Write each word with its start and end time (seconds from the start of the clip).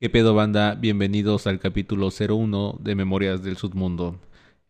¿Qué 0.00 0.08
pedo 0.08 0.32
banda? 0.32 0.76
Bienvenidos 0.76 1.48
al 1.48 1.58
capítulo 1.58 2.10
01 2.10 2.78
de 2.80 2.94
Memorias 2.94 3.42
del 3.42 3.56
Submundo. 3.56 4.20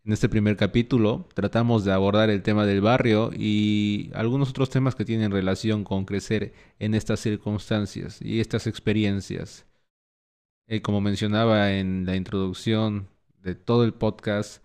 En 0.03 0.15
este 0.15 0.27
primer 0.27 0.57
capítulo 0.57 1.29
tratamos 1.35 1.85
de 1.85 1.93
abordar 1.93 2.31
el 2.31 2.43
tema 2.43 2.65
del 2.65 2.81
barrio 2.81 3.31
y 3.37 4.11
algunos 4.15 4.49
otros 4.49 4.71
temas 4.71 4.95
que 4.95 5.05
tienen 5.05 5.31
relación 5.31 5.85
con 5.85 6.07
crecer 6.07 6.55
en 6.79 6.95
estas 6.95 7.21
circunstancias 7.21 8.23
y 8.23 8.41
estas 8.41 8.67
experiencias. 8.67 9.67
Eh, 10.67 10.81
como 10.81 11.03
mencionaba 11.03 11.73
en 11.73 12.07
la 12.07 12.17
introducción 12.17 13.09
de 13.43 13.55
todo 13.55 13.85
el 13.85 13.93
podcast, 13.93 14.65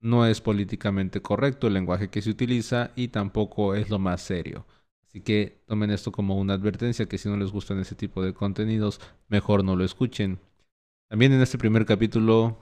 no 0.00 0.24
es 0.24 0.40
políticamente 0.40 1.20
correcto 1.20 1.66
el 1.66 1.74
lenguaje 1.74 2.10
que 2.10 2.22
se 2.22 2.30
utiliza 2.30 2.92
y 2.94 3.08
tampoco 3.08 3.74
es 3.74 3.90
lo 3.90 3.98
más 3.98 4.22
serio. 4.22 4.66
Así 5.16 5.22
que 5.22 5.62
tomen 5.64 5.90
esto 5.90 6.12
como 6.12 6.36
una 6.36 6.52
advertencia 6.52 7.06
que 7.06 7.16
si 7.16 7.26
no 7.26 7.38
les 7.38 7.50
gustan 7.50 7.78
ese 7.78 7.94
tipo 7.94 8.22
de 8.22 8.34
contenidos, 8.34 9.00
mejor 9.28 9.64
no 9.64 9.74
lo 9.74 9.82
escuchen. 9.82 10.38
También 11.08 11.32
en 11.32 11.40
este 11.40 11.56
primer 11.56 11.86
capítulo, 11.86 12.58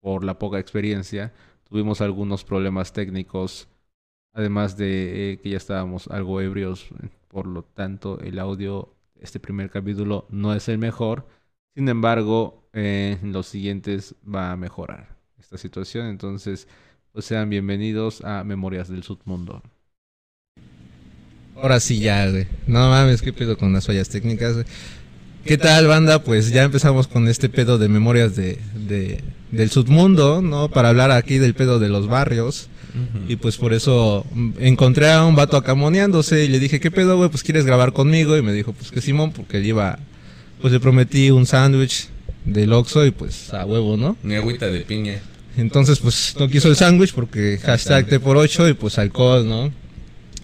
por 0.00 0.22
la 0.22 0.38
poca 0.38 0.60
experiencia, 0.60 1.34
tuvimos 1.64 2.00
algunos 2.00 2.44
problemas 2.44 2.92
técnicos, 2.92 3.66
además 4.32 4.76
de 4.76 5.32
eh, 5.32 5.38
que 5.38 5.50
ya 5.50 5.56
estábamos 5.56 6.06
algo 6.06 6.40
ebrios, 6.40 6.86
por 7.26 7.48
lo 7.48 7.64
tanto 7.64 8.20
el 8.20 8.38
audio 8.38 8.94
de 9.16 9.24
este 9.24 9.40
primer 9.40 9.68
capítulo 9.68 10.28
no 10.30 10.54
es 10.54 10.68
el 10.68 10.78
mejor. 10.78 11.26
Sin 11.74 11.88
embargo, 11.88 12.68
eh, 12.72 13.18
en 13.20 13.32
los 13.32 13.48
siguientes 13.48 14.14
va 14.22 14.52
a 14.52 14.56
mejorar 14.56 15.16
esta 15.40 15.58
situación, 15.58 16.06
entonces 16.06 16.68
pues 17.10 17.24
sean 17.24 17.50
bienvenidos 17.50 18.22
a 18.24 18.44
Memorias 18.44 18.88
del 18.88 19.02
Submundo. 19.02 19.60
Ahora 21.60 21.80
sí 21.80 21.98
ya, 21.98 22.28
güey. 22.30 22.46
No 22.66 22.88
mames, 22.88 23.22
qué 23.22 23.32
pedo 23.32 23.58
con 23.58 23.72
las 23.72 23.86
fallas 23.86 24.08
técnicas, 24.08 24.54
güey. 24.54 24.64
¿Qué 25.44 25.58
tal, 25.58 25.86
banda? 25.86 26.22
Pues 26.22 26.50
ya 26.50 26.64
empezamos 26.64 27.06
con 27.06 27.28
este 27.28 27.48
pedo 27.48 27.78
de 27.78 27.88
memorias 27.88 28.36
de, 28.36 28.58
de 28.74 29.22
del 29.50 29.70
submundo, 29.70 30.42
¿no? 30.42 30.68
Para 30.68 30.90
hablar 30.90 31.10
aquí 31.10 31.38
del 31.38 31.54
pedo 31.54 31.78
de 31.78 31.88
los 31.88 32.06
barrios. 32.06 32.68
Y 33.28 33.36
pues 33.36 33.56
por 33.56 33.72
eso 33.72 34.26
encontré 34.58 35.12
a 35.12 35.24
un 35.24 35.36
vato 35.36 35.56
acamoneándose 35.56 36.44
y 36.44 36.48
le 36.48 36.58
dije, 36.58 36.80
¿qué 36.80 36.90
pedo, 36.90 37.16
güey? 37.16 37.30
Pues 37.30 37.44
quieres 37.44 37.64
grabar 37.64 37.92
conmigo. 37.92 38.36
Y 38.36 38.42
me 38.42 38.52
dijo, 38.52 38.72
pues 38.72 38.90
que 38.90 39.00
Simón, 39.00 39.32
porque 39.32 39.58
él 39.58 39.66
iba, 39.66 39.98
pues 40.60 40.72
le 40.72 40.80
prometí 40.80 41.30
un 41.30 41.46
sándwich 41.46 42.08
del 42.44 42.72
Oxxo 42.72 43.06
y 43.06 43.12
pues 43.12 43.54
a 43.54 43.64
huevo, 43.64 43.96
¿no? 43.96 44.16
Mi 44.24 44.34
agüita 44.34 44.66
de 44.66 44.80
piña. 44.80 45.20
Entonces, 45.56 46.00
pues 46.00 46.34
no 46.38 46.48
quiso 46.48 46.68
el 46.68 46.76
sándwich 46.76 47.12
porque 47.12 47.58
hashtag 47.62 48.06
T 48.06 48.18
por 48.18 48.36
8 48.36 48.68
y 48.68 48.74
pues 48.74 48.98
alcohol, 48.98 49.48
¿no? 49.48 49.70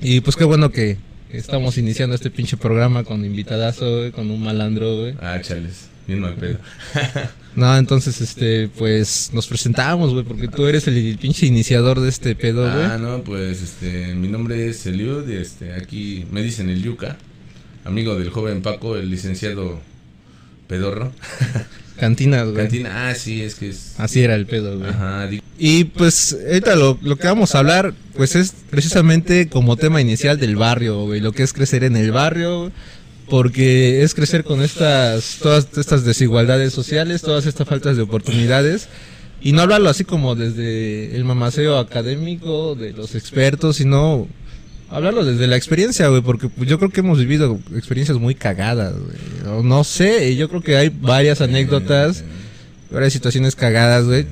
Y 0.00 0.20
pues 0.20 0.36
qué 0.36 0.44
bueno 0.44 0.70
que 0.70 0.98
estamos 1.30 1.78
iniciando 1.78 2.14
este 2.14 2.30
pinche 2.30 2.56
programa 2.56 3.04
con 3.04 3.24
invitadazo, 3.24 3.98
güey, 3.98 4.12
con 4.12 4.30
un 4.30 4.42
malandro, 4.42 4.96
güey. 4.96 5.14
Ah, 5.20 5.40
chales, 5.40 5.88
bien 6.06 6.20
mal 6.20 6.34
pedo. 6.34 6.58
No, 7.56 7.74
entonces, 7.78 8.20
este, 8.20 8.68
pues 8.68 9.30
nos 9.32 9.46
presentamos, 9.46 10.12
güey, 10.12 10.26
porque 10.26 10.46
tú 10.46 10.66
eres 10.66 10.86
el 10.88 11.16
pinche 11.16 11.46
iniciador 11.46 12.00
de 12.00 12.10
este 12.10 12.34
pedo, 12.34 12.70
güey. 12.70 12.84
Ah, 12.84 12.98
no, 12.98 13.24
pues, 13.24 13.62
este, 13.62 14.14
mi 14.14 14.28
nombre 14.28 14.68
es 14.68 14.84
Eliud, 14.84 15.26
y 15.26 15.36
este, 15.36 15.72
aquí 15.72 16.26
me 16.30 16.42
dicen 16.42 16.68
el 16.68 16.82
Yuca, 16.82 17.16
amigo 17.86 18.14
del 18.18 18.28
joven 18.28 18.60
Paco, 18.60 18.96
el 18.96 19.08
licenciado 19.08 19.80
Pedorro. 20.68 21.12
Cantinas, 21.98 22.44
güey. 22.44 22.56
Cantina, 22.64 23.08
ah, 23.08 23.14
sí, 23.14 23.42
es 23.42 23.54
que 23.54 23.70
es... 23.70 23.94
Así 23.98 24.22
era 24.22 24.34
el 24.34 24.46
pedo, 24.46 24.78
güey. 24.78 24.90
Ajá, 24.90 25.28
Y 25.58 25.84
pues, 25.84 26.36
ahorita 26.46 26.76
lo, 26.76 26.98
lo 27.02 27.16
que 27.16 27.26
vamos 27.26 27.54
a 27.54 27.58
hablar, 27.58 27.94
pues 28.14 28.36
es 28.36 28.54
precisamente 28.70 29.48
como 29.48 29.76
tema 29.76 30.00
inicial 30.00 30.38
del 30.38 30.56
barrio, 30.56 31.04
güey, 31.04 31.20
lo 31.20 31.32
que 31.32 31.42
es 31.42 31.52
crecer 31.52 31.84
en 31.84 31.96
el 31.96 32.12
barrio, 32.12 32.70
porque 33.28 34.02
es 34.02 34.14
crecer 34.14 34.44
con 34.44 34.62
estas, 34.62 35.38
todas 35.42 35.68
estas 35.76 36.04
desigualdades 36.04 36.72
sociales, 36.72 37.22
todas 37.22 37.46
estas 37.46 37.66
faltas 37.66 37.96
de 37.96 38.02
oportunidades, 38.02 38.88
y 39.40 39.52
no 39.52 39.62
hablarlo 39.62 39.88
así 39.88 40.04
como 40.04 40.34
desde 40.34 41.16
el 41.16 41.24
mamaceo 41.24 41.78
académico 41.78 42.74
de 42.74 42.92
los 42.92 43.14
expertos, 43.14 43.76
sino 43.76 44.28
hablarlo 44.90 45.24
desde 45.24 45.46
la 45.46 45.56
experiencia, 45.56 46.08
güey, 46.08 46.22
porque 46.22 46.48
pues, 46.48 46.68
yo 46.68 46.78
creo 46.78 46.90
que 46.90 47.00
hemos 47.00 47.18
vivido 47.18 47.58
experiencias 47.74 48.18
muy 48.18 48.34
cagadas, 48.34 48.94
güey, 48.94 49.62
no 49.64 49.84
sé, 49.84 50.36
yo 50.36 50.48
creo 50.48 50.60
que 50.62 50.76
hay 50.76 50.88
varias 50.88 51.40
anécdotas, 51.40 52.24
varias 52.90 53.12
situaciones 53.12 53.56
cagadas, 53.56 54.04
güey. 54.04 54.26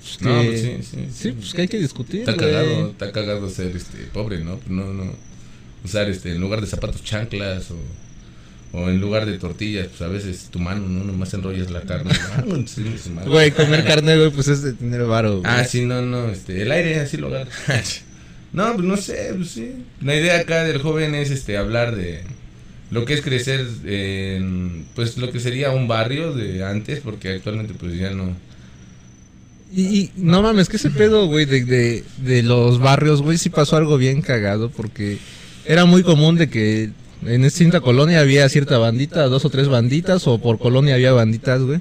pues, 0.00 0.20
No, 0.22 0.42
pues 0.44 0.60
sí, 0.60 0.76
sí, 0.82 1.08
Sí, 1.12 1.32
pues 1.32 1.54
que 1.54 1.62
hay 1.62 1.68
que 1.68 1.78
discutir. 1.78 2.20
Está 2.20 2.32
güey. 2.32 2.46
cagado, 2.46 2.90
está 2.90 3.12
cagado 3.12 3.48
ser, 3.48 3.76
este, 3.76 3.98
pobre, 4.12 4.40
¿no? 4.40 4.58
No, 4.68 4.92
no, 4.92 5.12
usar, 5.84 6.08
este, 6.08 6.32
en 6.32 6.40
lugar 6.40 6.60
de 6.60 6.66
zapatos 6.66 7.02
chanclas 7.04 7.70
o... 7.70 7.76
O 8.72 8.88
en 8.88 9.00
lugar 9.00 9.26
de 9.26 9.36
tortillas, 9.36 9.88
pues 9.88 10.00
a 10.00 10.06
veces 10.06 10.46
tu 10.48 10.60
mano, 10.60 10.86
¿no? 10.86 11.02
Nomás 11.02 11.34
enrollas 11.34 11.72
la 11.72 11.80
carne. 11.80 12.12
Sí. 12.66 12.84
Güey, 13.26 13.50
comer 13.50 13.84
carne, 13.84 14.16
güey, 14.16 14.30
pues 14.30 14.46
es 14.46 14.62
de 14.62 14.74
tener 14.74 15.02
varo. 15.06 15.40
güey. 15.40 15.52
Ah, 15.52 15.64
sí, 15.64 15.84
no, 15.84 16.00
no, 16.02 16.28
este, 16.28 16.62
el 16.62 16.70
aire 16.70 17.00
así 17.00 17.16
lo 17.16 17.26
agarra. 17.26 17.50
no, 18.52 18.74
pues 18.74 18.84
no 18.86 18.96
sé, 18.96 19.32
pues 19.36 19.50
sí. 19.50 19.72
La 20.02 20.16
idea 20.16 20.40
acá 20.40 20.64
del 20.64 20.80
joven 20.80 21.14
es 21.14 21.30
este 21.30 21.56
hablar 21.56 21.94
de 21.94 22.22
lo 22.90 23.04
que 23.04 23.14
es 23.14 23.22
crecer 23.22 23.66
en 23.84 24.84
pues 24.94 25.16
lo 25.16 25.30
que 25.30 25.38
sería 25.38 25.70
un 25.70 25.86
barrio 25.86 26.32
de 26.32 26.64
antes, 26.64 27.00
porque 27.00 27.30
actualmente 27.30 27.74
pues 27.74 27.96
ya 27.96 28.10
no. 28.10 28.36
Y, 29.72 29.82
y 29.82 30.10
no 30.16 30.42
mames, 30.42 30.68
que 30.68 30.76
ese 30.76 30.90
pedo, 30.90 31.26
güey, 31.26 31.44
de, 31.44 31.64
de, 31.64 32.04
de 32.18 32.42
los 32.42 32.80
barrios, 32.80 33.22
güey, 33.22 33.38
sí 33.38 33.50
pasó 33.50 33.76
algo 33.76 33.96
bien 33.96 34.20
cagado, 34.20 34.68
porque 34.68 35.18
era 35.64 35.84
muy 35.84 36.02
común 36.02 36.34
de 36.34 36.50
que 36.50 36.90
en 37.24 37.44
esta 37.44 37.80
colonia 37.80 38.20
había 38.20 38.48
cierta 38.48 38.78
bandita, 38.78 39.26
dos 39.26 39.44
o 39.44 39.50
tres 39.50 39.68
banditas, 39.68 40.26
o 40.26 40.38
por 40.38 40.58
colonia 40.58 40.94
había 40.94 41.12
banditas, 41.12 41.62
güey. 41.62 41.80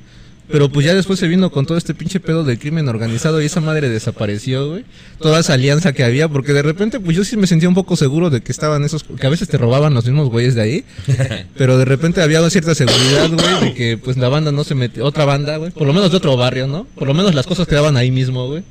Pero 0.52 0.70
pues 0.70 0.86
ya 0.86 0.96
después 0.96 1.20
se 1.20 1.28
vino 1.28 1.52
con 1.52 1.66
todo 1.66 1.78
este 1.78 1.94
pinche 1.94 2.20
pedo 2.20 2.44
del 2.44 2.58
crimen 2.58 2.88
organizado 2.88 3.42
y 3.42 3.46
esa 3.46 3.62
madre 3.62 3.90
desapareció, 3.90 4.70
güey. 4.70 4.86
Toda 5.20 5.40
esa 5.40 5.54
alianza 5.54 5.94
que 5.94 6.04
había, 6.04 6.28
porque 6.28 6.54
de 6.54 6.62
repente 6.62 7.00
pues 7.00 7.16
yo 7.16 7.24
sí 7.24 7.38
me 7.38 7.48
sentía 7.48 7.70
un 7.70 7.76
poco 7.76 7.96
seguro 7.96 8.30
de 8.30 8.42
que 8.42 8.52
estaban 8.52 8.84
esos, 8.84 9.04
que 9.04 9.28
a 9.28 9.30
veces 9.30 9.48
te 9.48 9.58
robaban 9.58 9.94
los 9.94 10.06
mismos 10.06 10.30
güeyes 10.30 10.56
de 10.56 10.62
ahí. 10.62 10.84
Pero 11.58 11.78
de 11.78 11.86
repente 11.86 12.22
había 12.22 12.48
cierta 12.50 12.74
seguridad, 12.74 13.30
güey, 13.30 13.70
de 13.70 13.74
que 13.76 13.98
pues 13.98 14.18
la 14.18 14.30
banda 14.30 14.52
no 14.52 14.64
se 14.64 14.74
metía, 14.76 15.04
otra 15.04 15.26
banda, 15.26 15.58
güey, 15.58 15.72
por 15.72 15.86
lo 15.86 15.94
menos 15.94 16.10
de 16.12 16.18
otro 16.18 16.36
barrio, 16.36 16.68
¿no? 16.68 16.88
Por 16.96 17.08
lo 17.08 17.14
menos 17.14 17.36
las 17.36 17.46
cosas 17.46 17.68
quedaban 17.68 17.96
ahí 17.96 18.10
mismo, 18.10 18.48
güey. 18.48 18.64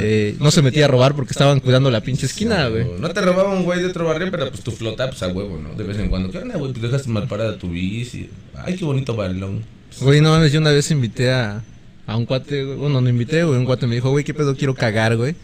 Eh, 0.00 0.34
no 0.40 0.50
se 0.50 0.62
metía 0.62 0.86
a 0.86 0.88
robar 0.88 1.14
porque 1.14 1.30
estaban 1.30 1.60
cuidando 1.60 1.92
la 1.92 2.00
pinche 2.00 2.26
esquina, 2.26 2.68
güey. 2.68 2.86
No 2.98 3.08
te 3.10 3.20
robaba 3.20 3.52
un 3.54 3.62
güey 3.62 3.80
de 3.80 3.86
otro 3.86 4.04
barrio, 4.04 4.28
pero 4.32 4.50
pues 4.50 4.62
tu 4.62 4.72
flota, 4.72 5.08
pues 5.08 5.22
a 5.22 5.28
huevo, 5.28 5.60
¿no? 5.62 5.74
De 5.74 5.84
vez 5.84 5.98
en 5.98 6.08
cuando. 6.08 6.30
¿Qué 6.30 6.38
onda, 6.38 6.56
güey? 6.56 6.72
Pues 6.72 6.82
dejaste 6.82 7.08
mal 7.08 7.28
parada 7.28 7.56
tu 7.56 7.70
bici. 7.70 8.28
Ay, 8.56 8.74
qué 8.74 8.84
bonito 8.84 9.14
balón. 9.14 9.77
Güey, 10.00 10.20
no 10.20 10.30
mames, 10.30 10.52
yo 10.52 10.60
una 10.60 10.70
vez 10.70 10.90
invité 10.90 11.30
a, 11.32 11.62
a 12.06 12.16
un 12.16 12.24
cuate, 12.26 12.64
güey. 12.64 12.76
Bueno, 12.78 13.00
no 13.00 13.08
invité, 13.08 13.42
güey. 13.44 13.58
Un 13.58 13.64
cuate 13.64 13.86
me 13.86 13.94
dijo, 13.96 14.10
güey, 14.10 14.24
¿qué 14.24 14.34
pedo 14.34 14.56
quiero 14.56 14.74
cagar, 14.74 15.16
güey? 15.16 15.34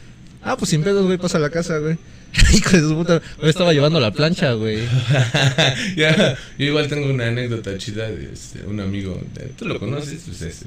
Ah, 0.43 0.57
pues 0.57 0.71
sin 0.71 0.83
pedos, 0.83 1.05
güey, 1.07 1.19
pasa 1.19 1.39
a 1.39 1.41
la 1.41 1.51
casa, 1.51 1.79
güey. 1.79 1.97
Hijo 2.55 2.77
de 2.77 2.95
puta. 2.95 3.23
Yo 3.41 3.49
estaba 3.49 3.73
llevando 3.73 4.01
la 4.01 4.13
plancha, 4.13 4.53
güey. 4.55 4.79
ya, 5.97 6.37
yo 6.59 6.67
igual 6.67 6.89
tengo 6.89 7.09
una 7.13 7.29
anécdota 7.29 7.77
chida 7.79 8.11
de 8.11 8.33
este, 8.33 8.65
un 8.67 8.81
amigo. 8.81 9.21
de- 9.35 9.47
Tú 9.59 9.67
lo 9.67 9.79
conoces, 9.79 10.23
pues 10.27 10.43
ese. 10.43 10.67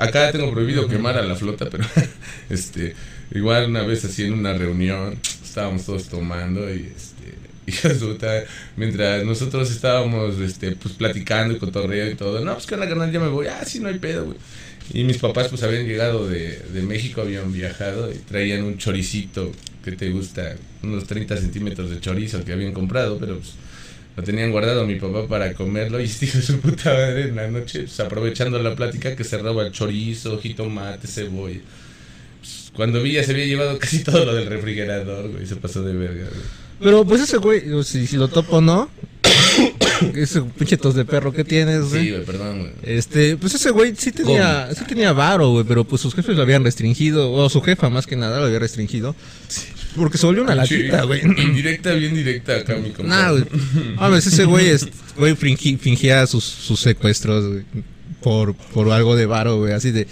Acá 0.00 0.32
tengo 0.32 0.50
prohibido 0.52 0.88
quemar 0.88 1.16
a 1.16 1.22
la 1.22 1.36
flota, 1.36 1.68
pero 1.70 1.84
este, 2.50 2.94
igual 3.32 3.66
una 3.70 3.82
vez 3.82 4.04
así 4.04 4.24
en 4.24 4.32
una 4.34 4.52
reunión, 4.54 5.16
estábamos 5.44 5.84
todos 5.86 6.08
tomando 6.08 6.68
y 6.68 6.92
este, 6.96 7.34
y 7.66 7.72
resulta, 7.72 8.44
mientras 8.76 9.24
nosotros 9.24 9.70
estábamos 9.70 10.38
este, 10.38 10.72
pues 10.76 10.94
platicando 10.94 11.54
y 11.54 11.58
cotorreo 11.58 12.10
y 12.10 12.14
todo, 12.14 12.44
no, 12.44 12.54
pues 12.54 12.66
que 12.66 12.76
la 12.76 12.88
canal 12.88 13.10
ya 13.10 13.20
me 13.20 13.28
voy, 13.28 13.46
ah, 13.46 13.64
sí, 13.64 13.80
no 13.80 13.88
hay 13.88 13.98
pedo, 13.98 14.26
güey. 14.26 14.36
Y 14.92 15.04
mis 15.04 15.16
papás 15.16 15.48
pues 15.48 15.62
habían 15.62 15.86
llegado 15.86 16.28
de, 16.28 16.58
de 16.58 16.82
México, 16.82 17.22
habían 17.22 17.50
viajado 17.52 18.12
y 18.12 18.16
traían 18.16 18.64
un 18.64 18.76
choricito 18.76 19.50
que 19.82 19.92
te 19.92 20.10
gusta, 20.10 20.56
unos 20.82 21.06
30 21.06 21.36
centímetros 21.38 21.90
de 21.90 22.00
chorizo 22.00 22.44
que 22.44 22.52
habían 22.52 22.72
comprado, 22.72 23.18
pero 23.18 23.38
pues 23.38 23.54
lo 24.16 24.22
tenían 24.22 24.52
guardado 24.52 24.86
mi 24.86 24.96
papá 24.96 25.26
para 25.26 25.54
comerlo 25.54 26.00
y 26.00 26.04
este 26.04 26.26
hijo 26.26 26.38
de 26.38 26.44
su 26.44 26.60
puta 26.60 26.92
madre 26.92 27.22
en 27.22 27.36
la 27.36 27.48
noche, 27.48 27.80
pues 27.80 27.98
aprovechando 28.00 28.58
la 28.62 28.74
plática 28.74 29.16
que 29.16 29.24
se 29.24 29.38
roba 29.38 29.66
el 29.66 29.72
chorizo, 29.72 30.38
jitomate, 30.38 31.06
cebolla. 31.06 31.60
Pues, 32.40 32.70
cuando 32.74 33.02
vi 33.02 33.12
ya 33.12 33.24
se 33.24 33.32
había 33.32 33.46
llevado 33.46 33.78
casi 33.78 34.04
todo 34.04 34.24
lo 34.24 34.34
del 34.34 34.46
refrigerador, 34.46 35.30
güey, 35.30 35.46
se 35.46 35.56
pasó 35.56 35.82
de 35.82 35.94
verga, 35.94 36.28
güey. 36.28 36.63
Pero 36.80 37.04
pues 37.04 37.22
ese 37.22 37.38
güey, 37.38 37.62
si, 37.84 38.06
si 38.06 38.16
lo 38.16 38.28
topo 38.28 38.60
no, 38.60 38.88
ese 40.14 40.42
pinche 40.42 40.76
tos 40.76 40.94
de 40.94 41.04
perro 41.04 41.32
que 41.32 41.44
tienes, 41.44 41.90
güey. 41.90 42.04
Sí, 42.04 42.10
güey, 42.10 42.24
perdón, 42.24 42.58
güey. 42.60 42.72
Este, 42.82 43.36
pues 43.36 43.54
ese 43.54 43.70
güey 43.70 43.94
sí 43.96 44.12
tenía, 44.12 44.68
sí 44.74 44.84
tenía 44.84 45.12
varo, 45.12 45.50
güey, 45.50 45.64
pero 45.64 45.84
pues 45.84 46.02
sus 46.02 46.14
jefes 46.14 46.36
lo 46.36 46.42
habían 46.42 46.64
restringido, 46.64 47.32
o 47.32 47.48
su 47.48 47.60
jefa 47.60 47.90
más 47.90 48.06
que 48.06 48.16
nada 48.16 48.40
lo 48.40 48.46
había 48.46 48.58
restringido. 48.58 49.14
Porque 49.96 50.18
se 50.18 50.26
volvió 50.26 50.42
una 50.42 50.54
latita, 50.54 51.04
güey. 51.04 51.22
Indirecta, 51.38 51.92
bien 51.92 52.14
directa 52.14 52.56
acá, 52.56 52.76
mi 52.76 52.90
compadre. 52.90 53.08
Nah, 53.08 53.30
güey. 53.30 53.94
Mames, 53.94 54.26
ese 54.26 54.44
güey, 54.44 54.70
güey 55.16 55.36
fingía 55.36 56.26
sus, 56.26 56.44
sus 56.44 56.80
secuestros, 56.80 57.46
güey. 57.48 57.64
Por, 58.20 58.54
por 58.54 58.90
algo 58.90 59.16
de 59.16 59.26
varo, 59.26 59.58
güey. 59.58 59.72
Así 59.72 59.90
de. 59.92 60.08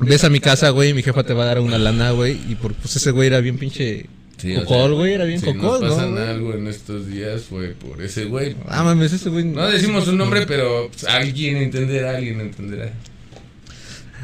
Ves 0.00 0.24
a 0.24 0.30
mi 0.30 0.40
casa, 0.40 0.70
güey, 0.70 0.92
mi 0.94 1.02
jefa 1.02 1.24
te 1.24 1.34
va 1.34 1.44
a 1.44 1.46
dar 1.46 1.60
una 1.60 1.78
lana, 1.78 2.10
güey. 2.12 2.38
Y 2.48 2.54
por, 2.54 2.74
pues 2.74 2.96
ese 2.96 3.10
güey 3.10 3.26
era 3.26 3.40
bien 3.40 3.58
pinche 3.58 4.06
Sí, 4.38 4.54
Cocol, 4.54 4.94
güey, 4.94 5.14
era 5.14 5.24
bien 5.24 5.40
si 5.40 5.46
cocol, 5.46 5.80
nos 5.80 5.94
pasan 5.94 6.14
¿no? 6.14 6.20
algo 6.20 6.52
en 6.54 6.66
estos 6.68 7.06
días 7.06 7.42
fue 7.44 7.68
por 7.68 8.02
ese 8.02 8.26
güey. 8.26 8.54
Ah, 8.68 8.82
mames, 8.84 9.12
ese 9.14 9.30
güey. 9.30 9.44
No 9.46 9.66
decimos 9.66 10.04
su 10.04 10.12
nombre, 10.14 10.44
pero 10.46 10.88
pues, 10.90 11.04
alguien 11.04 11.56
entenderá, 11.56 12.16
alguien 12.18 12.40
entenderá. 12.40 12.92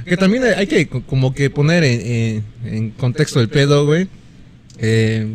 Que 0.04 0.16
también 0.16 0.44
hay 0.44 0.66
que 0.66 0.86
co- 0.88 1.02
como 1.02 1.32
que 1.34 1.48
poner 1.48 1.82
en, 1.84 2.00
en- 2.00 2.44
en 2.74 2.90
contexto 2.90 3.40
el 3.40 3.48
pedo, 3.48 3.86
güey. 3.86 4.08
Eh, 4.78 5.26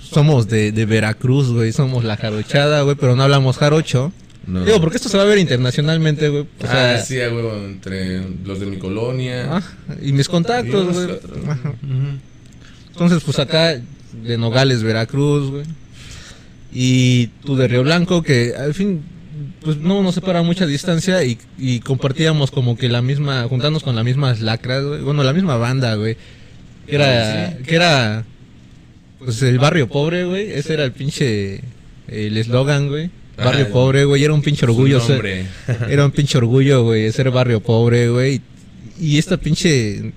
somos 0.00 0.46
de, 0.46 0.70
de 0.72 0.86
Veracruz, 0.86 1.50
güey. 1.50 1.72
Somos 1.72 2.04
la 2.04 2.16
jarochada, 2.16 2.82
güey, 2.82 2.96
pero 2.96 3.16
no 3.16 3.22
hablamos 3.24 3.56
jarocho. 3.56 4.12
No. 4.46 4.64
Digo, 4.64 4.80
porque 4.80 4.96
esto 4.96 5.08
se 5.08 5.16
va 5.16 5.22
a 5.22 5.26
ver 5.26 5.38
internacionalmente, 5.38 6.28
güey. 6.28 6.46
O 6.60 6.66
sea, 6.66 6.96
ah, 6.96 6.98
sí, 7.00 7.16
huevo, 7.16 7.54
entre 7.64 8.20
los 8.44 8.60
de 8.60 8.66
mi 8.66 8.76
colonia. 8.76 9.56
ah, 9.56 9.62
y 10.02 10.12
mis 10.12 10.28
contactos, 10.28 10.92
güey. 10.94 11.18
Entonces, 12.92 13.22
pues 13.24 13.38
acá 13.38 13.80
de 14.22 14.38
Nogales, 14.38 14.82
Veracruz, 14.82 15.50
güey. 15.50 15.64
Y 16.72 17.26
tú 17.44 17.56
de 17.56 17.68
Río 17.68 17.82
Blanco, 17.82 18.22
que 18.22 18.54
al 18.58 18.72
fin, 18.74 19.02
pues 19.62 19.76
no 19.78 20.02
nos 20.02 20.14
separa 20.14 20.42
mucha 20.42 20.66
distancia 20.66 21.22
y, 21.24 21.38
y 21.58 21.80
compartíamos 21.80 22.50
como 22.50 22.76
que 22.76 22.88
la 22.88 23.02
misma, 23.02 23.44
juntarnos 23.48 23.82
con 23.82 23.94
las 23.96 24.04
mismas 24.04 24.40
lacras, 24.40 24.82
güey. 24.84 25.00
Bueno, 25.02 25.22
la 25.22 25.32
misma 25.32 25.56
banda, 25.56 25.94
güey. 25.96 26.16
Que 26.86 26.96
era, 26.96 27.56
que 27.66 27.74
era, 27.74 28.24
pues 29.18 29.40
el 29.42 29.58
barrio 29.58 29.88
pobre, 29.88 30.24
güey. 30.24 30.50
Ese 30.52 30.74
era 30.74 30.84
el 30.84 30.92
pinche, 30.92 31.60
el 32.08 32.36
eslogan, 32.36 32.88
güey. 32.88 33.10
Barrio 33.36 33.66
Ah, 33.68 33.72
pobre, 33.72 34.04
güey. 34.04 34.24
Era 34.24 34.32
un 34.34 34.42
pinche 34.42 34.64
orgullo. 34.64 35.00
ser- 35.00 35.46
era 35.88 36.04
un 36.04 36.10
pinche 36.10 36.38
orgullo, 36.38 36.84
güey, 36.84 37.10
ser 37.12 37.30
barrio 37.30 37.60
pobre, 37.60 38.08
güey. 38.08 38.40
Y 39.00 39.18
esta 39.18 39.36
pinche 39.36 40.12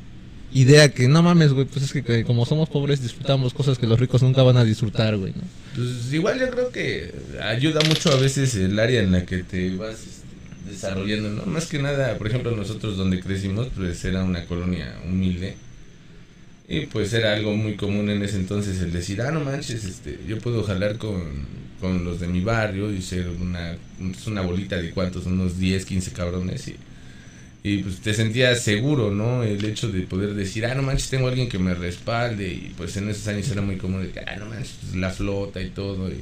idea 0.56 0.90
que 0.90 1.10
no 1.10 1.22
mames, 1.22 1.52
güey, 1.52 1.66
pues 1.66 1.84
es 1.84 2.04
que, 2.04 2.24
como 2.24 2.46
somos 2.46 2.69
pobres 2.69 3.02
disfrutamos 3.02 3.54
cosas 3.54 3.78
que 3.78 3.86
los 3.86 4.00
ricos 4.00 4.24
nunca 4.24 4.42
van 4.42 4.56
a 4.56 4.63
disfrutar, 4.63 5.18
güey, 5.18 5.34
¿no? 5.34 5.42
Pues 5.75 6.13
igual 6.13 6.40
yo 6.40 6.50
creo 6.50 6.72
que 6.72 7.13
ayuda 7.44 7.81
mucho 7.81 8.10
a 8.12 8.16
veces 8.16 8.56
el 8.56 8.80
área 8.80 9.02
en 9.02 9.12
la 9.12 9.25
que 9.25 9.44
te 9.44 9.75
vas 9.75 10.00
este, 10.00 10.72
desarrollando, 10.72 11.30
¿no? 11.30 11.46
Más 11.46 11.66
que 11.66 11.80
nada, 11.80 12.18
por 12.18 12.28
ejemplo, 12.28 12.56
nosotros 12.56 12.96
donde 12.96 13.19
crecimos, 13.19 13.68
pues 13.75 14.04
era 14.06 14.24
una 14.24 14.46
colonia 14.46 14.96
humilde. 15.06 15.57
Y 16.68 16.88
pues 16.88 17.13
era 17.13 17.34
algo 17.34 17.56
muy 17.56 17.75
común 17.75 18.10
en 18.10 18.24
ese 18.24 18.38
entonces 18.38 18.81
el 18.81 18.94
decir, 18.94 19.22
ah, 19.22 19.31
no 19.31 19.42
manches, 19.42 19.84
este, 19.84 20.19
yo 20.25 20.40
puedo 20.40 20.63
jalar 20.63 20.98
con, 20.98 21.46
con 21.81 22.06
los 22.06 22.22
de 22.22 22.28
mi 22.28 22.40
barrio 22.40 22.92
y 22.92 23.02
ser 23.02 23.28
una, 23.28 23.78
una 24.25 24.42
bolita 24.42 24.78
de 24.78 24.90
cuantos, 24.92 25.25
unos 25.25 25.60
10, 25.60 25.86
15 25.86 26.12
cabrones 26.13 26.69
y, 26.69 26.75
y 27.68 27.80
pues 27.80 27.96
te 27.96 28.14
sentías 28.14 28.62
seguro, 28.62 29.10
¿no? 29.10 29.42
El 29.42 29.66
hecho 29.66 29.92
de 29.92 30.02
poder 30.02 30.36
decir, 30.36 30.68
ah, 30.68 30.76
no 30.76 30.84
manches, 30.84 31.10
tengo 31.10 31.28
alguien 31.28 31.50
que 31.50 31.58
me 31.58 31.74
respalde 31.74 32.48
y 32.48 32.74
pues 32.78 32.96
en 32.96 33.10
esos 33.10 33.28
años 33.28 33.50
era 33.50 33.64
muy 33.64 33.78
común 33.78 34.04
de 34.04 34.12
que, 34.12 34.20
ah, 34.20 34.36
no 34.38 34.46
manches, 34.46 34.76
pues, 34.82 34.96
la 34.96 35.10
flota 35.10 35.60
y 35.60 35.70
todo 35.70 36.08
y, 36.12 36.22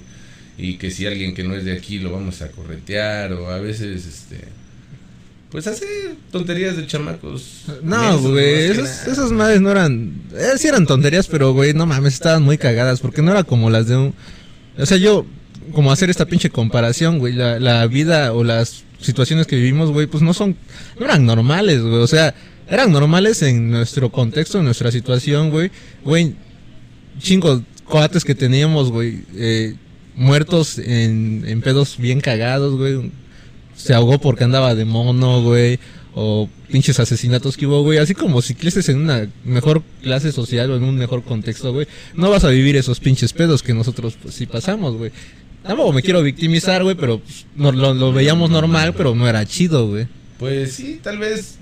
y 0.57 0.77
que 0.77 0.89
si 0.89 1.05
alguien 1.05 1.35
que 1.35 1.43
no 1.43 1.53
es 1.53 1.65
de 1.65 1.73
aquí 1.73 1.99
lo 1.99 2.13
vamos 2.13 2.41
a 2.41 2.47
corretear 2.47 3.33
o 3.33 3.49
a 3.49 3.59
veces, 3.59 4.05
este... 4.05 4.47
Pues 5.51 5.67
hace 5.67 5.85
tonterías 6.31 6.77
de 6.77 6.87
chamacos. 6.87 7.65
No, 7.83 8.21
güey, 8.21 8.71
esas, 8.71 9.05
esas 9.05 9.33
madres 9.33 9.59
no 9.59 9.69
eran, 9.69 10.21
eh, 10.33 10.57
sí 10.57 10.69
eran 10.69 10.87
tonterías, 10.87 11.27
pero, 11.27 11.51
güey, 11.51 11.73
no 11.73 11.85
mames, 11.85 12.13
estaban 12.13 12.41
muy 12.41 12.57
cagadas, 12.57 13.01
porque 13.01 13.21
no 13.21 13.31
era 13.31 13.43
como 13.43 13.69
las 13.69 13.87
de 13.87 13.97
un, 13.97 14.13
o 14.77 14.85
sea, 14.85 14.95
yo, 14.95 15.25
como 15.73 15.91
hacer 15.91 16.09
esta 16.09 16.25
pinche 16.25 16.49
comparación, 16.49 17.19
güey, 17.19 17.33
la, 17.33 17.59
la 17.59 17.85
vida 17.85 18.31
o 18.31 18.45
las 18.45 18.85
situaciones 19.03 19.47
que 19.47 19.55
vivimos, 19.55 19.91
güey, 19.91 20.07
pues 20.07 20.23
no 20.23 20.33
son, 20.33 20.55
no 20.99 21.05
eran 21.05 21.25
normales, 21.25 21.81
güey, 21.81 21.95
o 21.95 22.07
sea, 22.07 22.33
eran 22.67 22.91
normales 22.91 23.41
en 23.41 23.69
nuestro 23.69 24.11
contexto, 24.11 24.59
en 24.59 24.65
nuestra 24.65 24.91
situación, 24.91 25.51
güey, 25.51 25.71
güey, 26.03 26.35
chingo 27.19 27.63
coates 27.85 28.23
que 28.23 28.35
teníamos, 28.35 28.91
güey, 28.91 29.23
eh, 29.35 29.75
muertos 30.15 30.79
en, 30.79 31.43
en 31.47 31.61
pedos 31.61 31.97
bien 31.97 32.21
cagados, 32.21 32.75
güey, 32.75 33.11
se 33.75 33.93
ahogó 33.93 34.19
porque 34.19 34.43
andaba 34.43 34.75
de 34.75 34.85
mono, 34.85 35.41
güey, 35.41 35.79
o 36.15 36.47
pinches 36.71 36.99
asesinatos 36.99 37.57
que 37.57 37.65
hubo, 37.65 37.81
güey, 37.81 37.97
así 37.97 38.13
como 38.13 38.41
si 38.41 38.53
creces 38.55 38.87
en 38.89 38.97
una 38.97 39.27
mejor 39.43 39.81
clase 40.01 40.31
social 40.31 40.71
o 40.71 40.75
en 40.75 40.83
un 40.83 40.95
mejor 40.95 41.23
contexto, 41.23 41.73
güey, 41.73 41.87
no 42.13 42.29
vas 42.29 42.43
a 42.43 42.49
vivir 42.49 42.75
esos 42.75 42.99
pinches 42.99 43.33
pedos 43.33 43.63
que 43.63 43.73
nosotros 43.73 44.15
pues, 44.21 44.35
sí 44.35 44.45
pasamos, 44.45 44.95
güey. 44.95 45.11
Tampoco 45.63 45.93
me 45.93 46.01
quiero 46.01 46.21
victimizar, 46.21 46.83
güey, 46.83 46.95
pero 46.95 47.19
pues, 47.19 47.45
no- 47.55 47.71
lo, 47.71 48.11
veíamos 48.13 48.49
normal, 48.49 48.93
pero 48.95 49.15
no 49.15 49.27
era 49.27 49.45
chido, 49.45 49.87
güey. 49.87 50.07
Pues 50.37 50.73
sí, 50.73 50.99
tal 51.01 51.17
vez, 51.19 51.55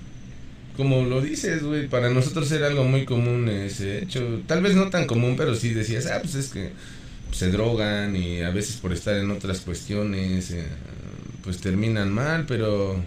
como 0.75 1.03
lo 1.03 1.21
dices, 1.21 1.63
güey, 1.63 1.87
para 1.87 2.09
nosotros 2.09 2.51
era 2.51 2.67
algo 2.67 2.83
muy 2.83 3.05
común 3.05 3.47
ese 3.47 4.03
hecho. 4.03 4.41
Tal 4.47 4.61
vez 4.61 4.75
no 4.75 4.89
tan 4.89 5.05
común, 5.05 5.35
pero 5.37 5.55
sí 5.55 5.69
decías, 5.73 6.07
ah, 6.07 6.19
pues 6.21 6.35
es 6.35 6.47
que 6.49 6.71
se 7.31 7.51
drogan 7.51 8.15
y 8.15 8.41
a 8.41 8.49
veces 8.49 8.77
por 8.77 8.91
estar 8.91 9.15
en 9.15 9.29
otras 9.31 9.61
cuestiones, 9.61 10.51
eh, 10.51 10.65
pues 11.43 11.57
terminan 11.57 12.11
mal, 12.11 12.45
pero 12.47 13.01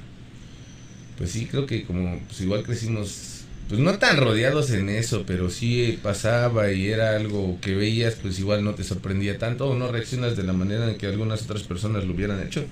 pues 1.19 1.31
sí, 1.31 1.47
creo 1.47 1.67
que 1.67 1.85
como 1.85 2.21
pues 2.27 2.41
igual 2.41 2.63
crecimos, 2.63 3.44
pues 3.69 3.81
no 3.81 3.95
tan 3.99 4.19
rodeados 4.19 4.71
en 4.71 4.89
eso, 4.89 5.25
pero 5.27 5.51
sí 5.51 5.99
pasaba 6.03 6.71
y 6.73 6.89
era 6.89 7.17
algo 7.17 7.59
que 7.61 7.75
veías, 7.75 8.15
pues 8.15 8.39
igual 8.39 8.63
no 8.63 8.75
te 8.75 8.85
sorprendía 8.85 9.39
tanto 9.39 9.69
o 9.69 9.75
no 9.75 9.91
reaccionas 9.91 10.37
de 10.37 10.43
la 10.43 10.53
manera 10.53 10.91
en 10.91 10.99
que 10.99 11.07
algunas 11.07 11.43
otras 11.43 11.63
personas 11.63 12.05
lo 12.05 12.13
hubieran 12.13 12.43
hecho. 12.47 12.65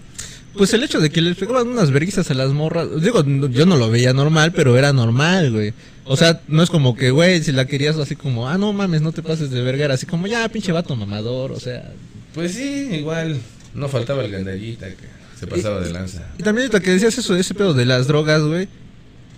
Pues 0.55 0.75
el 0.75 0.83
hecho 0.83 1.01
de 1.01 1.09
que 1.09 1.23
les 1.23 1.37
pegaban 1.39 1.69
unas 1.69 1.91
verguizas 1.91 2.31
a 2.31 2.35
las 2.35 2.51
morras, 2.53 2.89
digo, 3.01 3.25
yo 3.25 3.65
no 3.65 3.79
lo 3.79 3.91
veía 3.91 4.13
normal, 4.13 4.53
pero 4.53 4.77
era 4.77 4.93
normal, 4.93 5.51
güey. 5.51 5.73
O 6.05 6.17
sea, 6.17 6.43
no 6.47 6.63
es 6.63 6.69
como 6.69 6.95
que, 6.95 7.11
güey, 7.11 7.43
si 7.43 7.53
la 7.53 7.67
querías 7.67 7.97
así 7.97 8.17
como, 8.17 8.49
ah, 8.49 8.59
no 8.59 8.73
mames, 8.75 9.01
no 9.01 9.13
te 9.13 9.23
pases 9.23 9.51
de 9.51 9.63
verga, 9.63 9.87
era 9.87 9.95
así 9.95 10.05
como, 10.05 10.27
ya, 10.27 10.47
pinche 10.51 10.73
vato 10.73 10.95
mamador, 10.95 11.53
o 11.53 11.61
sea. 11.61 11.91
Pues 12.35 12.53
sí, 12.53 12.89
igual 12.93 13.39
no 13.75 13.89
faltaba 13.89 14.25
el 14.25 14.31
gandallita 14.31 14.89
que 14.89 15.07
se 15.39 15.47
pasaba 15.47 15.81
de 15.81 15.91
lanza. 15.91 16.27
Y 16.39 16.43
también 16.43 16.67
ahorita 16.67 16.81
que 16.81 16.91
decías 16.91 17.17
eso, 17.17 17.35
ese 17.35 17.55
pedo 17.55 17.73
de 17.73 17.87
las 17.87 18.07
drogas, 18.07 18.43
güey. 18.43 18.69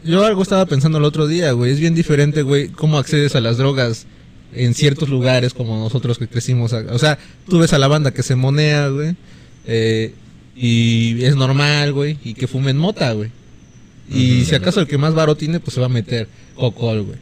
Yo 0.05 0.25
algo 0.25 0.43
estaba 0.43 0.67
pensando 0.67 0.99
el 0.99 1.05
otro 1.05 1.27
día, 1.27 1.53
güey. 1.53 1.73
Es 1.73 1.81
bien 1.81 1.95
diferente, 1.95 2.43
güey, 2.43 2.69
cómo 2.69 2.99
accedes 2.99 3.35
a 3.37 3.41
las 3.41 3.57
drogas 3.57 4.07
en 4.55 4.75
ciertos 4.75 5.09
lugares 5.09 5.55
como 5.55 5.79
nosotros 5.79 6.19
que 6.19 6.29
crecimos. 6.29 6.73
O 6.73 6.99
sea, 6.99 7.19
tú 7.49 7.59
ves 7.59 7.73
a 7.73 7.79
la 7.79 7.89
banda 7.89 8.13
que 8.13 8.23
se 8.23 8.37
monea, 8.37 8.89
güey. 8.89 9.17
eh, 9.67 10.13
y 10.57 11.25
es 11.25 11.35
normal, 11.35 11.93
güey. 11.93 12.19
Y 12.23 12.35
que 12.35 12.47
fumen 12.47 12.77
mota, 12.77 13.13
güey. 13.13 13.31
Y 14.11 14.45
si 14.45 14.55
acaso 14.55 14.81
el 14.81 14.87
que 14.87 14.99
más 14.99 15.15
varo 15.15 15.35
tiene, 15.37 15.59
pues 15.59 15.75
se 15.75 15.81
va 15.81 15.87
a 15.87 15.89
meter 15.89 16.29
cocol, 16.55 17.03
güey. 17.03 17.19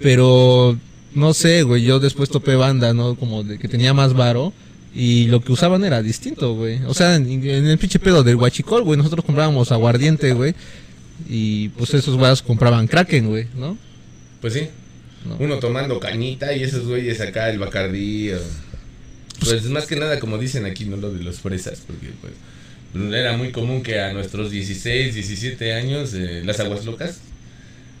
Pero, 0.00 0.76
no 1.14 1.34
sé, 1.34 1.62
güey. 1.62 1.84
Yo 1.84 2.00
después 2.00 2.28
topé 2.30 2.56
banda, 2.56 2.92
¿no? 2.94 3.14
Como 3.14 3.44
de 3.44 3.58
que 3.58 3.68
tenía 3.68 3.94
más 3.94 4.14
varo. 4.14 4.52
Y 4.94 5.26
lo 5.26 5.40
que 5.40 5.52
usaban 5.52 5.84
era 5.84 6.02
distinto, 6.02 6.54
güey. 6.54 6.80
O 6.86 6.94
sea, 6.94 7.14
en, 7.14 7.28
en 7.30 7.66
el 7.66 7.78
pinche 7.78 7.98
pedo 7.98 8.24
del 8.24 8.36
huachicol, 8.36 8.82
güey. 8.82 8.96
Nosotros 8.96 9.24
comprábamos 9.24 9.70
aguardiente, 9.70 10.32
güey. 10.32 10.54
Y 11.28 11.70
pues 11.70 11.94
esos 11.94 12.16
güeyes 12.16 12.42
compraban 12.42 12.86
Kraken, 12.86 13.28
güey, 13.28 13.46
¿no? 13.56 13.76
Pues 14.40 14.54
sí, 14.54 14.68
No. 15.26 15.36
uno 15.38 15.58
tomando 15.58 16.00
cañita 16.00 16.52
y 16.54 16.62
esos 16.62 16.86
güeyes 16.86 17.20
acá 17.20 17.48
el 17.50 17.58
bacardí. 17.58 18.30
o- 18.32 18.38
Pues 19.40 19.64
más 19.64 19.86
que 19.86 19.96
nada 19.96 20.18
como 20.20 20.38
dicen 20.38 20.66
aquí, 20.66 20.84
no 20.84 20.96
lo 20.96 21.12
de 21.12 21.22
los 21.22 21.40
fresas, 21.40 21.82
porque 21.86 22.08
pues 22.20 22.32
era 23.14 23.36
muy 23.36 23.50
común 23.52 23.82
que 23.82 24.00
a 24.00 24.12
nuestros 24.12 24.50
16, 24.50 25.14
17 25.14 25.72
años, 25.72 26.12
eh, 26.14 26.42
las 26.44 26.60
aguas 26.60 26.84
locas, 26.84 27.18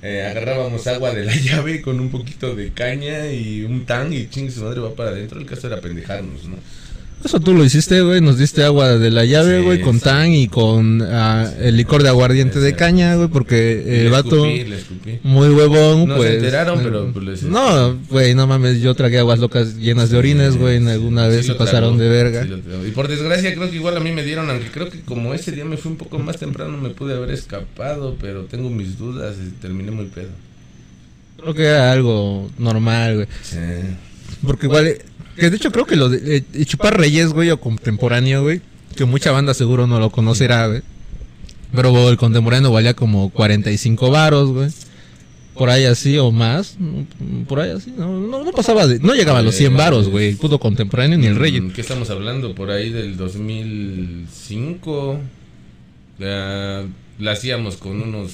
eh, 0.02 0.26
agarrábamos 0.28 0.86
agua 0.88 1.12
de 1.14 1.24
la 1.24 1.34
llave 1.36 1.80
con 1.82 1.98
un 2.00 2.10
poquito 2.10 2.54
de 2.54 2.70
caña 2.72 3.30
y 3.32 3.62
un 3.64 3.86
tan 3.86 4.12
y 4.12 4.28
ching 4.28 4.50
su 4.50 4.62
madre 4.62 4.80
va 4.80 4.94
para 4.94 5.10
adentro. 5.10 5.38
El 5.40 5.46
caso 5.46 5.66
era 5.68 5.80
pendejarnos, 5.80 6.44
¿no? 6.44 6.56
Eso 7.24 7.38
tú 7.38 7.54
lo 7.54 7.64
hiciste, 7.64 8.00
güey. 8.00 8.20
Nos 8.20 8.36
diste 8.36 8.64
agua 8.64 8.98
de 8.98 9.10
la 9.12 9.24
llave, 9.24 9.58
Sí, 9.60 9.64
güey, 9.64 9.80
con 9.80 9.98
sí. 9.98 10.04
tan 10.04 10.32
y 10.32 10.48
con 10.48 11.00
ah, 11.02 11.48
el 11.60 11.76
licor 11.76 12.02
de 12.02 12.08
aguardiente 12.08 12.58
de 12.58 12.74
caña, 12.74 13.14
güey, 13.14 13.28
porque 13.28 14.02
el 14.02 14.10
vato 14.10 14.44
escupí, 14.44 14.64
le 14.68 14.76
escupí. 14.76 15.18
muy 15.22 15.48
huevón, 15.50 16.08
No 16.08 16.14
se 16.14 16.18
pues. 16.18 16.34
enteraron, 16.34 16.80
eh, 16.80 16.82
pero, 16.82 17.12
pues, 17.12 17.24
les- 17.24 17.42
No, 17.44 17.96
güey, 18.10 18.34
no 18.34 18.48
mames, 18.48 18.80
yo 18.80 18.94
tragué 18.94 19.18
aguas 19.20 19.38
locas 19.38 19.76
llenas 19.76 20.10
de 20.10 20.18
orines, 20.18 20.56
güey, 20.56 20.78
en 20.78 20.88
alguna 20.88 21.26
Sí 21.30 21.36
vez 21.36 21.46
se 21.46 21.54
pasaron 21.54 21.96
de 21.96 22.08
verga. 22.08 22.44
sí 22.44 22.50
y 22.88 22.90
por 22.90 23.06
desgracia 23.06 23.54
creo 23.54 23.70
que 23.70 23.76
igual 23.76 23.96
a 23.96 24.00
mí 24.00 24.10
me 24.10 24.24
dieron, 24.24 24.50
aunque 24.50 24.66
creo 24.72 24.90
que 24.90 25.00
como 25.02 25.32
ese 25.32 25.52
día 25.52 25.64
me 25.64 25.76
fui 25.76 25.92
un 25.92 25.98
poco 25.98 26.18
más 26.18 26.38
temprano 26.38 26.76
me 26.76 26.90
pude 26.90 27.14
haber 27.14 27.30
escapado, 27.30 28.16
pero 28.20 28.42
tengo 28.46 28.68
mis 28.68 28.98
dudas 28.98 29.36
y 29.40 29.50
terminé 29.60 29.90
muy 29.92 30.06
pedo. 30.06 30.30
Creo 31.40 31.54
que 31.54 31.64
era 31.64 31.92
algo 31.92 32.50
normal, 32.58 33.14
güey. 33.14 33.26
Sí. 33.42 33.56
Porque 34.46 34.66
igual, 34.66 34.96
que 35.36 35.50
de 35.50 35.56
hecho 35.56 35.70
creo 35.72 35.86
que 35.86 35.96
lo 35.96 36.08
de 36.08 36.44
eh, 36.52 36.64
Chupar 36.64 36.96
Reyes, 36.98 37.32
güey, 37.32 37.50
o 37.50 37.60
contemporáneo, 37.60 38.42
güey, 38.42 38.60
que 38.96 39.04
mucha 39.04 39.30
banda 39.32 39.54
seguro 39.54 39.86
no 39.86 39.98
lo 40.00 40.10
conocerá, 40.10 40.66
güey. 40.68 40.82
Pero 41.74 42.08
el 42.10 42.16
contemporáneo 42.18 42.70
valía 42.70 42.94
como 42.94 43.30
45 43.30 44.10
varos, 44.10 44.50
güey. 44.50 44.68
Por 45.54 45.68
ahí 45.70 45.84
así 45.84 46.18
o 46.18 46.30
más. 46.30 46.76
mm, 46.78 47.42
Por 47.44 47.60
ahí 47.60 47.70
así. 47.70 47.92
No, 47.96 48.18
no, 48.20 48.44
no 48.44 48.50
pasaba 48.52 48.86
de. 48.86 48.98
No 49.00 49.14
llegaba 49.14 49.38
a 49.40 49.42
los 49.42 49.54
100 49.54 49.76
varos, 49.76 50.08
güey. 50.08 50.28
El 50.30 50.36
puto 50.36 50.58
contemporáneo 50.58 51.18
ni 51.18 51.26
el 51.26 51.36
Reyes. 51.36 51.62
Mm, 51.62 51.70
¿Qué 51.70 51.80
estamos 51.82 52.10
hablando? 52.10 52.54
Por 52.54 52.70
ahí 52.70 52.90
del 52.90 53.16
2005. 53.16 55.18
Ya, 56.18 56.84
la 57.18 57.32
hacíamos 57.32 57.76
con 57.76 58.00
unos 58.02 58.32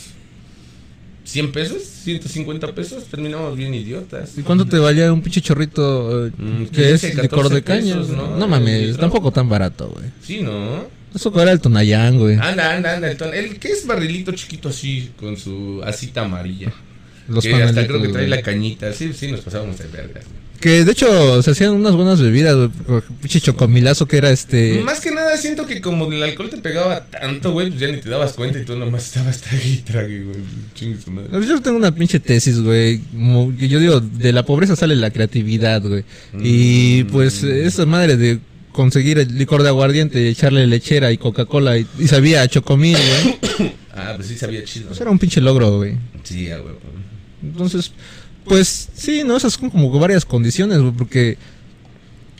100 1.28 1.52
pesos, 1.52 1.82
150 2.04 2.74
pesos, 2.74 3.04
terminamos 3.04 3.54
bien 3.56 3.74
idiotas. 3.74 4.38
¿Y 4.38 4.42
cuánto 4.42 4.64
te 4.66 4.78
valía 4.78 5.12
un 5.12 5.20
pinche 5.20 5.40
chorrito 5.42 6.26
eh, 6.26 6.32
Mm, 6.38 6.64
que 6.66 6.92
es 6.94 7.02
15, 7.02 7.22
licor 7.22 7.48
de 7.50 7.62
14 7.62 7.62
caña? 7.62 7.96
pesos, 8.00 8.16
¿no? 8.16 8.36
¿no? 8.38 8.48
mames, 8.48 8.96
tampoco 8.96 9.30
tan 9.30 9.48
barato, 9.48 9.88
güey. 9.88 10.06
Sí, 10.22 10.40
¿no? 10.40 10.86
Eso 11.14 11.32
era 11.40 11.52
el 11.52 11.60
Tonayán, 11.60 12.18
güey. 12.18 12.36
Anda, 12.40 12.74
anda, 12.74 12.94
anda. 12.94 13.10
El, 13.10 13.16
ton- 13.18 13.34
el 13.34 13.58
que 13.58 13.68
es 13.68 13.86
barrilito 13.86 14.32
chiquito 14.32 14.68
así, 14.70 15.10
con 15.18 15.36
su 15.36 15.82
asita 15.84 16.22
amarilla. 16.24 16.72
Los 17.28 17.44
que 17.44 17.54
hasta 17.62 17.86
creo 17.86 18.00
que 18.00 18.08
trae 18.08 18.26
la 18.28 18.40
cañita. 18.40 18.92
Sí, 18.94 19.12
sí, 19.12 19.30
nos 19.30 19.40
pasábamos 19.40 19.78
de 19.78 19.86
vergas. 19.88 20.24
güey. 20.24 20.47
Que 20.60 20.84
de 20.84 20.90
hecho 20.90 21.40
se 21.42 21.52
hacían 21.52 21.70
unas 21.70 21.94
buenas 21.94 22.20
bebidas, 22.20 22.70
Pinche 23.20 23.40
chocomilazo 23.40 24.06
que 24.08 24.16
era 24.16 24.30
este. 24.30 24.80
Más 24.82 24.98
que 25.00 25.12
nada 25.12 25.36
siento 25.36 25.66
que 25.66 25.80
como 25.80 26.10
el 26.10 26.20
alcohol 26.22 26.50
te 26.50 26.56
pegaba 26.58 27.04
tanto, 27.06 27.52
güey, 27.52 27.68
pues 27.68 27.80
ya 27.80 27.86
ni 27.88 27.98
te 27.98 28.08
dabas 28.10 28.32
cuenta 28.32 28.58
y 28.58 28.64
tú 28.64 28.76
nomás 28.76 29.04
estabas 29.06 29.40
trague 29.40 29.68
y 29.68 29.76
trague, 29.78 30.24
güey. 30.24 30.36
Chingue 30.74 31.00
su 31.00 31.10
madre. 31.12 31.28
Yo 31.46 31.60
tengo 31.60 31.76
una 31.76 31.94
pinche 31.94 32.18
tesis, 32.18 32.60
güey. 32.60 33.00
Yo 33.56 33.78
digo, 33.78 34.00
de 34.00 34.32
la 34.32 34.44
pobreza 34.44 34.74
sale 34.74 34.96
la 34.96 35.10
creatividad, 35.10 35.80
güey. 35.82 36.04
Y 36.42 37.04
Mm. 37.04 37.06
pues 37.12 37.42
esa 37.44 37.86
madre 37.86 38.16
de 38.16 38.40
conseguir 38.72 39.18
el 39.20 39.36
licor 39.38 39.62
de 39.62 39.68
aguardiente, 39.68 40.28
echarle 40.28 40.66
lechera 40.66 41.12
y 41.12 41.18
Coca-Cola 41.18 41.78
y, 41.78 41.86
y 41.98 42.08
sabía 42.08 42.46
chocomil, 42.48 42.96
güey. 42.96 43.72
Ah, 44.00 44.12
pues 44.14 44.28
sí 44.28 44.36
sabía 44.38 44.62
chido. 44.62 44.86
Pues 44.88 45.00
era 45.00 45.10
un 45.10 45.18
pinche 45.18 45.40
logro, 45.40 45.76
güey. 45.78 45.96
Sí, 46.22 46.46
güey. 46.46 46.74
Entonces, 47.42 47.90
pues 48.48 48.88
sí, 48.94 49.22
¿no? 49.24 49.36
Esas 49.36 49.54
son 49.54 49.70
como 49.70 49.90
varias 49.98 50.24
condiciones, 50.24 50.80
güey, 50.80 50.92
porque 50.92 51.38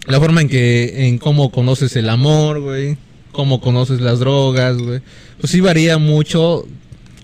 la 0.07 0.19
forma 0.19 0.41
en 0.41 0.49
que, 0.49 1.07
en 1.07 1.19
cómo 1.19 1.51
conoces 1.51 1.95
el 1.97 2.09
amor, 2.09 2.61
güey, 2.61 2.97
cómo 3.33 3.61
conoces 3.61 4.01
las 4.01 4.19
drogas, 4.19 4.79
güey, 4.79 5.01
pues 5.41 5.53
sí 5.53 5.61
varía 5.61 5.99
mucho, 5.99 6.67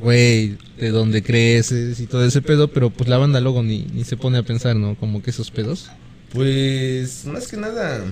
güey, 0.01 0.57
de 0.79 0.91
dónde 0.91 1.23
creces 1.23 2.01
y 2.01 2.07
todo 2.07 2.25
ese 2.25 2.43
pedo, 2.43 2.69
pero 2.69 2.91
pues 2.91 3.09
la 3.09 3.19
banda 3.19 3.41
luego 3.41 3.63
ni, 3.63 3.87
ni 3.93 4.05
se 4.05 4.17
pone 4.17 4.39
a 4.39 4.43
pensar, 4.43 4.77
¿no? 4.77 4.97
Como 4.97 5.23
que 5.23 5.31
esos 5.31 5.51
pedos. 5.51 5.91
Pues, 6.33 7.25
más 7.27 7.47
que 7.47 7.57
nada, 7.57 8.05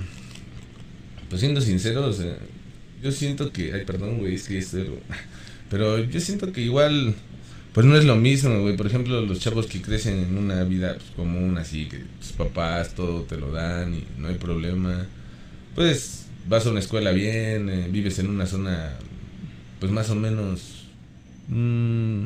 pues 1.28 1.40
siendo 1.40 1.60
sinceros, 1.60 2.20
eh, 2.20 2.36
yo 3.02 3.10
siento 3.10 3.52
que, 3.52 3.72
ay, 3.72 3.84
perdón, 3.84 4.18
güey, 4.18 4.36
es 4.36 4.46
que 4.46 4.58
esto, 4.58 4.78
pero 5.70 5.98
yo 5.98 6.20
siento 6.20 6.52
que 6.52 6.60
igual, 6.60 7.14
pues 7.74 7.86
no 7.86 7.96
es 7.96 8.04
lo 8.04 8.16
mismo, 8.16 8.60
güey. 8.60 8.76
Por 8.76 8.86
ejemplo, 8.86 9.20
los 9.22 9.40
chavos 9.40 9.66
que 9.66 9.80
crecen 9.80 10.18
en 10.18 10.36
una 10.38 10.62
vida 10.64 10.94
pues, 10.94 11.10
común, 11.16 11.56
así, 11.58 11.86
que 11.86 11.98
tus 12.20 12.32
papás 12.32 12.94
todo 12.94 13.22
te 13.22 13.36
lo 13.36 13.50
dan 13.50 13.94
y 13.94 14.04
no 14.18 14.28
hay 14.28 14.34
problema. 14.36 15.06
Pues 15.74 16.26
vas 16.48 16.66
a 16.66 16.70
una 16.70 16.80
escuela 16.80 17.12
bien, 17.12 17.70
eh, 17.70 17.88
vives 17.90 18.18
en 18.18 18.28
una 18.28 18.46
zona, 18.46 18.92
pues 19.80 19.90
más 19.92 20.10
o 20.10 20.14
menos... 20.14 20.86
mm, 21.48 22.24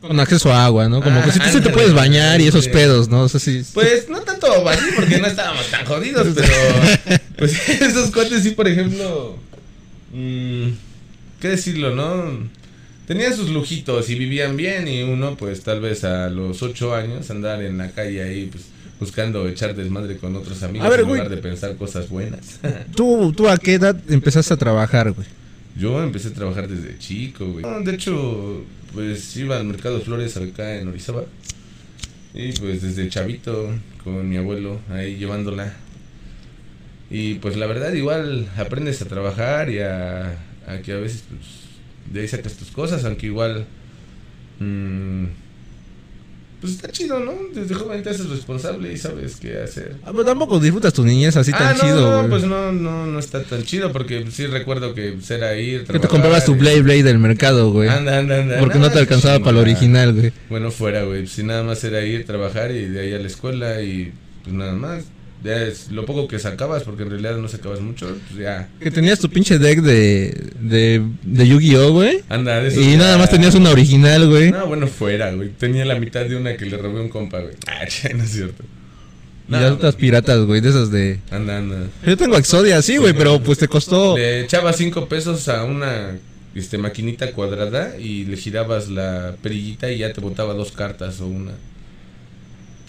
Con 0.00 0.20
acceso 0.20 0.52
a 0.52 0.64
agua, 0.64 0.88
¿no? 0.88 1.02
Como 1.02 1.18
Ah, 1.20 1.24
que 1.24 1.38
te, 1.38 1.52
sí 1.52 1.60
te 1.60 1.70
puedes 1.70 1.92
bañar 1.92 2.40
y 2.40 2.46
esos 2.46 2.68
pedos, 2.68 3.08
¿no? 3.08 3.22
O 3.22 3.28
sea, 3.28 3.40
sí. 3.40 3.62
Pues 3.74 4.08
no 4.08 4.20
tanto 4.22 4.68
así 4.68 4.86
porque 4.96 5.18
no 5.18 5.26
estábamos 5.26 5.66
tan 5.70 5.84
jodidos, 5.84 6.28
pero 6.34 7.18
pues 7.36 7.68
esos 7.80 8.10
cuates 8.10 8.42
sí, 8.42 8.52
por 8.52 8.66
ejemplo, 8.68 9.36
mm, 10.12 10.68
qué 11.40 11.48
decirlo, 11.48 11.94
¿no? 11.94 12.61
Tenían 13.12 13.36
sus 13.36 13.50
lujitos 13.50 14.08
y 14.10 14.14
vivían 14.14 14.56
bien 14.56 14.88
y 14.88 15.02
uno 15.02 15.36
pues 15.36 15.62
tal 15.62 15.80
vez 15.80 16.04
a 16.04 16.30
los 16.30 16.62
ocho 16.62 16.94
años 16.94 17.30
andar 17.30 17.62
en 17.62 17.78
la 17.78 17.90
calle 17.90 18.22
ahí 18.22 18.46
pues 18.50 18.64
buscando 18.98 19.48
echar 19.48 19.74
desmadre 19.74 20.16
con 20.16 20.34
otros 20.36 20.62
amigos 20.62 20.86
A 20.86 20.90
ver, 20.90 21.00
en 21.00 21.06
güey. 21.08 21.18
lugar 21.20 21.34
de 21.34 21.42
pensar 21.42 21.76
cosas 21.76 22.08
buenas. 22.08 22.60
¿Tú, 22.96 23.32
¿Tú 23.36 23.48
a 23.48 23.58
qué 23.58 23.74
edad 23.74 23.96
empezaste 24.08 24.54
a 24.54 24.56
trabajar, 24.56 25.12
güey? 25.12 25.26
Yo 25.76 26.02
empecé 26.02 26.28
a 26.28 26.32
trabajar 26.34 26.68
desde 26.68 26.98
chico, 26.98 27.46
güey. 27.46 27.62
No, 27.64 27.80
de 27.80 27.94
hecho, 27.94 28.64
pues 28.94 29.36
iba 29.36 29.56
al 29.56 29.64
mercado 29.64 29.98
de 29.98 30.04
flores 30.04 30.36
acá 30.36 30.76
en 30.76 30.88
Orizaba. 30.88 31.24
Y 32.34 32.52
pues 32.52 32.80
desde 32.82 33.08
chavito 33.08 33.70
con 34.04 34.28
mi 34.28 34.36
abuelo 34.36 34.80
ahí 34.90 35.16
llevándola. 35.16 35.74
Y 37.10 37.34
pues 37.34 37.56
la 37.56 37.66
verdad 37.66 37.92
igual 37.92 38.48
aprendes 38.56 39.02
a 39.02 39.06
trabajar 39.06 39.68
y 39.70 39.80
a, 39.80 40.38
a 40.66 40.78
que 40.82 40.92
a 40.92 40.96
veces 40.96 41.24
pues 41.28 41.42
de 42.10 42.20
ahí 42.20 42.28
sacas 42.28 42.54
tus 42.54 42.70
cosas, 42.70 43.04
aunque 43.04 43.26
igual 43.26 43.66
mm, 44.58 45.26
pues 46.62 46.74
está 46.74 46.88
chido, 46.92 47.18
¿no? 47.18 47.32
Desde 47.52 47.74
joven 47.74 48.04
te 48.04 48.10
haces 48.10 48.28
responsable 48.30 48.92
y 48.92 48.96
sabes 48.96 49.34
qué 49.34 49.60
hacer. 49.60 49.96
Ah, 50.04 50.12
pero 50.12 50.24
tampoco 50.24 50.60
disfrutas 50.60 50.92
tu 50.92 51.04
niñez 51.04 51.36
así 51.36 51.50
tan 51.50 51.62
ah, 51.62 51.72
no, 51.72 51.80
chido, 51.80 52.22
no, 52.22 52.28
pues 52.28 52.44
no, 52.44 52.70
no, 52.70 53.04
no 53.04 53.18
está 53.18 53.42
tan 53.42 53.64
chido 53.64 53.90
porque 53.90 54.24
sí 54.30 54.46
recuerdo 54.46 54.94
que 54.94 55.18
era 55.28 55.56
ir, 55.56 55.84
que 55.84 55.98
te 55.98 56.06
comprabas 56.06 56.44
tu 56.44 56.54
Blade 56.54 56.82
Blade 56.82 57.02
del 57.02 57.18
mercado, 57.18 57.72
güey. 57.72 57.88
Anda, 57.88 58.18
anda, 58.18 58.40
anda. 58.40 58.60
Porque 58.60 58.78
no 58.78 58.90
te 58.92 59.00
alcanzaba 59.00 59.40
para 59.40 59.50
el 59.50 59.56
original, 59.56 60.12
güey. 60.12 60.32
Bueno, 60.48 60.70
fuera, 60.70 61.02
güey. 61.02 61.26
Si 61.26 61.42
nada 61.42 61.64
más 61.64 61.82
era 61.82 62.00
ir, 62.02 62.24
trabajar 62.26 62.70
y 62.70 62.86
de 62.86 63.00
ahí 63.00 63.12
a 63.12 63.18
la 63.18 63.26
escuela 63.26 63.82
y 63.82 64.12
pues 64.44 64.54
nada 64.54 64.74
más. 64.74 65.04
Ya 65.44 65.60
es 65.62 65.90
lo 65.90 66.06
poco 66.06 66.28
que 66.28 66.38
sacabas, 66.38 66.84
porque 66.84 67.02
en 67.02 67.10
realidad 67.10 67.36
no 67.36 67.48
sacabas 67.48 67.80
mucho, 67.80 68.06
pues 68.28 68.40
ya. 68.40 68.68
Que 68.80 68.90
tenías 68.90 69.18
tu 69.18 69.28
pinche 69.28 69.58
deck 69.58 69.80
de, 69.80 70.50
de, 70.60 71.02
de 71.24 71.48
Yu-Gi-Oh, 71.48 71.90
güey. 71.92 72.22
Anda, 72.28 72.60
de 72.60 72.68
esos 72.68 72.82
Y 72.84 72.92
ya- 72.92 72.98
nada 72.98 73.18
más 73.18 73.28
tenías 73.30 73.54
una 73.56 73.70
original, 73.70 74.28
güey. 74.28 74.52
No, 74.52 74.66
bueno, 74.66 74.86
fuera, 74.86 75.32
güey. 75.32 75.48
Tenía 75.50 75.84
la 75.84 75.98
mitad 75.98 76.24
de 76.24 76.36
una 76.36 76.56
que 76.56 76.66
le 76.66 76.76
robé 76.76 77.00
a 77.00 77.02
un 77.02 77.08
compa, 77.08 77.40
güey. 77.40 77.54
Ah, 77.66 77.84
no 78.14 78.22
es 78.22 78.30
cierto. 78.30 78.62
Y 79.48 79.52
las 79.52 79.72
otras 79.72 79.96
piratas, 79.96 80.38
güey, 80.46 80.60
de 80.60 80.68
esas 80.70 80.90
de... 80.92 81.18
Anda, 81.30 81.58
anda. 81.58 81.76
Yo 82.06 82.16
tengo 82.16 82.36
Exodia, 82.36 82.80
sí, 82.80 82.96
güey, 82.96 83.12
pero 83.12 83.42
pues 83.42 83.58
te 83.58 83.66
costó... 83.68 84.16
Le 84.16 84.42
echabas 84.44 84.76
cinco 84.76 85.08
pesos 85.08 85.48
a 85.48 85.64
una 85.64 86.16
este, 86.54 86.78
maquinita 86.78 87.32
cuadrada 87.32 87.98
y 87.98 88.24
le 88.24 88.36
girabas 88.36 88.88
la 88.88 89.34
perillita 89.42 89.90
y 89.90 89.98
ya 89.98 90.12
te 90.12 90.20
botaba 90.20 90.54
dos 90.54 90.70
cartas 90.72 91.20
o 91.20 91.26
una. 91.26 91.52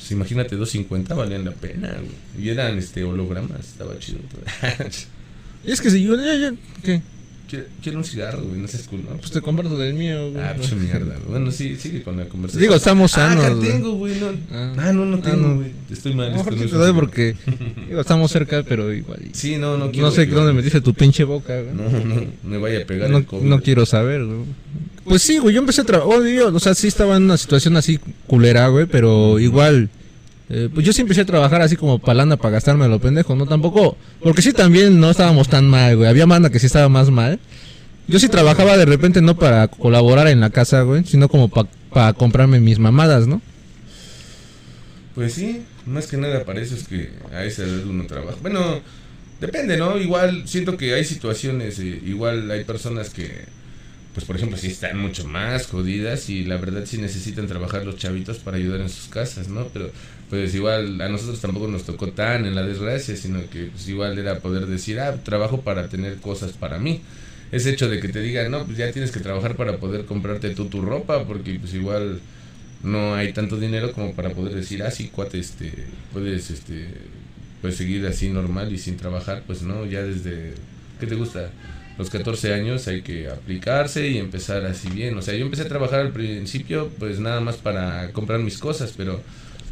Pues 0.04 0.12
imagínate, 0.12 0.58
2.50 0.58 1.16
valían 1.16 1.46
la 1.46 1.52
pena, 1.52 1.96
güey. 1.98 2.46
Y 2.46 2.50
eran 2.50 2.78
este 2.78 3.06
hologramas, 3.06 3.62
estaba 3.70 3.98
chido. 4.00 4.20
Es 5.66 5.80
que 5.80 5.90
si 5.90 6.04
yo... 6.04 6.18
ya- 6.18 6.36
ya- 6.36 6.54
¿Qué? 6.84 7.02
quiero, 7.50 7.66
quiero 7.82 7.98
un 8.00 8.04
cigarro, 8.04 8.42
güey, 8.44 8.60
no 8.60 8.68
seas 8.68 8.84
cool, 8.90 9.04
¿no? 9.10 9.16
Pues 9.16 9.32
te 9.32 9.40
comparto 9.40 9.78
del 9.78 9.94
mío, 9.94 10.32
güey. 10.32 10.44
Ah, 10.44 10.54
pues 10.58 10.74
mierda, 10.74 11.16
güey. 11.20 11.30
Bueno, 11.30 11.52
sí, 11.52 11.78
sigue 11.78 12.04
con 12.04 12.18
la 12.18 12.26
conversación. 12.26 12.62
Digo, 12.64 12.76
estamos 12.76 13.14
Ah, 13.14 13.30
sanos, 13.30 13.46
acá 13.46 13.54
güey. 13.54 13.70
tengo, 13.70 13.92
güey, 13.94 14.20
no. 14.20 14.28
Ah. 14.52 14.74
Ah, 14.78 14.92
no, 14.92 15.06
no 15.06 15.18
Ah, 15.18 15.22
tengo, 15.22 15.48
no. 15.48 15.56
güey. 15.56 15.72
Estoy 15.90 16.14
mal. 16.16 16.32
Mejor 16.34 16.54
esto 16.54 16.66
sí 16.68 16.74
no 16.74 16.80
te 16.80 16.86
doy 16.86 16.94
porque... 16.94 17.36
Digo, 17.88 18.02
estamos 18.02 18.30
cerca, 18.30 18.64
pero 18.64 18.92
igual... 18.92 19.20
Sí, 19.32 19.56
no, 19.58 19.78
no 19.78 19.90
quiero. 19.92 20.08
No 20.08 20.12
sé 20.12 20.26
dónde 20.26 20.52
metiste 20.52 20.82
tu 20.82 20.94
pinche 20.94 21.24
boca, 21.24 21.62
güey. 21.62 21.74
No, 21.74 21.90
no, 21.90 22.26
me 22.44 22.58
vaya 22.58 22.82
a 22.82 22.86
pegar 22.86 23.10
No, 23.10 23.20
el 23.20 23.26
COVID. 23.26 23.46
no 23.48 23.62
quiero 23.62 23.86
saber, 23.86 24.26
güey. 24.26 24.40
Pues 25.06 25.22
sí, 25.22 25.38
güey, 25.38 25.54
yo 25.54 25.60
empecé 25.60 25.82
a 25.82 25.86
trabajar, 25.86 26.22
o 26.54 26.60
sea, 26.60 26.74
sí 26.74 26.88
estaba 26.88 27.18
en 27.18 27.24
una 27.24 27.38
situación 27.38 27.76
así 27.76 28.00
culera, 28.26 28.68
güey, 28.68 28.86
pero 28.86 29.38
igual, 29.38 29.90
eh, 30.50 30.70
pues 30.74 30.86
yo 30.86 30.94
sí 30.94 31.02
empecé 31.02 31.22
a 31.22 31.26
trabajar 31.26 31.62
así 31.62 31.76
como 31.76 32.00
palana 32.00 32.38
para 32.38 32.52
gastarme 32.54 32.88
lo 32.88 33.00
pendejo, 33.00 33.36
¿no? 33.36 33.46
Tampoco, 33.46 33.98
porque 34.22 34.42
sí 34.42 34.54
también 34.54 35.00
no 35.00 35.10
estábamos 35.10 35.50
tan 35.50 35.68
mal, 35.68 35.98
güey, 35.98 36.10
había 36.10 36.26
banda 36.26 36.50
que 36.50 36.60
sí 36.60 36.68
estaba 36.68 36.88
más 36.88 37.10
mal. 37.12 37.40
Yo 38.08 38.20
sí 38.20 38.30
trabajaba 38.30 38.78
de 38.78 38.86
repente 38.86 39.22
no 39.22 39.38
para 39.38 39.68
colaborar 39.68 40.28
en 40.28 40.40
la 40.40 40.50
casa, 40.50 40.82
güey, 40.82 41.04
sino 41.06 41.28
como 41.30 41.50
para 41.50 42.14
comprarme 42.14 42.60
mis 42.60 42.80
mamadas, 42.80 43.28
¿no? 43.28 43.42
Pues 45.16 45.34
sí, 45.34 45.64
más 45.86 46.08
que 46.08 46.18
nada 46.18 46.44
para 46.44 46.62
eso 46.62 46.76
es 46.76 46.88
que 46.88 47.12
a 47.34 47.44
esa 47.44 47.64
edad 47.64 47.86
uno 47.86 48.06
trabaja. 48.06 48.38
Bueno, 48.42 48.82
depende, 49.40 49.78
¿no? 49.78 49.98
Igual 49.98 50.48
siento 50.48 50.76
que 50.76 50.94
hay 50.94 51.06
situaciones, 51.06 51.80
eh, 51.80 52.02
igual 52.06 52.50
hay 52.52 52.64
personas 52.64 53.10
que, 53.10 53.46
pues 54.14 54.26
por 54.26 54.36
ejemplo, 54.36 54.58
sí 54.58 54.68
están 54.68 54.98
mucho 55.00 55.28
más 55.28 55.68
jodidas 55.68 56.30
y 56.30 56.46
la 56.46 56.58
verdad 56.58 56.84
sí 56.86 56.98
necesitan 56.98 57.48
trabajar 57.48 57.86
los 57.86 57.98
chavitos 57.98 58.38
para 58.38 58.58
ayudar 58.58 58.82
en 58.82 58.90
sus 58.90 59.08
casas, 59.08 59.48
¿no? 59.48 59.68
Pero 59.74 59.92
pues 60.30 60.54
igual 60.54 61.02
a 61.02 61.10
nosotros 61.10 61.42
tampoco 61.42 61.68
nos 61.68 61.84
tocó 61.84 62.10
tan 62.10 62.46
en 62.46 62.56
la 62.56 62.64
desgracia, 62.64 63.16
sino 63.16 63.50
que 63.50 63.66
pues 63.66 63.88
igual 63.88 64.18
era 64.18 64.40
poder 64.40 64.68
decir, 64.68 65.00
ah, 65.00 65.16
trabajo 65.24 65.62
para 65.62 65.88
tener 65.90 66.18
cosas 66.18 66.52
para 66.54 66.78
mí. 66.78 67.02
Ese 67.52 67.72
hecho 67.72 67.90
de 67.90 68.00
que 68.00 68.10
te 68.10 68.20
digan, 68.22 68.52
no, 68.52 68.66
pues 68.66 68.78
ya 68.78 68.92
tienes 68.92 69.12
que 69.12 69.20
trabajar 69.20 69.56
para 69.56 69.78
poder 69.78 70.06
comprarte 70.06 70.50
tú 70.52 70.66
tu 70.66 70.82
ropa, 70.82 71.26
porque 71.26 71.60
pues 71.60 71.74
igual 71.74 72.20
no 72.84 73.16
hay 73.16 73.34
tanto 73.34 73.58
dinero 73.58 73.94
como 73.94 74.14
para 74.14 74.32
poder 74.32 74.56
decir, 74.56 74.84
ah, 74.84 74.92
sí, 74.92 75.08
cuate, 75.08 75.40
este, 75.40 75.72
puedes, 76.12 76.52
este, 76.52 76.88
pues 77.62 77.78
seguir 77.78 78.06
así 78.06 78.30
normal 78.30 78.72
y 78.74 78.78
sin 78.78 78.98
trabajar, 78.98 79.44
pues 79.48 79.62
no, 79.62 79.86
ya 79.86 80.04
desde, 80.04 80.54
¿qué 81.00 81.08
te 81.08 81.16
gusta? 81.16 81.50
Los 81.98 82.10
14 82.10 82.54
años 82.54 82.88
hay 82.88 83.02
que 83.02 83.28
aplicarse 83.30 84.08
y 84.08 84.18
empezar 84.18 84.66
así 84.66 84.90
bien. 84.90 85.18
O 85.18 85.22
sea, 85.22 85.36
yo 85.36 85.46
empecé 85.46 85.64
a 85.64 85.68
trabajar 85.68 86.00
al 86.00 86.12
principio, 86.12 86.90
pues 86.98 87.20
nada 87.20 87.40
más 87.40 87.58
para 87.58 88.12
comprar 88.12 88.40
mis 88.40 88.58
cosas, 88.58 88.94
pero 88.98 89.22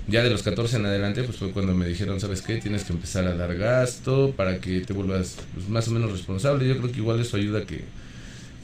ya 0.08 0.24
de 0.24 0.30
los 0.30 0.44
14 0.44 0.78
en 0.78 0.86
adelante, 0.86 1.24
pues 1.24 1.38
fue 1.38 1.52
cuando 1.52 1.74
me 1.74 1.88
dijeron, 1.88 2.20
¿sabes 2.20 2.42
qué? 2.42 2.58
Tienes 2.58 2.84
que 2.84 2.94
empezar 2.94 3.26
a 3.26 3.36
dar 3.36 3.56
gasto 3.56 4.34
para 4.36 4.60
que 4.60 4.82
te 4.82 4.94
vuelvas 4.94 5.38
pues, 5.54 5.68
más 5.70 5.88
o 5.88 5.92
menos 5.92 6.12
responsable. 6.12 6.68
Yo 6.68 6.78
creo 6.78 6.92
que 6.92 6.98
igual 6.98 7.20
eso 7.20 7.38
ayuda 7.38 7.60
a 7.60 7.64
que 7.64 7.82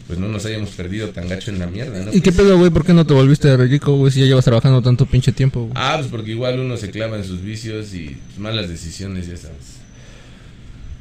pues 0.07 0.19
no 0.19 0.29
nos 0.29 0.45
hayamos 0.45 0.69
perdido 0.69 1.09
tan 1.09 1.27
gacho 1.27 1.51
en 1.51 1.59
la 1.59 1.67
mierda, 1.67 2.01
¿no? 2.01 2.13
¿Y 2.13 2.21
qué 2.21 2.31
pedo, 2.31 2.57
güey? 2.57 2.71
¿Por 2.71 2.85
qué 2.85 2.93
no 2.93 3.05
te 3.05 3.13
volviste 3.13 3.55
rico, 3.57 3.97
güey, 3.97 4.11
si 4.11 4.21
ya 4.21 4.25
llevas 4.25 4.45
trabajando 4.45 4.81
tanto 4.81 5.05
pinche 5.05 5.33
tiempo, 5.33 5.63
güey? 5.63 5.73
Ah, 5.75 5.95
pues 5.97 6.09
porque 6.09 6.31
igual 6.31 6.59
uno 6.59 6.77
se 6.77 6.89
clava 6.89 7.17
en 7.17 7.25
sus 7.25 7.41
vicios 7.41 7.93
y 7.93 8.15
pues, 8.27 8.39
malas 8.39 8.69
decisiones, 8.69 9.27
ya 9.27 9.35
sabes. 9.35 9.77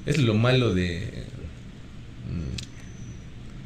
Es 0.06 0.18
lo 0.18 0.34
malo 0.34 0.74
de... 0.74 1.24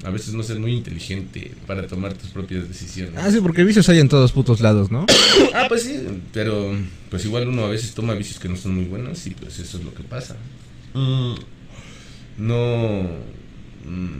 a 0.03 0.11
veces 0.11 0.35
no 0.35 0.43
ser 0.43 0.59
muy 0.59 0.73
inteligente 0.73 1.53
para 1.67 1.87
tomar 1.87 2.15
tus 2.15 2.31
propias 2.31 2.69
decisiones. 2.69 3.15
Ah, 3.17 3.31
sí, 3.31 3.41
porque 3.41 3.65
vicios 3.65 3.89
hay 3.89 3.99
en 3.99 4.09
todos 4.09 4.33
putos 4.33 4.61
lados, 4.61 4.91
¿no? 4.91 5.07
Ah, 5.55 5.67
pues 5.69 5.83
sí, 5.83 5.99
pero 6.33 6.73
pues 7.11 7.25
igual 7.25 7.49
uno 7.49 7.65
a 7.65 7.69
veces 7.69 7.93
toma 7.93 8.15
vicios 8.15 8.39
que 8.39 8.49
no 8.49 8.57
son 8.57 8.75
muy 8.75 8.85
buenos 8.85 9.27
y 9.27 9.31
pues 9.31 9.59
eso 9.59 9.79
es 9.79 9.85
lo 9.85 9.93
que 9.93 10.03
pasa. 10.05 10.37
Mm, 10.95 11.35
no... 12.39 13.03
mm, 13.85 14.17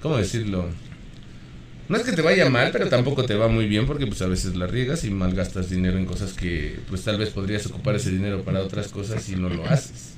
¿Cómo 0.00 0.16
decirlo? 0.16 0.66
No 1.88 1.96
es 1.96 2.04
que 2.04 2.12
te 2.12 2.22
vaya 2.22 2.48
mal, 2.48 2.70
pero 2.72 2.88
tampoco 2.88 3.24
te 3.24 3.34
va 3.34 3.48
muy 3.48 3.66
bien 3.66 3.86
porque 3.86 4.06
pues 4.06 4.22
a 4.22 4.26
veces 4.26 4.56
la 4.56 4.66
riegas 4.66 5.04
y 5.04 5.10
malgastas 5.10 5.68
dinero 5.68 5.98
en 5.98 6.06
cosas 6.06 6.32
que 6.32 6.80
pues 6.88 7.02
tal 7.02 7.18
vez 7.18 7.30
podrías 7.30 7.66
ocupar 7.66 7.96
ese 7.96 8.10
dinero 8.10 8.42
para 8.44 8.60
otras 8.60 8.88
cosas 8.88 9.28
y 9.28 9.36
no 9.36 9.48
lo 9.48 9.66
haces. 9.66 10.14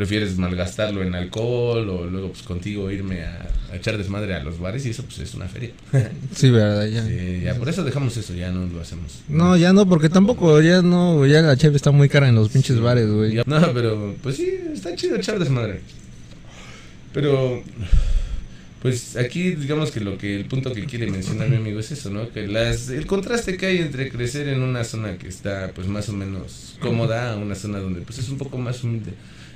Prefieres 0.00 0.38
malgastarlo 0.38 1.02
en 1.02 1.14
alcohol 1.14 1.86
o 1.90 2.06
luego 2.06 2.30
pues 2.30 2.42
contigo 2.42 2.90
irme 2.90 3.22
a, 3.22 3.46
a 3.70 3.76
echar 3.76 3.98
desmadre 3.98 4.32
a 4.34 4.42
los 4.42 4.58
bares 4.58 4.86
y 4.86 4.90
eso 4.90 5.02
pues 5.02 5.18
es 5.18 5.34
una 5.34 5.46
feria. 5.46 5.72
Sí, 6.34 6.48
verdad, 6.48 6.86
ya. 6.86 7.04
Sí, 7.06 7.42
ya 7.44 7.54
por 7.56 7.68
eso 7.68 7.84
dejamos 7.84 8.16
eso, 8.16 8.32
ya 8.32 8.50
no 8.50 8.66
lo 8.66 8.80
hacemos. 8.80 9.20
No, 9.28 9.58
ya 9.58 9.74
no, 9.74 9.86
porque 9.86 10.08
tampoco, 10.08 10.58
ya 10.62 10.80
no, 10.80 11.26
ya 11.26 11.42
la 11.42 11.54
cheve 11.54 11.76
está 11.76 11.90
muy 11.90 12.08
cara 12.08 12.30
en 12.30 12.36
los 12.36 12.48
pinches 12.48 12.80
bares, 12.80 13.10
güey. 13.10 13.42
No, 13.44 13.74
pero 13.74 14.16
pues 14.22 14.36
sí, 14.36 14.50
está 14.72 14.94
chido 14.94 15.16
echar 15.16 15.38
desmadre. 15.38 15.80
Pero 17.12 17.62
pues 18.80 19.16
aquí 19.18 19.50
digamos 19.50 19.90
que 19.90 20.00
lo 20.00 20.16
que 20.16 20.34
el 20.34 20.46
punto 20.46 20.72
que 20.72 20.86
quiere 20.86 21.10
mencionar 21.10 21.50
mi 21.50 21.56
amigo 21.56 21.78
es 21.78 21.92
eso, 21.92 22.08
¿no? 22.08 22.30
Que 22.30 22.46
las 22.46 22.88
el 22.88 23.04
contraste 23.04 23.58
que 23.58 23.66
hay 23.66 23.78
entre 23.80 24.08
crecer 24.08 24.48
en 24.48 24.62
una 24.62 24.82
zona 24.84 25.18
que 25.18 25.28
está 25.28 25.72
pues 25.74 25.86
más 25.88 26.08
o 26.08 26.14
menos 26.14 26.78
cómoda 26.80 27.34
a 27.34 27.36
una 27.36 27.54
zona 27.54 27.80
donde 27.80 28.00
pues 28.00 28.18
es 28.18 28.30
un 28.30 28.38
poco 28.38 28.56
más 28.56 28.82
humilde. 28.82 29.12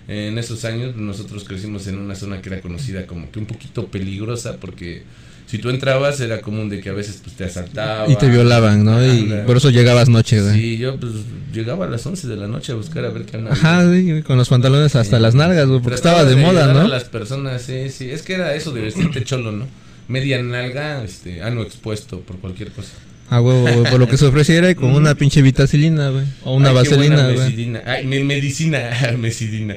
En 0.08 0.36
esos 0.38 0.64
años 0.64 0.96
nosotros 0.96 1.44
crecimos 1.44 1.86
en 1.86 1.98
una 1.98 2.14
zona 2.14 2.42
que 2.42 2.50
era 2.50 2.60
conocida 2.60 3.06
como 3.06 3.30
que 3.30 3.38
un 3.38 3.46
poquito 3.46 3.86
peligrosa 3.86 4.56
porque 4.58 5.02
si 5.46 5.58
tú 5.58 5.70
entrabas 5.70 6.20
era 6.20 6.40
común 6.40 6.68
de 6.68 6.80
que 6.80 6.88
a 6.90 6.92
veces 6.92 7.20
pues 7.22 7.36
te 7.36 7.44
asaltaban. 7.44 8.10
Y 8.10 8.16
te 8.16 8.28
violaban, 8.28 8.84
¿no? 8.84 9.02
Y 9.04 9.20
Anda. 9.20 9.44
por 9.46 9.56
eso 9.58 9.70
llegabas 9.70 10.08
noche, 10.08 10.40
güey. 10.42 10.54
Sí, 10.54 10.76
yo 10.78 10.98
pues 10.98 11.12
llegaba 11.52 11.86
a 11.86 11.88
las 11.88 12.04
11 12.04 12.28
de 12.28 12.36
la 12.36 12.46
noche 12.48 12.72
a 12.72 12.74
buscar 12.74 13.04
a 13.04 13.10
ver 13.10 13.24
qué 13.24 13.36
andaba. 13.38 13.54
Ajá, 13.56 13.84
güey, 13.84 14.22
con 14.22 14.36
los 14.36 14.48
pantalones 14.48 14.94
hasta 14.96 15.16
Sí. 15.16 15.22
las 15.22 15.34
nalgas, 15.34 15.66
güey, 15.68 15.80
porque 15.80 15.96
Trataba 16.00 16.22
estaba 16.22 16.30
de 16.30 16.36
moda, 16.42 16.60
ayudar 16.64 16.76
a 16.76 16.82
¿no? 16.82 16.88
las 16.88 17.04
personas, 17.04 17.62
sí, 17.62 17.88
sí. 17.90 18.10
Es 18.10 18.22
que 18.22 18.34
era 18.34 18.54
eso 18.54 18.72
de 18.72 18.82
vestirte 18.82 19.22
cholo, 19.24 19.52
¿no? 19.52 19.66
Media 20.08 20.42
nalga, 20.42 21.02
este, 21.02 21.40
ano 21.42 21.62
expuesto 21.62 22.20
por 22.20 22.36
cualquier 22.38 22.70
cosa. 22.72 22.92
A 23.34 23.40
huevo, 23.40 23.62
güey, 23.62 23.90
por 23.90 23.98
lo 23.98 24.06
que 24.06 24.16
se 24.16 24.26
ofreciera 24.26 24.70
y 24.70 24.76
con 24.76 24.94
una 24.94 25.16
pinche 25.16 25.42
vitacilina, 25.42 26.10
güey. 26.10 26.24
O 26.44 26.54
una 26.54 26.68
Ay, 26.68 26.74
vaselina, 26.76 27.30
güey. 27.32 27.76
Ay, 27.84 28.06
medicina, 28.06 28.90
mesidina. 29.18 29.76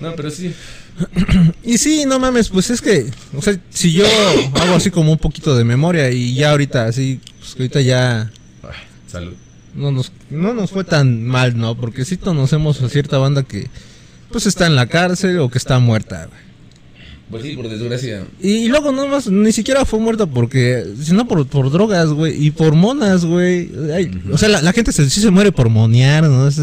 No, 0.00 0.16
pero 0.16 0.28
sí. 0.28 0.52
Y 1.62 1.78
sí, 1.78 2.04
no 2.04 2.18
mames, 2.18 2.48
pues 2.48 2.70
es 2.70 2.80
que, 2.80 3.06
o 3.36 3.42
sea, 3.42 3.56
si 3.70 3.92
yo 3.92 4.04
hago 4.54 4.74
así 4.74 4.90
como 4.90 5.12
un 5.12 5.18
poquito 5.18 5.56
de 5.56 5.64
memoria 5.64 6.10
y 6.10 6.34
ya 6.34 6.50
ahorita, 6.50 6.86
así, 6.86 7.20
pues 7.38 7.54
que 7.54 7.62
ahorita 7.62 7.80
ya 7.80 8.30
salud. 9.06 9.34
no 9.74 9.90
nos, 9.92 10.12
no 10.30 10.52
nos 10.52 10.70
fue 10.70 10.82
tan 10.84 11.24
mal, 11.24 11.56
¿no? 11.56 11.76
Porque 11.76 12.04
sí 12.04 12.16
conocemos 12.16 12.82
a 12.82 12.88
cierta 12.88 13.18
banda 13.18 13.44
que, 13.44 13.68
pues 14.30 14.46
está 14.46 14.66
en 14.66 14.74
la 14.74 14.86
cárcel 14.86 15.38
o 15.38 15.48
que 15.48 15.58
está 15.58 15.78
muerta, 15.78 16.26
güey. 16.26 16.40
Pues 17.30 17.42
sí, 17.42 17.56
por 17.56 17.68
desgracia. 17.68 18.24
Y, 18.40 18.50
y 18.50 18.68
luego 18.68 18.92
no 18.92 19.06
más, 19.08 19.28
ni 19.28 19.50
siquiera 19.52 19.84
fue 19.84 19.98
muerta 19.98 20.26
porque, 20.26 20.84
sino 21.02 21.26
por, 21.26 21.46
por 21.46 21.70
drogas, 21.70 22.10
güey, 22.10 22.46
y 22.46 22.50
por 22.50 22.74
monas, 22.74 23.24
güey. 23.24 23.70
O 24.30 24.36
sea, 24.38 24.48
la, 24.50 24.60
la 24.62 24.72
gente 24.72 24.92
se, 24.92 25.08
sí 25.08 25.20
se 25.20 25.30
muere 25.30 25.50
por 25.50 25.68
monear, 25.70 26.24
¿no? 26.24 26.46
Es- 26.46 26.58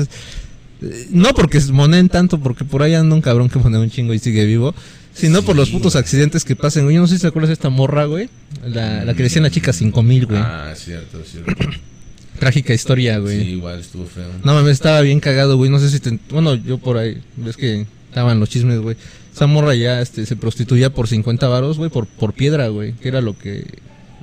eh, 0.83 1.07
no 1.11 1.29
porque 1.33 1.59
monen 1.71 2.09
tanto, 2.09 2.39
porque 2.39 2.63
por 2.65 2.81
ahí 2.83 2.93
anda 2.93 3.13
un 3.15 3.21
cabrón 3.21 3.49
que 3.49 3.59
monea 3.59 3.79
un 3.79 3.89
chingo 3.89 4.13
y 4.13 4.19
sigue 4.19 4.45
vivo, 4.45 4.73
sino 5.13 5.41
por 5.43 5.55
los 5.55 5.67
Sí. 5.69 5.73
putos 5.75 5.95
accidentes 5.95 6.43
que 6.45 6.55
pasan, 6.55 6.83
güey. 6.83 6.95
Yo 6.95 7.01
no 7.01 7.07
sé 7.07 7.15
si 7.15 7.21
te 7.21 7.27
acuerdas 7.27 7.49
de 7.49 7.53
esta 7.53 7.69
morra, 7.69 8.05
güey. 8.05 8.29
La, 8.65 9.03
la 9.05 9.13
que 9.13 9.23
decían 9.23 9.43
la 9.43 9.51
chica 9.51 9.73
5000, 9.73 10.25
güey. 10.27 10.39
Ah, 10.39 10.73
cierto, 10.75 11.19
cierto. 11.23 11.53
Trágica 12.39 12.73
historia, 12.73 13.15
Sí, 13.15 13.21
güey. 13.21 13.49
igual 13.53 13.79
estuvo 13.79 14.05
feo. 14.05 14.25
No 14.43 14.53
mames, 14.53 14.73
estaba 14.73 15.01
bien 15.01 15.19
cagado, 15.19 15.57
güey. 15.57 15.69
No 15.69 15.79
sé 15.79 15.89
si 15.89 15.99
te. 15.99 16.17
Bueno, 16.31 16.55
yo 16.55 16.77
por 16.79 16.97
ahí. 16.97 17.21
Ves 17.37 17.57
que 17.57 17.85
estaban 18.09 18.39
los 18.39 18.49
chismes, 18.49 18.79
güey. 18.79 18.95
Esa 19.33 19.47
morra 19.47 19.75
ya 19.75 20.01
este, 20.01 20.25
se 20.25 20.35
prostituía 20.35 20.93
por 20.93 21.07
50 21.07 21.47
varos, 21.47 21.77
güey, 21.77 21.89
por, 21.89 22.05
por 22.05 22.33
piedra, 22.33 22.67
güey. 22.67 22.93
Que 22.93 23.07
era 23.07 23.21
lo 23.21 23.37
que. 23.37 23.65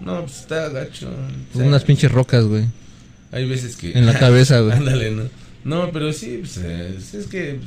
No, 0.04 0.20
pues 0.20 0.40
está 0.40 0.68
gacho. 0.68 1.10
Sea, 1.54 1.64
unas 1.64 1.84
pinches 1.84 2.12
rocas, 2.12 2.44
güey. 2.44 2.64
Hay 3.32 3.48
veces 3.48 3.76
que. 3.76 3.92
En 3.92 4.06
la 4.06 4.18
cabeza, 4.18 4.60
güey. 4.60 4.72
Ándale, 4.76 5.10
¿no? 5.10 5.24
No, 5.64 5.90
pero 5.92 6.12
sí, 6.12 6.38
pues, 6.40 6.58
es, 6.58 7.14
es 7.14 7.26
que 7.26 7.58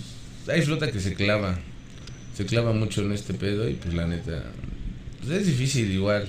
pues, 0.45 0.55
hay 0.55 0.61
flota 0.63 0.91
que 0.91 0.99
se 0.99 1.13
clava. 1.13 1.57
Se 2.35 2.45
clava 2.45 2.73
mucho 2.73 3.01
en 3.01 3.11
este 3.11 3.33
pedo 3.33 3.67
y 3.67 3.73
pues 3.73 3.93
la 3.93 4.07
neta. 4.07 4.43
Pues 5.19 5.41
es 5.41 5.47
difícil 5.47 5.91
igual. 5.91 6.27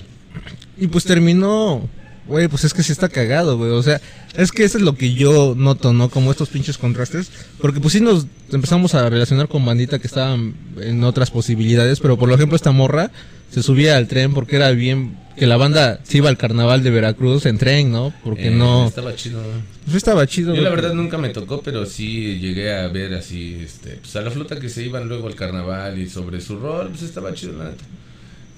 Y 0.77 0.87
pues 0.87 1.03
terminó. 1.03 1.87
Güey, 2.27 2.47
pues 2.47 2.63
es 2.63 2.73
que 2.73 2.83
sí 2.83 2.91
está 2.91 3.09
cagado, 3.09 3.57
güey. 3.57 3.71
O 3.71 3.83
sea, 3.83 3.99
es 4.35 4.51
que 4.51 4.63
eso 4.63 4.77
es 4.77 4.83
lo 4.83 4.95
que 4.95 5.13
yo 5.13 5.55
noto, 5.57 5.91
¿no? 5.93 6.09
Como 6.09 6.31
estos 6.31 6.49
pinches 6.49 6.77
contrastes. 6.77 7.29
Porque 7.59 7.79
pues 7.81 7.93
sí 7.93 7.99
nos 8.01 8.27
empezamos 8.51 8.95
a 8.95 9.09
relacionar 9.09 9.47
con 9.49 9.65
bandita 9.65 9.99
que 9.99 10.07
estaban 10.07 10.55
en 10.79 11.03
otras 11.03 11.31
posibilidades. 11.31 11.99
Pero 11.99 12.17
por 12.17 12.31
ejemplo, 12.31 12.55
esta 12.55 12.71
morra 12.71 13.11
se 13.51 13.61
subía 13.61 13.97
al 13.97 14.07
tren 14.07 14.33
porque 14.33 14.55
era 14.55 14.71
bien. 14.71 15.21
Que 15.35 15.47
la 15.47 15.57
banda 15.57 15.99
se 16.03 16.17
iba 16.19 16.29
al 16.29 16.37
carnaval 16.37 16.83
de 16.83 16.91
Veracruz 16.91 17.47
en 17.47 17.57
tren, 17.57 17.91
¿no? 17.91 18.13
Porque 18.23 18.49
Eh, 18.49 18.51
no. 18.51 18.85
Estaba 18.87 19.15
chido. 19.15 19.41
Pues 19.83 19.97
estaba 19.97 20.27
chido. 20.27 20.53
Yo 20.53 20.61
la 20.61 20.69
verdad 20.69 20.93
nunca 20.93 21.17
me 21.17 21.29
tocó, 21.29 21.61
pero 21.63 21.87
sí 21.87 22.37
llegué 22.39 22.71
a 22.71 22.87
ver 22.89 23.15
así, 23.15 23.57
este, 23.63 23.97
pues 23.99 24.15
a 24.15 24.21
la 24.21 24.29
flota 24.29 24.59
que 24.59 24.69
se 24.69 24.83
iban 24.83 25.09
luego 25.09 25.27
al 25.27 25.33
carnaval 25.33 25.97
y 25.97 26.07
sobre 26.07 26.39
su 26.39 26.59
rol, 26.59 26.89
pues 26.89 27.01
estaba 27.01 27.33
chido 27.33 27.53
la 27.57 27.71
neta. 27.71 27.83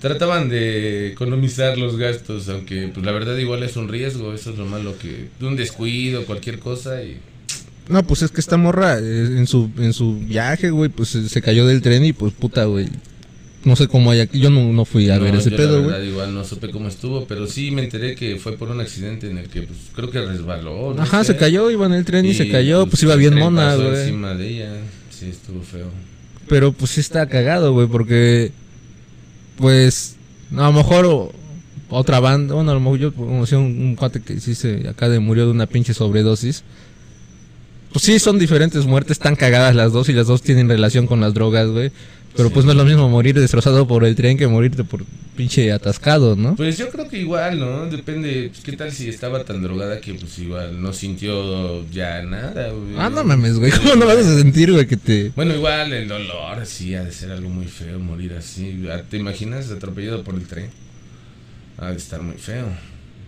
Trataban 0.06 0.50
de 0.50 1.08
economizar 1.13 1.80
los 1.80 1.98
gastos, 1.98 2.48
aunque 2.50 2.91
pues 2.94 3.04
la 3.04 3.12
verdad 3.12 3.36
igual 3.38 3.63
es 3.63 3.76
un 3.76 3.88
riesgo, 3.88 4.36
eso 4.36 4.52
es 4.52 4.58
lo 4.60 4.68
malo 4.68 4.96
que 5.00 5.30
de 5.39 5.48
un 5.48 5.56
descuido, 5.56 6.26
cualquier 6.26 6.60
cosa 6.60 7.02
y 7.02 7.18
No, 7.89 8.04
pues 8.06 8.22
es 8.22 8.30
que 8.30 8.39
esta 8.39 8.56
morra 8.56 9.00
eh, 9.00 9.02
en 9.02 9.48
su 9.48 9.72
en 9.80 9.94
su 9.94 10.20
viaje, 10.20 10.70
güey, 10.70 10.91
pues 10.91 11.10
se, 11.10 11.41
cayó 11.41 11.65
del 11.65 11.82
tren 11.82 12.06
y 12.06 12.13
pues 12.13 12.34
puta, 12.34 12.65
güey. 12.65 12.86
No 13.63 13.76
sé 13.76 13.88
cómo 13.88 14.12
haya... 14.12 14.26
Yo 14.32 14.52
no, 14.52 14.72
no 14.74 14.86
fui 14.86 15.10
a 15.10 15.18
No, 15.18 15.24
ver 15.24 15.34
ese 15.38 15.50
yo 15.50 15.58
pedo, 15.58 15.82
la 15.82 15.98
güey. 15.98 16.10
igual 16.10 16.36
no 16.36 16.44
supe 16.44 16.70
cómo 16.70 16.88
estuvo, 16.88 17.26
pero 17.26 17.48
sí 17.48 17.72
me 17.72 17.84
enteré 17.84 18.13
que 18.13 18.36
fue 18.36 18.56
por 18.58 18.70
un 18.70 18.80
accidente 18.80 19.28
en 19.28 19.39
el 19.39 19.50
que 19.50 19.63
pues 19.63 19.80
creo 19.96 20.12
que 20.12 20.22
resbaló. 20.24 20.94
no 20.94 21.02
Ajá, 21.02 21.24
sé. 21.24 21.34
se 21.34 21.39
cayó, 21.39 21.72
iba 21.72 21.88
en 21.88 21.94
el 21.94 22.06
tren 22.06 22.28
y, 22.28 22.36
se 22.36 22.48
cayó, 22.48 22.86
pues 22.86 23.02
iba 23.02 23.13
el 23.13 23.20
bien 23.22 23.34
mona, 23.34 23.74
güey. 23.76 24.02
encima 24.02 24.36
de 24.36 24.48
ella, 24.50 24.70
sí 25.10 25.26
estuvo 25.32 25.63
feo. 25.63 25.89
Pero 26.48 26.74
pues 26.74 26.91
sí 26.91 27.02
está 27.02 27.28
cagado, 27.28 27.74
güey, 27.74 27.88
porque 27.88 28.52
pues 29.58 30.15
a 30.52 30.63
lo 30.63 30.74
mejor 30.74 31.32
otra 31.89 32.20
banda, 32.20 32.56
bueno, 32.56 32.72
a 32.72 32.74
lo 32.74 32.80
mejor 32.80 33.00
yo 33.00 33.13
conocí 33.13 33.56
un, 33.56 33.96
cuate 33.96 34.22
que 34.22 34.39
sí 34.39 34.54
acá 34.88 35.10
de 35.10 35.20
murió 35.20 35.46
de 35.46 35.52
una 35.52 35.65
pinche 35.65 35.94
sobredosis. 35.94 36.63
Pues 37.91 38.04
sí, 38.04 38.20
son 38.20 38.38
diferentes 38.38 38.86
muertes, 38.86 39.20
tan 39.20 39.36
cagadas 39.36 39.74
las 39.74 39.94
dos 39.94 40.10
y 40.10 40.13
las 40.13 40.28
dos 40.28 40.41
tienen 40.41 40.68
relación 40.68 41.08
con 41.08 41.22
las 41.22 41.34
drogas, 41.34 41.70
güey. 41.70 41.91
Pero 42.36 42.50
pues 42.50 42.65
no 42.65 42.71
es 42.71 42.78
lo 42.78 42.86
mismo 42.86 43.08
morir 43.10 43.39
destrozado 43.39 43.88
por 43.88 44.04
el 44.04 44.15
tren 44.15 44.38
que 44.38 44.48
morirte 44.48 44.84
por 44.84 45.06
pinche 45.36 45.71
atascado, 45.71 46.36
¿no? 46.36 46.56
Pues 46.56 46.78
yo 46.78 46.89
creo 46.89 47.08
que 47.08 47.19
igual, 47.19 47.60
¿no? 47.60 47.86
Depende, 47.88 48.50
pues, 48.50 48.63
qué 48.63 48.74
tal 48.74 48.91
si 48.91 49.10
estaba 49.10 49.43
tan 49.43 49.62
drogada 49.62 50.00
que 50.00 50.13
pues 50.13 50.39
igual 50.39 50.82
no 50.82 50.93
sintió 50.93 51.88
ya 51.89 52.21
nada, 52.24 52.69
güey. 52.71 52.95
Ah, 52.98 53.10
no 53.10 53.24
mames, 53.24 53.58
güey, 53.60 53.71
¿cómo 53.84 53.95
no 53.95 54.06
vas 54.06 54.17
a 54.17 54.38
sentir, 54.38 54.71
güey, 54.71 54.88
que 54.88 54.98
te... 54.98 55.32
Bueno, 55.36 55.54
igual 55.56 55.93
el 55.93 56.08
dolor, 56.08 56.65
sí, 56.65 56.95
ha 56.95 57.04
de 57.04 57.12
ser 57.12 57.32
algo 57.32 57.50
muy 57.50 57.67
feo 57.67 58.00
morir 58.00 58.34
así. 58.34 58.86
Ah, 58.91 59.02
¿Te 59.10 59.17
imaginas 59.17 59.71
atropellado 59.71 60.24
por 60.24 60.36
el 60.36 60.48
tren? 60.48 60.69
Ha 61.78 61.91
de 61.91 61.98
estar 61.98 62.21
muy 62.21 62.38
feo. 62.38 62.67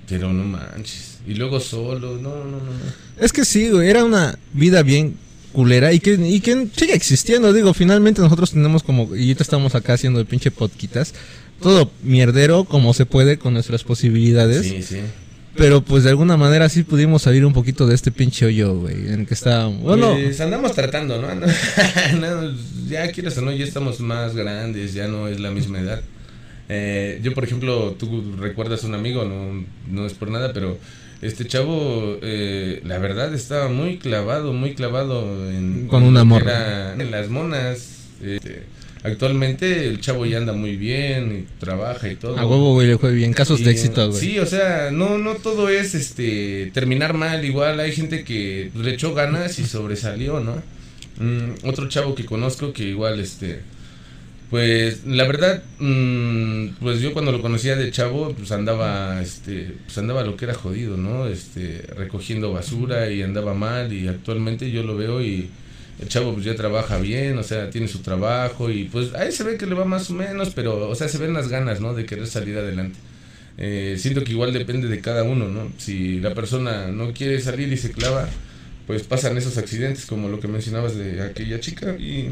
Pero 0.08 0.32
no 0.32 0.44
manches. 0.44 1.20
Y 1.28 1.34
luego 1.34 1.60
solo, 1.60 2.16
no, 2.16 2.44
no, 2.46 2.46
no. 2.46 2.60
no. 2.60 3.20
Es 3.20 3.34
que 3.34 3.44
sí, 3.44 3.70
güey, 3.70 3.90
era 3.90 4.06
una 4.06 4.40
vida 4.54 4.82
bien 4.82 5.18
culera 5.58 5.92
y 5.92 6.00
que, 6.00 6.14
y 6.14 6.40
que 6.40 6.68
sigue 6.78 6.94
existiendo. 6.94 7.52
Digo, 7.52 7.74
finalmente 7.74 8.22
nosotros 8.22 8.52
tenemos 8.52 8.84
como, 8.84 9.16
y 9.16 9.22
ahorita 9.22 9.42
estamos 9.42 9.74
acá 9.74 9.94
haciendo 9.94 10.20
el 10.20 10.28
pinche 10.28 10.52
podquitas, 10.52 11.16
todo 11.60 11.90
mierdero 12.04 12.66
como 12.66 12.94
se 12.94 13.08
puede 13.08 13.40
con 13.40 13.56
nuestras 13.56 13.84
posibilidades. 13.84 14.68
Sí, 14.68 14.84
sí. 14.84 15.00
Pero 15.56 15.82
pues 15.82 16.04
de 16.04 16.12
alguna 16.12 16.38
manera 16.38 16.70
sí 16.70 16.84
pudimos 16.84 17.24
salir 17.24 17.44
un 17.44 17.54
poquito 17.54 17.88
de 17.88 17.96
este 17.96 18.12
pinche 18.12 18.46
hoyo, 18.46 18.76
güey, 18.76 19.08
en 19.08 19.22
el 19.22 19.26
que 19.26 19.34
estábamos. 19.34 19.82
Bueno, 19.82 20.14
Pues 20.14 20.40
andamos 20.42 20.74
tratando, 20.74 21.20
¿no? 21.20 21.28
No, 22.20 22.54
ya 22.88 23.12
quieres 23.12 23.36
o 23.40 23.42
no, 23.42 23.52
ya 23.52 23.66
estamos 23.66 24.00
más 24.00 24.36
grandes, 24.36 24.94
ya 24.94 25.08
no 25.08 25.28
es 25.28 25.40
la 25.40 25.50
misma 25.50 25.80
edad. 25.80 26.04
Eh, 26.70 27.20
yo, 27.24 27.34
por 27.34 27.44
ejemplo, 27.44 27.96
tú 27.98 28.36
recuerdas 28.38 28.84
un 28.84 28.94
amigo, 28.94 29.26
no, 29.26 29.66
no 29.90 30.06
es 30.06 30.14
por 30.14 30.30
nada, 30.30 30.54
pero 30.54 30.78
este 31.22 31.46
chavo, 31.46 32.18
eh, 32.22 32.82
la 32.86 33.00
verdad, 33.00 33.34
estaba 33.34 33.70
muy 33.70 33.98
clavado, 33.98 34.54
muy 34.54 34.74
clavado 34.76 35.50
en, 35.50 35.88
Con 35.88 36.04
una 36.04 36.24
morra. 36.24 36.94
en 36.94 37.12
las 37.12 37.30
monas. 37.30 37.94
Este, 38.24 38.64
actualmente 39.04 39.88
el 39.88 40.00
chavo 40.02 40.26
ya 40.26 40.38
anda 40.38 40.54
muy 40.54 40.76
bien 40.76 41.40
y 41.48 41.60
trabaja 41.60 42.10
y 42.10 42.16
todo. 42.16 42.38
a 42.38 42.46
huevo, 42.46 42.74
güey, 42.74 42.88
le 42.88 42.98
fue 42.98 43.14
bien. 43.14 43.34
Casos 43.34 43.64
de 43.64 43.72
éxito, 43.72 44.10
güey. 44.10 44.20
Sí, 44.20 44.40
o 44.40 44.46
sea, 44.46 44.92
no, 44.92 45.18
no 45.18 45.36
todo 45.36 45.70
es 45.70 45.96
este 45.96 46.72
terminar 46.74 47.14
mal. 47.14 47.44
Igual 47.46 47.80
hay 47.80 47.92
gente 47.92 48.24
que 48.24 48.72
le 48.76 48.94
echó 48.94 49.14
ganas 49.14 49.60
y 49.60 49.66
sobresalió, 49.66 50.40
¿no? 50.40 50.62
Mm, 51.20 51.68
otro 51.68 51.90
chavo 51.90 52.14
que 52.14 52.26
conozco 52.26 52.74
que 52.74 52.84
igual 52.84 53.20
este 53.20 53.62
Pues 54.50 55.06
la 55.06 55.26
verdad, 55.26 55.62
mm, 55.80 56.78
pues 56.80 57.02
yo 57.02 57.12
cuando 57.12 57.34
lo 57.34 57.42
conocía 57.42 57.76
de 57.76 57.92
chavo, 57.92 58.34
pues 58.34 58.52
andaba, 58.54 59.22
este, 59.22 59.74
pues 59.86 59.98
andaba 59.98 60.24
lo 60.24 60.38
que 60.38 60.46
era 60.46 60.54
jodido, 60.54 60.96
¿no? 60.96 61.28
Este, 61.28 61.84
recogiendo 61.98 62.54
basura 62.54 63.10
y 63.12 63.22
andaba 63.24 63.54
mal 63.54 63.92
y 63.92 64.08
actualmente 64.08 64.72
yo 64.72 64.84
lo 64.84 64.96
veo 64.96 65.22
y 65.22 65.50
el 66.00 66.08
chavo 66.08 66.34
pues 66.34 66.46
ya 66.46 66.56
trabaja 66.56 66.98
bien, 67.00 67.38
o 67.38 67.44
sea, 67.44 67.70
tiene 67.70 67.90
su 67.90 68.00
trabajo 68.00 68.70
y 68.72 68.86
pues 68.86 69.14
ahí 69.16 69.32
se 69.34 69.44
ve 69.44 69.58
que 69.58 69.66
le 69.66 69.76
va 69.76 69.84
más 69.86 70.10
o 70.12 70.14
menos, 70.14 70.52
pero, 70.56 70.90
o 70.90 70.96
sea, 70.96 71.10
se 71.10 71.18
ven 71.18 71.34
las 71.34 71.50
ganas, 71.50 71.82
¿no? 71.82 71.94
De 71.94 72.06
querer 72.06 72.28
salir 72.28 72.58
adelante. 72.58 72.98
Eh, 73.58 73.96
siento 74.00 74.24
que 74.24 74.32
igual 74.32 74.54
depende 74.54 74.88
de 74.88 75.02
cada 75.02 75.24
uno, 75.24 75.50
¿no? 75.50 75.72
Si 75.78 76.20
la 76.22 76.34
persona 76.34 76.88
no 76.88 77.12
quiere 77.14 77.42
salir 77.42 77.72
y 77.74 77.78
se 77.78 77.92
clava, 77.92 78.30
pues 78.86 79.04
pasan 79.04 79.38
esos 79.38 79.58
accidentes 79.58 80.06
como 80.06 80.30
lo 80.30 80.40
que 80.40 80.48
mencionabas 80.48 80.96
de 80.96 81.22
aquella 81.22 81.60
chica 81.60 81.98
y 81.98 82.30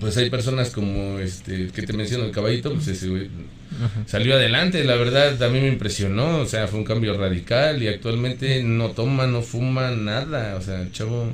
pues 0.00 0.16
hay 0.16 0.30
personas 0.30 0.70
como 0.70 1.18
este 1.18 1.68
que 1.68 1.82
te 1.82 1.92
menciono 1.92 2.24
el 2.24 2.30
caballito 2.30 2.72
pues 2.74 2.88
ese 2.88 3.08
güey 3.08 3.28
salió 4.06 4.34
adelante 4.34 4.82
la 4.84 4.94
verdad 4.96 5.42
a 5.42 5.48
mí 5.48 5.60
me 5.60 5.68
impresionó 5.68 6.38
o 6.38 6.46
sea 6.46 6.66
fue 6.68 6.78
un 6.78 6.84
cambio 6.84 7.16
radical 7.18 7.82
y 7.82 7.88
actualmente 7.88 8.62
no 8.62 8.90
toma 8.90 9.26
no 9.26 9.42
fuma 9.42 9.90
nada 9.90 10.56
o 10.56 10.62
sea 10.62 10.82
el 10.82 10.92
chavo 10.92 11.30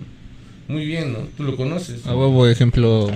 muy 0.68 0.84
bien 0.86 1.12
no 1.12 1.18
tú 1.36 1.42
lo 1.44 1.56
conoces 1.56 2.06
A 2.06 2.14
huevo, 2.14 2.46
ejemplo 2.48 3.10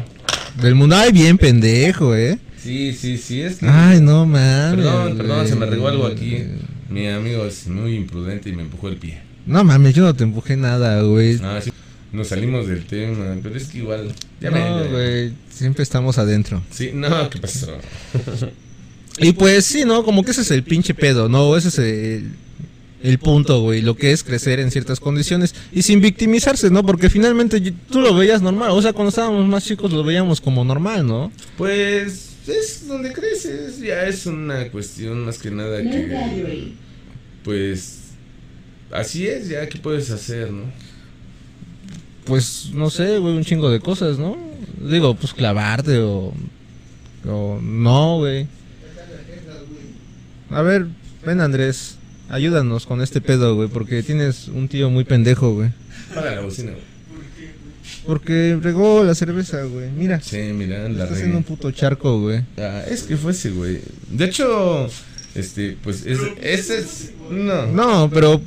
del 0.61 0.75
mundo. 0.75 0.97
Ay, 0.97 1.13
bien 1.13 1.37
pendejo, 1.39 2.15
eh. 2.15 2.39
sí 2.59 2.93
sí 2.93 3.19
sí 3.19 3.43
es 3.43 3.57
que 3.57 3.67
Ay, 3.69 4.01
no 4.01 4.27
mames. 4.27 4.77
perdón 4.77 5.17
perdón 5.17 5.47
se 5.49 5.57
me 5.57 5.67
regó 5.67 5.89
algo 5.89 6.07
aquí 6.07 6.43
mi 6.89 7.09
amigo 7.09 7.45
es 7.47 7.67
muy 7.69 7.95
imprudente 7.97 8.49
y 8.49 8.53
me 8.53 8.63
empujó 8.63 8.89
el 8.89 8.97
pie 8.97 9.21
No 9.47 9.63
mames, 9.65 9.95
yo 9.95 10.03
no 10.05 10.15
te 10.15 10.25
empujé 10.25 10.57
nada, 10.57 11.03
güey. 11.03 11.39
ah, 11.43 11.61
sí. 11.63 11.71
Nos 12.13 12.29
salimos 12.29 12.67
del 12.69 12.87
tema 12.87 13.37
pero 13.43 13.57
es 13.57 13.67
que 13.67 13.79
igual 13.79 14.13
ya 14.41 14.51
No, 14.51 14.89
güey, 14.91 15.33
siempre 15.51 15.83
estamos 15.83 16.19
adentro. 16.19 16.63
sí 16.71 16.91
no 16.95 17.29
qué 17.31 17.39
pasó 17.39 17.77
Y 19.19 19.33
pues 19.33 19.65
sí, 19.65 19.85
¿no? 19.87 20.05
Como 20.05 20.23
que 20.23 20.33
ese 20.33 20.43
es 20.43 20.51
el 20.51 20.63
pinche 20.63 20.93
pedo, 20.93 21.29
¿no? 21.29 21.57
Ese 21.57 21.69
es 21.69 21.79
el, 21.79 22.33
el 23.03 23.19
punto, 23.19 23.63
güey. 23.63 23.81
Lo 23.81 23.97
que 23.97 24.13
es 24.13 24.23
crecer 24.23 24.61
en 24.61 24.71
ciertas 24.71 25.01
condiciones 25.01 25.55
y 25.73 25.83
sin 25.83 26.03
victimizarse, 26.03 26.69
¿no? 26.71 26.85
Porque 26.85 27.09
finalmente 27.09 27.73
tú 27.91 28.01
lo 28.01 28.15
veías 28.15 28.43
normal. 28.43 28.73
O 28.73 28.83
sea, 28.83 28.93
cuando 28.93 29.09
estábamos 29.09 29.47
más 29.47 29.65
chicos 29.65 29.91
lo 29.91 30.05
veíamos 30.05 30.41
como 30.43 30.65
normal, 30.65 31.07
¿no? 31.07 31.33
Pues 31.57 32.33
es 32.47 32.87
donde 32.87 33.13
creces, 33.13 33.81
ya 33.81 34.05
es 34.05 34.27
una 34.27 34.69
cuestión 34.71 35.25
más 35.25 35.39
que 35.39 35.51
nada 35.51 35.83
que 35.83 36.73
pues 37.43 37.99
así 38.91 39.27
es, 39.27 39.49
ya 39.49 39.69
qué 39.69 39.79
puedes 39.79 40.11
hacer, 40.11 40.51
¿no? 40.51 40.65
Pues 42.27 42.71
no 42.75 42.91
sé, 42.91 43.19
güey, 43.19 43.37
un 43.37 43.45
chingo 43.45 43.71
de 43.71 43.81
cosas, 43.81 44.19
¿no? 44.19 44.37
Digo, 44.81 45.15
pues 45.15 45.33
clavarte 45.33 45.99
o. 45.99 46.33
O 47.29 47.59
no, 47.63 48.19
güey. 48.19 48.47
A 50.51 50.63
ver, 50.63 50.87
ven 51.25 51.41
Andrés, 51.41 51.97
ayúdanos 52.29 52.87
con 52.87 53.01
este 53.03 53.21
pedo, 53.21 53.55
güey, 53.57 53.69
porque 53.69 54.03
tienes 54.03 54.49
un 54.49 54.69
tío 54.69 54.91
muy 54.91 55.05
pendejo, 55.05 55.55
güey. 55.55 55.71
Para 56.15 56.35
la 56.37 56.41
bocina. 56.43 56.71
güey. 56.73 56.83
Porque 58.07 58.57
regó 58.63 59.03
la 59.03 59.15
cerveza, 59.17 59.63
güey. 59.65 59.91
Mira. 59.91 60.21
Sí, 60.21 60.37
mira, 60.55 60.89
la 60.89 61.03
Está 61.05 61.15
haciendo 61.15 61.39
un 61.39 61.43
regué. 61.43 61.57
puto 61.57 61.71
charco, 61.73 62.21
güey. 62.21 62.43
Ah, 62.59 62.83
es 62.89 63.03
que 63.03 63.17
fue 63.17 63.33
ese, 63.33 63.51
güey. 63.51 63.81
De 64.11 64.25
hecho, 64.27 64.89
este, 65.35 65.77
pues 65.83 66.07
es, 66.07 66.21
ese 66.41 66.79
es 66.79 67.11
no, 67.31 67.67
No, 67.67 68.09
pero 68.11 68.41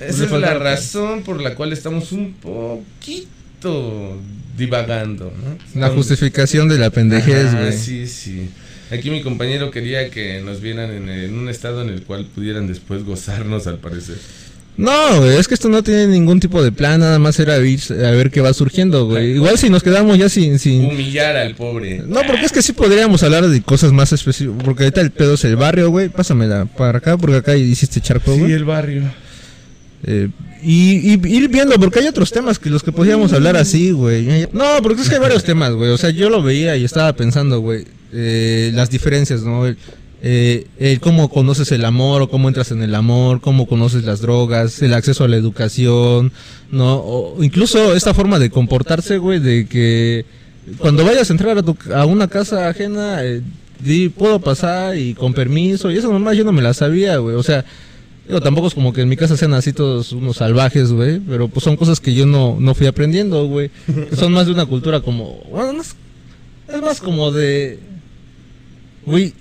esa 0.00 0.24
es 0.24 0.30
la 0.32 0.54
razón 0.54 1.22
por 1.22 1.40
la 1.42 1.54
cual 1.54 1.72
estamos 1.72 2.12
un 2.12 2.34
poquito 2.34 4.16
divagando, 4.56 5.26
¿no? 5.26 5.80
la 5.80 5.88
justificación 5.90 6.68
de 6.68 6.78
la 6.78 6.90
pendejez, 6.90 7.54
güey. 7.54 7.72
sí, 7.72 8.06
sí. 8.06 8.48
Aquí 8.90 9.08
mi 9.10 9.22
compañero 9.22 9.70
quería 9.70 10.10
que 10.10 10.40
nos 10.40 10.60
vieran 10.60 10.90
en, 10.90 11.08
en 11.08 11.38
un 11.38 11.48
estado 11.48 11.80
en 11.82 11.90
el 11.90 12.02
cual 12.02 12.26
pudieran 12.26 12.66
después 12.66 13.04
gozarnos, 13.04 13.66
al 13.68 13.78
parecer. 13.78 14.16
No, 14.76 15.24
es 15.26 15.46
que 15.46 15.54
esto 15.54 15.68
no 15.68 15.82
tiene 15.82 16.06
ningún 16.08 16.40
tipo 16.40 16.62
de 16.62 16.72
plan, 16.72 17.00
nada 17.00 17.18
más 17.18 17.38
era 17.38 17.58
ir 17.58 17.80
a 17.90 18.10
ver 18.12 18.30
qué 18.30 18.40
va 18.40 18.52
surgiendo, 18.52 19.06
güey. 19.06 19.32
Igual 19.34 19.58
si 19.58 19.68
nos 19.68 19.82
quedamos 19.82 20.16
ya 20.18 20.28
sin... 20.28 20.58
sin... 20.58 20.86
Humillar 20.86 21.36
al 21.36 21.54
pobre. 21.54 22.02
No, 22.06 22.22
porque 22.26 22.46
es 22.46 22.52
que 22.52 22.62
sí 22.62 22.72
podríamos 22.72 23.22
hablar 23.22 23.46
de 23.46 23.62
cosas 23.62 23.92
más 23.92 24.12
específicas, 24.12 24.62
porque 24.64 24.84
ahorita 24.84 25.00
el 25.02 25.10
pedo 25.10 25.34
es 25.34 25.44
el 25.44 25.56
barrio, 25.56 25.90
güey. 25.90 26.08
Pásamela 26.08 26.64
para 26.64 26.98
acá, 26.98 27.16
porque 27.18 27.36
acá 27.36 27.56
hiciste 27.56 28.00
charco, 28.00 28.32
Sí, 28.34 28.40
güey. 28.40 28.52
el 28.52 28.64
barrio. 28.64 29.02
Eh, 30.04 30.28
y, 30.62 31.14
y 31.14 31.36
ir 31.36 31.48
viendo, 31.48 31.78
porque 31.78 32.00
hay 32.00 32.06
otros 32.06 32.30
temas 32.30 32.58
que 32.58 32.70
los 32.70 32.82
que 32.82 32.92
podríamos 32.92 33.32
hablar 33.32 33.56
así, 33.56 33.92
güey. 33.92 34.48
No, 34.52 34.64
porque 34.82 35.02
es 35.02 35.08
que 35.08 35.14
hay 35.14 35.20
varios 35.20 35.44
temas, 35.44 35.72
güey. 35.72 35.90
O 35.90 35.98
sea, 35.98 36.10
yo 36.10 36.30
lo 36.30 36.42
veía 36.42 36.76
y 36.76 36.84
estaba 36.84 37.12
pensando, 37.14 37.60
güey, 37.60 37.86
eh, 38.12 38.70
las 38.74 38.90
diferencias, 38.90 39.42
¿no? 39.42 39.66
El, 39.66 39.76
eh, 40.22 40.66
el 40.78 41.00
cómo 41.00 41.30
conoces 41.30 41.72
el 41.72 41.84
amor 41.84 42.20
o 42.20 42.28
cómo 42.28 42.48
entras 42.48 42.70
en 42.72 42.82
el 42.82 42.94
amor, 42.94 43.40
cómo 43.40 43.66
conoces 43.66 44.04
las 44.04 44.20
drogas, 44.20 44.82
el 44.82 44.92
acceso 44.92 45.24
a 45.24 45.28
la 45.28 45.36
educación, 45.36 46.30
¿no? 46.70 46.96
O 46.96 47.42
incluso 47.42 47.94
esta 47.94 48.12
forma 48.12 48.38
de 48.38 48.50
comportarse, 48.50 49.16
güey, 49.16 49.38
de 49.38 49.66
que 49.66 50.26
cuando 50.76 51.06
vayas 51.06 51.30
a 51.30 51.32
entrar 51.32 51.56
a, 51.56 51.62
tu, 51.62 51.74
a 51.94 52.04
una 52.04 52.28
casa 52.28 52.68
ajena, 52.68 53.24
eh, 53.24 53.40
di, 53.82 54.10
puedo 54.10 54.40
pasar 54.40 54.96
y 54.98 55.14
con 55.14 55.32
permiso, 55.32 55.90
y 55.90 55.96
eso 55.96 56.12
nomás 56.12 56.36
yo 56.36 56.44
no 56.44 56.52
me 56.52 56.60
la 56.60 56.74
sabía, 56.74 57.16
güey. 57.16 57.34
O 57.34 57.42
sea, 57.42 57.64
Tampoco 58.40 58.68
es 58.68 58.74
como 58.74 58.92
que 58.92 59.00
en 59.00 59.08
mi 59.08 59.16
casa 59.16 59.36
sean 59.36 59.54
así 59.54 59.72
todos 59.72 60.12
unos 60.12 60.36
salvajes, 60.36 60.92
güey. 60.92 61.18
Pero 61.20 61.48
pues 61.48 61.64
son 61.64 61.76
cosas 61.76 62.00
que 62.00 62.14
yo 62.14 62.26
no, 62.26 62.56
no 62.60 62.74
fui 62.74 62.86
aprendiendo, 62.86 63.46
güey. 63.46 63.70
Son 64.16 64.32
más 64.32 64.46
de 64.46 64.52
una 64.52 64.66
cultura 64.66 65.00
como... 65.00 65.42
Bueno, 65.50 65.72
no 65.72 65.82
es, 65.82 65.96
más 66.82 67.00
como 67.00 67.32
de... 67.32 67.78
Güey... 69.06 69.32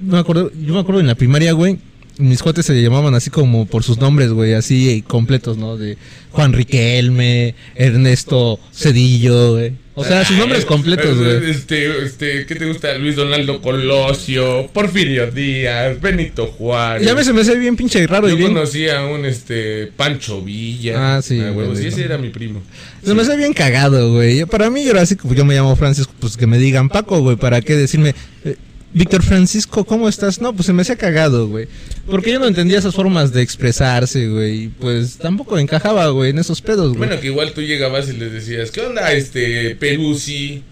no 0.00 0.12
me 0.12 0.18
acuerdo, 0.18 0.50
yo 0.52 0.74
me 0.74 0.80
acuerdo 0.80 1.00
en 1.00 1.08
la 1.08 1.14
primaria, 1.14 1.52
güey. 1.52 1.78
Mis 2.16 2.42
cuates 2.42 2.64
se 2.64 2.80
llamaban 2.80 3.14
así 3.14 3.28
como 3.28 3.66
por 3.66 3.82
sus 3.82 3.98
nombres, 3.98 4.30
güey. 4.30 4.54
Así 4.54 4.88
eh, 4.88 5.04
completos, 5.06 5.58
¿no? 5.58 5.76
De 5.76 5.98
Juan 6.30 6.52
Riquelme, 6.52 7.54
Ernesto 7.74 8.60
Cedillo, 8.72 9.54
güey. 9.54 9.83
O 9.96 10.04
sea, 10.04 10.24
sus 10.24 10.36
nombres 10.36 10.64
completos, 10.64 11.16
güey. 11.16 11.50
Este, 11.50 12.04
este, 12.04 12.46
¿qué 12.46 12.56
te 12.56 12.66
gusta? 12.66 12.98
Luis 12.98 13.14
Donaldo 13.14 13.62
Colosio, 13.62 14.68
Porfirio 14.72 15.30
Díaz, 15.30 16.00
Benito 16.00 16.48
Juárez. 16.48 17.06
Y 17.06 17.08
a 17.08 17.14
veces 17.14 17.28
se 17.28 17.32
me 17.32 17.42
hace 17.42 17.54
bien 17.56 17.76
pinche 17.76 18.04
raro 18.08 18.26
y 18.26 18.32
Yo 18.32 18.36
bien... 18.36 18.52
conocí 18.54 18.88
a 18.88 19.04
un 19.04 19.24
este 19.24 19.86
Pancho 19.96 20.42
Villa. 20.42 21.16
Ah, 21.16 21.22
sí, 21.22 21.38
sí, 21.38 21.46
güey. 21.48 21.86
ese 21.86 22.04
era 22.04 22.18
mi 22.18 22.30
primo. 22.30 22.60
Se 23.04 23.14
me 23.14 23.22
hace 23.22 23.36
bien 23.36 23.52
cagado, 23.52 24.12
güey. 24.14 24.38
Yo- 24.38 24.46
Para 24.48 24.68
mí 24.68 24.82
era 24.86 25.02
así, 25.02 25.16
yo 25.22 25.44
me 25.44 25.54
llamo 25.54 25.76
Francisco, 25.76 26.12
pues 26.18 26.36
que 26.36 26.48
me 26.48 26.58
digan 26.58 26.88
Paco, 26.88 27.20
güey. 27.20 27.36
¿Para 27.36 27.60
qué 27.60 27.76
decirme, 27.76 28.16
eh, 28.44 28.56
Víctor 28.94 29.24
Francisco, 29.24 29.84
¿cómo 29.84 30.08
estás? 30.08 30.40
No, 30.40 30.54
pues 30.54 30.66
se 30.66 30.72
me 30.72 30.82
hacía 30.82 30.94
cagado, 30.94 31.48
güey. 31.48 31.66
Porque 32.06 32.30
yo 32.30 32.38
no 32.38 32.46
entendía 32.46 32.78
esas 32.78 32.94
formas 32.94 33.32
de 33.32 33.42
expresarse, 33.42 34.28
güey. 34.28 34.62
y 34.62 34.68
Pues 34.68 35.18
tampoco 35.18 35.58
encajaba, 35.58 36.08
güey, 36.10 36.30
en 36.30 36.38
esos 36.38 36.62
pedos, 36.62 36.88
güey. 36.96 36.98
Bueno, 37.08 37.20
que 37.20 37.26
igual 37.26 37.52
tú 37.52 37.60
llegabas 37.60 38.08
y 38.08 38.12
les 38.12 38.32
decías, 38.32 38.70
¿qué 38.70 38.82
onda 38.82 39.12
este 39.12 39.74
Peruzzi? 39.74 40.62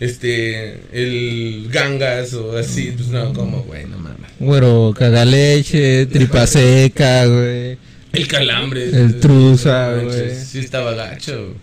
Este, 0.00 0.80
el 0.92 1.68
Gangas 1.70 2.32
o 2.32 2.56
así. 2.56 2.92
Pues 2.96 3.08
no, 3.08 3.34
como, 3.34 3.62
güey, 3.64 3.84
no 3.84 3.98
mames. 3.98 4.30
Güero, 4.40 4.94
cagaleche, 4.96 6.06
tripa 6.06 6.46
seca, 6.46 7.26
güey. 7.26 7.76
El 8.12 8.26
calambre. 8.26 8.84
El 8.88 9.20
truza, 9.20 9.94
güey. 9.96 10.34
Sí, 10.34 10.60
estaba 10.60 10.94
gacho. 10.94 11.54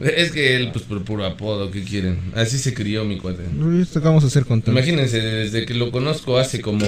Es 0.00 0.32
que 0.32 0.56
él, 0.56 0.70
pues 0.72 0.84
por 0.86 1.02
puro 1.02 1.26
apodo, 1.26 1.70
¿qué 1.70 1.82
quieren? 1.84 2.18
Así 2.34 2.58
se 2.58 2.72
crió 2.72 3.04
mi 3.04 3.18
cuate. 3.18 3.42
¿Esto 3.82 4.00
qué 4.00 4.06
vamos 4.08 4.24
a 4.24 4.28
hacer 4.28 4.46
con 4.46 4.62
todo? 4.62 4.72
Imagínense, 4.72 5.20
desde 5.20 5.66
que 5.66 5.74
lo 5.74 5.90
conozco 5.90 6.38
hace 6.38 6.60
como. 6.62 6.86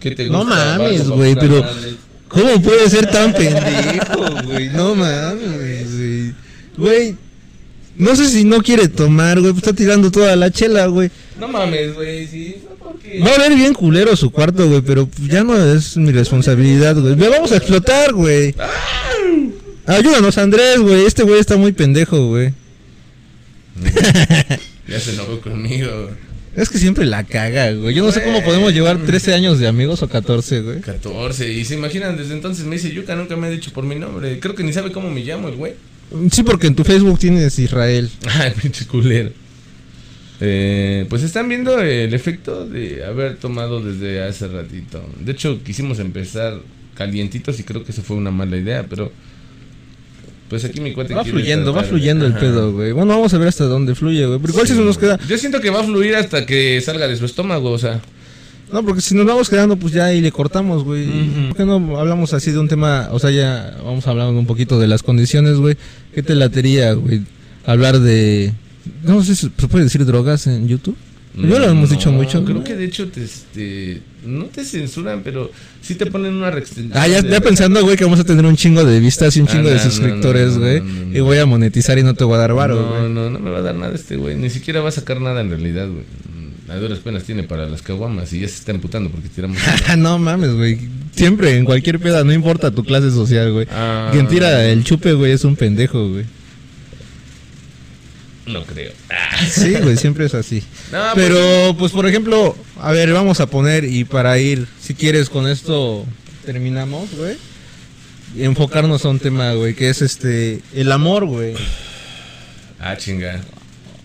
¿Qué 0.00 0.10
te 0.10 0.26
No 0.26 0.38
gusta? 0.40 0.54
mames, 0.78 1.00
Barba, 1.02 1.14
güey, 1.16 1.34
pero-. 1.36 1.64
¿Cómo 2.28 2.60
puede 2.60 2.90
ser 2.90 3.06
tan 3.08 3.32
pendejo, 3.32 4.42
güey? 4.44 4.68
No 4.70 4.96
mames, 4.96 5.94
güey. 5.96 6.34
Güey, 6.76 7.14
no 7.96 8.16
sé 8.16 8.26
si 8.28 8.42
no 8.44 8.60
quiere 8.60 8.88
tomar, 8.88 9.38
güey. 9.40 9.52
pues 9.52 9.62
Está 9.64 9.72
tirando 9.76 10.10
toda 10.10 10.34
la 10.34 10.50
chela, 10.50 10.86
güey. 10.86 11.10
No 11.38 11.46
mames, 11.46 11.94
güey, 11.94 12.26
sí. 12.26 12.56
¿por 12.82 12.98
qué? 12.98 13.20
Va 13.20 13.30
a 13.30 13.38
ver 13.38 13.54
bien 13.54 13.72
culero 13.72 14.16
su 14.16 14.30
cuarto, 14.32 14.68
güey, 14.68 14.80
pero 14.82 15.08
ya 15.28 15.44
no 15.44 15.56
es 15.56 15.96
mi 15.96 16.10
responsabilidad, 16.10 16.96
güey. 16.96 17.14
Me 17.14 17.28
vamos 17.28 17.52
a 17.52 17.56
explotar, 17.58 18.12
güey. 18.12 18.52
Ayúdanos, 19.86 20.36
Andrés, 20.38 20.80
güey. 20.80 21.06
Este 21.06 21.22
güey 21.22 21.38
está 21.38 21.56
muy 21.56 21.72
pendejo, 21.72 22.28
güey. 22.28 22.52
Ya 24.88 25.00
se 25.00 25.14
enojó 25.14 25.40
conmigo. 25.40 26.10
Es 26.54 26.68
que 26.68 26.78
siempre 26.78 27.04
la 27.06 27.24
caga, 27.24 27.72
güey. 27.72 27.92
Yo 27.92 28.04
no 28.04 28.12
sé 28.12 28.22
cómo 28.22 28.42
podemos 28.44 28.72
llevar 28.72 29.04
13 29.04 29.34
años 29.34 29.58
de 29.58 29.66
amigos 29.66 30.00
o 30.02 30.08
14, 30.08 30.60
güey. 30.62 30.80
14. 30.80 31.52
Y 31.52 31.64
se 31.64 31.74
imaginan, 31.74 32.16
desde 32.16 32.34
entonces 32.34 32.64
me 32.66 32.76
dice 32.76 32.92
Yuka, 32.92 33.16
nunca 33.16 33.36
me 33.36 33.48
ha 33.48 33.50
dicho 33.50 33.72
por 33.72 33.84
mi 33.84 33.96
nombre. 33.96 34.38
Creo 34.38 34.54
que 34.54 34.62
ni 34.62 34.72
sabe 34.72 34.92
cómo 34.92 35.10
me 35.10 35.24
llamo 35.24 35.48
el 35.48 35.56
güey. 35.56 35.74
Sí, 36.30 36.44
porque 36.44 36.68
en 36.68 36.76
tu 36.76 36.84
Facebook 36.84 37.18
tienes 37.18 37.58
Israel. 37.58 38.08
Ay, 38.26 38.52
pinche 38.62 38.86
culero. 38.86 39.32
Eh, 40.40 41.06
pues 41.08 41.22
están 41.22 41.48
viendo 41.48 41.80
el 41.80 42.14
efecto 42.14 42.66
de 42.66 43.04
haber 43.04 43.36
tomado 43.36 43.82
desde 43.82 44.22
hace 44.22 44.46
ratito. 44.46 45.04
De 45.18 45.32
hecho, 45.32 45.62
quisimos 45.64 45.98
empezar 45.98 46.60
calientitos 46.94 47.58
y 47.58 47.64
creo 47.64 47.84
que 47.84 47.92
eso 47.92 48.02
fue 48.02 48.16
una 48.16 48.30
mala 48.30 48.56
idea, 48.56 48.86
pero 48.88 49.10
Pues 50.48 50.64
aquí 50.64 50.80
mi 50.80 50.92
cuate 50.92 51.12
Va 51.14 51.24
fluyendo, 51.24 51.72
va 51.74 51.82
fluyendo 51.82 52.24
el 52.24 52.34
pedo, 52.34 52.72
güey. 52.72 52.92
Bueno, 52.92 53.14
vamos 53.14 53.34
a 53.34 53.38
ver 53.38 53.48
hasta 53.48 53.64
dónde 53.64 53.94
fluye, 53.94 54.26
güey. 54.26 54.38
Pero 54.38 54.52
igual 54.52 54.66
si 54.66 54.74
Sí. 54.74 54.78
se 54.78 54.84
nos 54.84 54.96
queda. 54.98 55.18
Yo 55.28 55.36
siento 55.38 55.60
que 55.60 55.70
va 55.70 55.80
a 55.80 55.84
fluir 55.84 56.14
hasta 56.14 56.46
que 56.46 56.80
salga 56.80 57.08
de 57.08 57.16
su 57.16 57.24
estómago, 57.24 57.70
o 57.72 57.78
sea. 57.78 58.00
No, 58.72 58.84
porque 58.84 59.00
si 59.00 59.14
nos 59.14 59.26
vamos 59.26 59.48
quedando, 59.48 59.76
pues 59.76 59.92
ya 59.92 60.06
ahí 60.06 60.20
le 60.20 60.30
cortamos, 60.32 60.84
güey. 60.84 61.06
¿Por 61.48 61.56
qué 61.56 61.64
no 61.64 61.98
hablamos 61.98 62.32
así 62.32 62.50
de 62.52 62.58
un 62.58 62.68
tema? 62.68 63.08
O 63.12 63.18
sea, 63.18 63.30
ya 63.30 63.76
vamos 63.84 64.06
hablando 64.06 64.38
un 64.38 64.46
poquito 64.46 64.78
de 64.80 64.86
las 64.88 65.02
condiciones, 65.02 65.56
güey. 65.56 65.76
¿Qué 66.14 66.22
te 66.22 66.34
latería, 66.34 66.92
güey? 66.94 67.22
Hablar 67.64 67.98
de. 68.00 68.52
No 69.02 69.22
sé 69.24 69.34
si 69.34 69.50
se 69.56 69.68
puede 69.68 69.84
decir 69.84 70.04
drogas 70.04 70.46
en 70.46 70.68
YouTube. 70.68 70.96
Ya 71.36 71.58
lo 71.58 71.64
hemos 71.70 71.90
No, 71.90 71.96
dicho 71.96 72.10
mucho. 72.12 72.44
Creo 72.44 72.58
¿no? 72.58 72.64
que 72.64 72.74
de 72.74 72.84
hecho 72.86 73.08
te, 73.08 73.22
este, 73.24 74.00
no 74.24 74.44
te 74.46 74.64
censuran, 74.64 75.20
pero 75.22 75.50
sí 75.82 75.94
te 75.94 76.06
ponen 76.06 76.32
una 76.34 76.50
restricción. 76.50 76.90
Ah, 76.94 77.06
ya, 77.06 77.20
ya 77.20 77.40
pensando, 77.40 77.82
güey, 77.82 77.96
que 77.96 78.04
vamos 78.04 78.20
a 78.20 78.24
tener 78.24 78.44
un 78.46 78.56
chingo 78.56 78.84
de 78.84 78.98
vistas 79.00 79.36
y 79.36 79.40
un 79.40 79.46
Ah, 79.48 79.52
chingo 79.52 79.68
de 79.68 79.76
no, 79.76 79.84
no, 79.84 79.90
suscriptores, 79.90 80.54
no, 80.54 80.60
güey. 80.60 80.80
no, 80.80 80.86
no, 80.86 81.04
no. 81.06 81.16
Y 81.16 81.20
voy 81.20 81.38
a 81.38 81.46
monetizar 81.46 81.98
y 81.98 82.02
no 82.02 82.14
te 82.14 82.24
voy 82.24 82.36
a 82.36 82.38
dar 82.38 82.54
varo, 82.54 82.76
No, 82.80 82.88
güey. 83.00 83.12
no, 83.12 83.30
no 83.30 83.38
me 83.38 83.50
va 83.50 83.58
a 83.58 83.62
dar 83.62 83.74
nada 83.74 83.94
este 83.94 84.16
güey. 84.16 84.34
Ni 84.36 84.48
siquiera 84.50 84.80
va 84.80 84.88
a 84.88 84.92
sacar 84.92 85.20
nada 85.20 85.40
en 85.42 85.50
realidad, 85.50 85.86
güey. 85.88 86.04
Mm, 86.04 86.70
A 86.70 86.76
duras 86.76 86.98
penas 87.00 87.24
tiene 87.24 87.42
para 87.42 87.68
las 87.68 87.82
caguamas 87.82 88.32
y 88.32 88.40
ya 88.40 88.48
se 88.48 88.54
está 88.54 88.72
emputando 88.72 89.10
porque 89.10 89.28
tiramos. 89.28 89.58
no 89.98 90.18
mames, 90.18 90.54
güey. 90.54 90.78
Siempre, 91.14 91.56
en 91.56 91.64
cualquier 91.64 91.98
peda, 92.00 92.24
no 92.24 92.32
importa 92.32 92.70
tu 92.70 92.82
clase 92.84 93.10
social, 93.10 93.52
güey. 93.52 93.66
Ah, 93.70 94.08
Quien 94.12 94.26
tira 94.28 94.64
el 94.70 94.84
chupe, 94.84 95.12
güey, 95.12 95.32
es 95.32 95.44
un 95.44 95.54
pendejo, 95.56 96.08
güey. 96.08 96.24
No 98.46 98.64
creo. 98.64 98.92
Sí, 99.50 99.74
güey, 99.74 99.96
siempre 99.96 100.26
es 100.26 100.34
así. 100.34 100.62
No, 100.92 101.02
pues, 101.14 101.26
Pero, 101.26 101.76
pues, 101.78 101.92
por 101.92 102.06
ejemplo, 102.06 102.56
a 102.80 102.92
ver, 102.92 103.12
vamos 103.12 103.40
a 103.40 103.46
poner 103.48 103.84
y 103.84 104.04
para 104.04 104.38
ir, 104.38 104.66
si 104.80 104.94
quieres, 104.94 105.28
con 105.28 105.48
esto 105.48 106.06
terminamos, 106.44 107.10
güey. 107.16 107.36
Y 108.36 108.44
enfocarnos 108.44 109.04
a 109.04 109.08
un 109.08 109.18
tema, 109.18 109.52
güey, 109.54 109.74
que 109.74 109.88
es 109.88 110.02
este, 110.02 110.60
el 110.74 110.92
amor, 110.92 111.24
güey, 111.26 111.54
Ah, 112.78 112.96
chinga. 112.96 113.40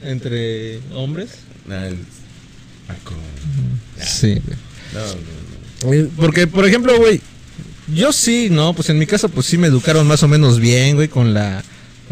entre 0.04 0.80
hombres. 0.96 1.30
Ah, 1.70 1.88
el- 1.88 1.98
Sí, 4.04 4.40
güey. 4.46 4.58
No, 4.94 5.90
no, 5.90 5.94
Eh, 5.94 6.08
Porque, 6.18 6.48
por 6.48 6.66
ejemplo, 6.68 6.98
güey, 6.98 7.22
yo 7.94 8.12
sí, 8.14 8.50
¿no? 8.52 8.74
Pues 8.74 8.90
en 8.90 9.00
mi 9.00 9.06
casa, 9.06 9.28
pues 9.28 9.46
sí 9.48 9.58
me 9.58 9.68
educaron 9.68 10.06
más 10.08 10.22
o 10.24 10.28
menos 10.28 10.60
bien, 10.60 10.96
güey, 10.96 11.08
con 11.08 11.34
la 11.34 11.64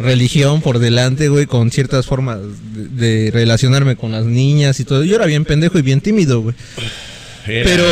religión 0.02 0.62
por 0.62 0.80
delante, 0.80 1.30
güey, 1.30 1.46
con 1.46 1.72
ciertas 1.72 2.06
formas 2.06 2.40
de, 2.74 2.88
de 3.26 3.32
relacionarme 3.32 3.96
con 3.96 4.12
las 4.12 4.26
niñas 4.26 4.80
y 4.80 4.86
todo. 4.86 5.04
Yo 5.04 5.16
era 5.16 5.26
bien 5.26 5.46
pendejo 5.46 5.78
y 5.80 5.82
bien 5.82 6.02
tímido, 6.02 6.42
güey. 6.42 6.56
Pero... 7.46 7.84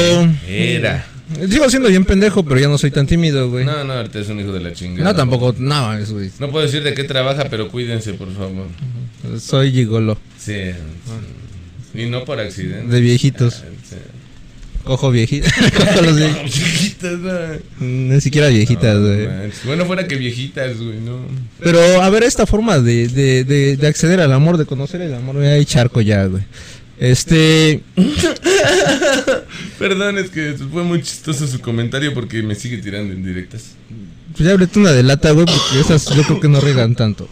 Era. 0.48 1.06
Sigo 1.50 1.70
siendo 1.70 1.90
bien 1.90 2.06
pendejo, 2.06 2.44
pero 2.46 2.58
ya 2.60 2.70
no 2.70 2.78
soy 2.78 2.90
tan 2.92 3.06
tímido, 3.06 3.50
güey. 3.50 3.66
No, 3.66 3.84
no, 3.84 3.94
ahorita 3.94 4.20
es 4.20 4.30
un 4.30 4.40
hijo 4.40 4.54
de 4.54 4.62
la 4.62 4.72
chingada. 4.72 5.10
No, 5.12 5.16
tampoco, 5.16 5.54
no, 5.58 5.94
es, 5.98 6.10
güey. 6.12 6.30
No 6.40 6.50
puedo 6.52 6.66
decir 6.66 6.84
de 6.84 6.94
qué 6.94 7.04
trabaja, 7.04 7.48
pero 7.50 7.68
cuídense, 7.68 8.14
por 8.14 8.34
favor. 8.34 8.68
Soy 9.40 9.72
gigolo, 9.74 10.18
Sí. 10.40 10.54
sí. 11.94 12.00
Y 12.02 12.06
no 12.06 12.24
por 12.24 12.40
accidente. 12.40 12.94
de 12.94 13.02
viejitos. 13.02 13.64
Ah, 13.66 13.70
sí. 13.90 13.96
Cojo 14.88 15.12
viejitas. 15.12 15.52
Cojo 15.78 16.02
los 16.02 16.18
vie- 16.18 16.44
Viejitas, 16.44 17.20
no. 17.20 17.32
Ni 17.86 18.22
siquiera 18.22 18.48
viejitas, 18.48 18.98
güey. 19.00 19.28
Bueno, 19.66 19.86
fuera 19.86 20.08
que 20.08 20.16
viejitas, 20.16 20.78
güey, 20.78 21.00
no. 21.02 21.20
Pero, 21.60 22.02
a 22.02 22.10
ver, 22.10 22.24
esta 22.24 22.46
forma 22.46 22.80
de, 22.80 23.08
de, 23.10 23.44
de, 23.44 23.76
de 23.78 23.88
acceder 23.88 24.22
al 24.22 24.32
amor, 24.34 24.58
de 24.58 24.66
conocer 24.66 25.02
el 25.02 25.14
amor, 25.14 25.36
güey, 25.36 25.48
hay 25.50 25.66
charco 25.66 26.00
ya, 26.02 26.26
güey. 26.26 26.44
Este... 27.00 27.84
Perdón, 29.78 30.18
es 30.18 30.30
que 30.32 30.56
fue 30.72 30.84
muy 30.84 31.02
chistoso 31.04 31.46
su 31.48 31.60
comentario 31.60 32.14
porque 32.14 32.42
me 32.42 32.56
sigue 32.56 32.78
tirando 32.78 33.14
en 33.14 33.24
directas. 33.24 33.76
Pues 34.36 34.46
ya 34.48 34.54
ábrete 34.54 34.80
una 34.80 34.92
de 34.92 35.04
lata, 35.04 35.32
güey, 35.32 35.46
porque 35.46 35.80
esas 35.80 36.06
yo 36.16 36.24
creo 36.24 36.40
que 36.40 36.48
no 36.48 36.60
regan 36.60 36.96
tanto. 36.96 37.28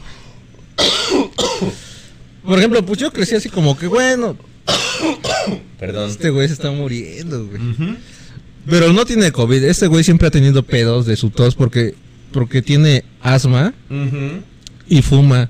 Por 2.45 2.59
ejemplo, 2.59 2.85
pues 2.85 2.99
yo 2.99 3.11
crecí 3.11 3.33
así 3.35 3.49
como 3.49 3.75
que, 3.77 3.87
bueno, 3.87 4.37
Perdón. 5.79 6.09
este 6.09 6.29
güey 6.29 6.47
se 6.47 6.53
está 6.53 6.71
muriendo, 6.71 7.45
güey. 7.45 7.61
Pero 8.67 8.93
no 8.93 9.05
tiene 9.05 9.31
COVID. 9.31 9.63
Este 9.63 9.87
güey 9.87 10.03
siempre 10.03 10.27
ha 10.27 10.31
tenido 10.31 10.63
pedos 10.63 11.05
de 11.05 11.15
su 11.15 11.29
tos 11.29 11.55
porque, 11.55 11.93
porque 12.31 12.61
tiene 12.61 13.03
asma 13.21 13.73
y 14.87 15.01
fuma. 15.01 15.49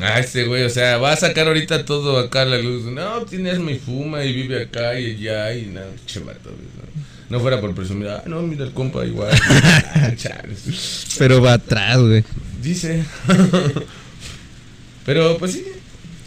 Ah, 0.00 0.18
este 0.18 0.44
güey, 0.44 0.62
o 0.62 0.70
sea, 0.70 0.96
va 0.98 1.12
a 1.12 1.16
sacar 1.16 1.46
ahorita 1.46 1.84
todo 1.84 2.18
acá 2.18 2.42
a 2.42 2.44
la 2.46 2.58
luz. 2.58 2.84
No, 2.84 3.22
tiene 3.22 3.50
asma 3.50 3.72
y 3.72 3.78
fuma 3.78 4.24
y 4.24 4.32
vive 4.32 4.62
acá 4.62 4.98
y 4.98 5.16
allá 5.16 5.54
y 5.54 5.66
nada, 5.66 5.88
No 6.14 6.30
No 7.28 7.40
fuera 7.40 7.60
por 7.60 7.74
presumir, 7.74 8.08
ah, 8.08 8.22
no, 8.26 8.40
mira 8.42 8.64
el 8.64 8.72
compa 8.72 9.04
igual. 9.04 9.30
Ah. 9.92 10.42
Pero 11.18 11.42
va 11.42 11.54
atrás, 11.54 11.98
güey. 11.98 12.24
Dice. 12.62 13.04
Pero 15.06 15.36
pues 15.38 15.52
sí. 15.52 15.64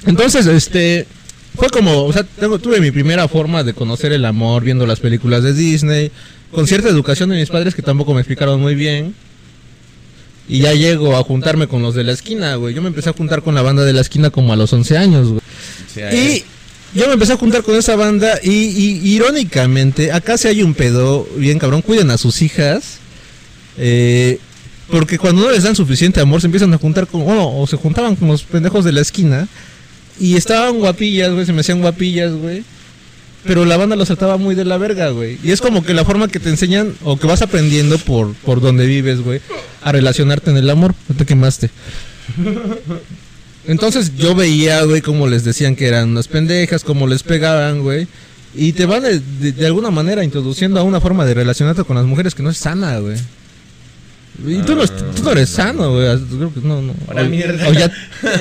Entonces, 0.05 0.45
este. 0.47 1.07
Fue 1.55 1.69
como, 1.69 2.05
o 2.05 2.11
sea, 2.11 2.23
tengo- 2.23 2.57
tuve 2.57 2.81
mi 2.81 2.89
primera 2.89 3.27
forma 3.27 3.63
de 3.63 3.73
conocer 3.75 4.11
el 4.11 4.25
amor 4.25 4.63
viendo 4.63 4.87
las 4.87 4.99
películas 4.99 5.43
de 5.43 5.53
Disney, 5.53 6.11
con 6.51 6.65
cierta 6.67 6.89
educación 6.89 7.29
de 7.29 7.35
mis 7.35 7.49
padres 7.49 7.75
que 7.75 7.83
tampoco 7.83 8.13
me 8.15 8.21
explicaron 8.21 8.59
muy 8.59 8.73
bien. 8.73 9.13
Y 10.49 10.59
ya 10.59 10.73
llego 10.73 11.15
a 11.15 11.23
juntarme 11.23 11.67
con 11.67 11.81
los 11.83 11.93
de 11.93 12.03
la 12.03 12.11
esquina, 12.11 12.55
güey. 12.55 12.73
Yo 12.73 12.81
me 12.81 12.87
empecé 12.87 13.09
a 13.09 13.13
juntar 13.13 13.43
con 13.43 13.53
la 13.55 13.61
banda 13.61 13.85
de 13.85 13.93
la 13.93 14.01
esquina 14.01 14.29
como 14.31 14.51
a 14.51 14.55
los 14.55 14.73
11 14.73 14.97
años, 14.97 15.27
güey. 15.29 15.41
Y 16.15 16.43
yo 16.99 17.05
me 17.07 17.13
empecé 17.13 17.33
a 17.33 17.37
juntar 17.37 17.61
con 17.61 17.75
esa 17.75 17.95
banda 17.95 18.39
y, 18.43 18.49
y- 18.49 19.13
irónicamente, 19.13 20.11
acá 20.11 20.37
se 20.39 20.47
hay 20.49 20.63
un 20.63 20.73
pedo 20.73 21.27
bien 21.37 21.59
cabrón, 21.59 21.81
cuiden 21.83 22.09
a 22.09 22.17
sus 22.17 22.41
hijas. 22.41 22.97
eh, 23.77 24.39
porque 24.91 25.17
cuando 25.17 25.43
no 25.43 25.51
les 25.51 25.63
dan 25.63 25.75
suficiente 25.75 26.19
amor 26.19 26.41
se 26.41 26.47
empiezan 26.47 26.73
a 26.73 26.77
juntar 26.77 27.07
con, 27.07 27.23
bueno, 27.23 27.47
o 27.57 27.65
se 27.67 27.77
juntaban 27.77 28.15
con 28.15 28.27
los 28.27 28.43
pendejos 28.43 28.83
de 28.85 28.91
la 28.91 29.01
esquina 29.01 29.47
y 30.19 30.36
estaban 30.36 30.78
guapillas, 30.80 31.32
güey, 31.34 31.45
se 31.45 31.54
me 31.54 31.62
hacían 31.62 31.82
guapillas, 31.82 32.34
güey. 32.34 32.63
Pero 33.45 33.65
la 33.65 33.76
banda 33.76 33.97
los 33.97 34.08
trataba 34.08 34.38
muy 34.38 34.56
de 34.56 34.63
la 34.63 34.78
verga, 34.78 35.10
güey. 35.10 35.38
Y 35.43 35.52
es 35.52 35.60
como 35.60 35.84
que 35.84 35.93
la 35.93 36.06
forma 36.06 36.30
que 36.30 36.39
te 36.39 36.49
enseñan 36.49 36.93
o 37.04 37.17
que 37.19 37.28
vas 37.28 37.41
aprendiendo 37.41 37.97
por, 37.97 38.34
por 38.36 38.62
donde 38.62 38.86
vives, 38.86 39.19
güey, 39.21 39.41
a 39.82 39.91
relacionarte 39.91 40.49
en 40.52 40.58
el 40.58 40.69
amor. 40.69 40.95
No 41.10 41.15
te 41.15 41.26
quemaste. 41.26 41.69
Entonces 43.67 44.15
yo 44.17 44.36
veía, 44.36 44.84
güey, 44.84 45.02
cómo 45.02 45.28
les 45.28 45.43
decían 45.43 45.76
que 45.76 45.88
eran 45.88 46.10
unas 46.10 46.28
pendejas, 46.28 46.84
cómo 46.84 47.08
les 47.08 47.23
pegaban, 47.23 47.82
güey. 47.82 48.08
Y 48.56 48.73
te 48.73 48.86
van 48.86 49.04
de, 49.04 49.19
de- 49.19 49.52
de 49.52 49.65
alguna 49.65 49.89
manera 49.89 50.23
introduciendo 50.23 50.80
a 50.80 50.84
una 50.84 51.02
forma 51.02 51.26
de 51.26 51.34
relacionarte 51.34 51.84
con 51.84 51.95
las 51.95 52.06
mujeres 52.06 52.36
que 52.36 52.43
no 52.43 52.49
es 52.49 52.58
sana, 52.58 52.97
güey. 52.99 53.17
Y 54.47 54.58
tú 54.63 54.76
no, 54.76 54.86
tú 54.88 55.23
no 55.23 55.32
eres 55.32 55.49
sano, 55.49 55.91
güey. 55.93 56.08
Creo 56.38 56.54
que 56.54 56.60
no, 56.62 56.82
no. 56.82 56.93
O 57.69 57.73
ya- 57.73 57.91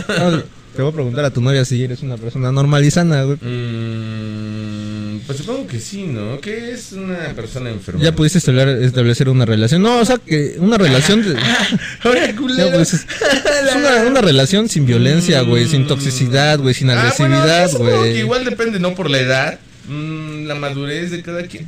no, 0.09 0.43
te 0.75 0.83
voy 0.83 0.91
a 0.91 0.95
preguntar 0.95 1.25
a 1.25 1.31
tu 1.31 1.41
novia 1.41 1.65
si 1.65 1.85
eres 1.85 2.03
una 2.03 2.17
persona 2.17 2.51
normal 2.51 2.85
y 2.85 2.91
sana, 2.91 3.23
güey. 3.25 3.37
mm, 3.37 5.21
pues 5.27 5.39
supongo 5.39 5.67
que 5.67 5.79
sí, 5.81 6.05
¿no? 6.05 6.41
Que 6.41 6.73
es 6.73 6.93
una 6.93 7.19
persona 7.35 7.71
enferma. 7.71 8.03
Ya 8.03 8.13
pudiste 8.13 8.39
establecer, 8.39 9.29
una 9.29 9.45
relación. 9.45 9.83
No, 9.83 9.99
o 9.99 10.05
sea, 10.05 10.19
que 10.19 10.57
una 10.59 10.79
relación 10.79 11.23
de... 11.23 11.37
Ahora, 12.03 12.27
Ya, 12.27 12.37
culero. 12.37 12.71
pues, 12.73 12.95
es 12.95 13.01
es 13.69 13.77
una, 13.77 14.03
una 14.11 14.21
relación 14.21 14.69
sin 14.69 14.87
violencia, 14.87 15.43
güey, 15.43 15.67
sin 15.69 15.87
toxicidad, 15.87 16.59
güey, 16.59 16.75
sin 16.75 16.91
Ah, 16.91 17.13
bueno, 17.19 17.37
agresividad, 17.37 17.71
que 17.71 17.77
güey. 17.99 18.19
igual 18.19 18.45
depende, 18.45 18.79
¿no? 18.81 18.95
Por 18.95 19.11
la 19.11 19.19
edad, 19.21 19.59
mm, 19.89 20.47
la 20.47 20.55
madurez 20.55 21.11
de 21.11 21.23
cada 21.23 21.47
quien. 21.47 21.67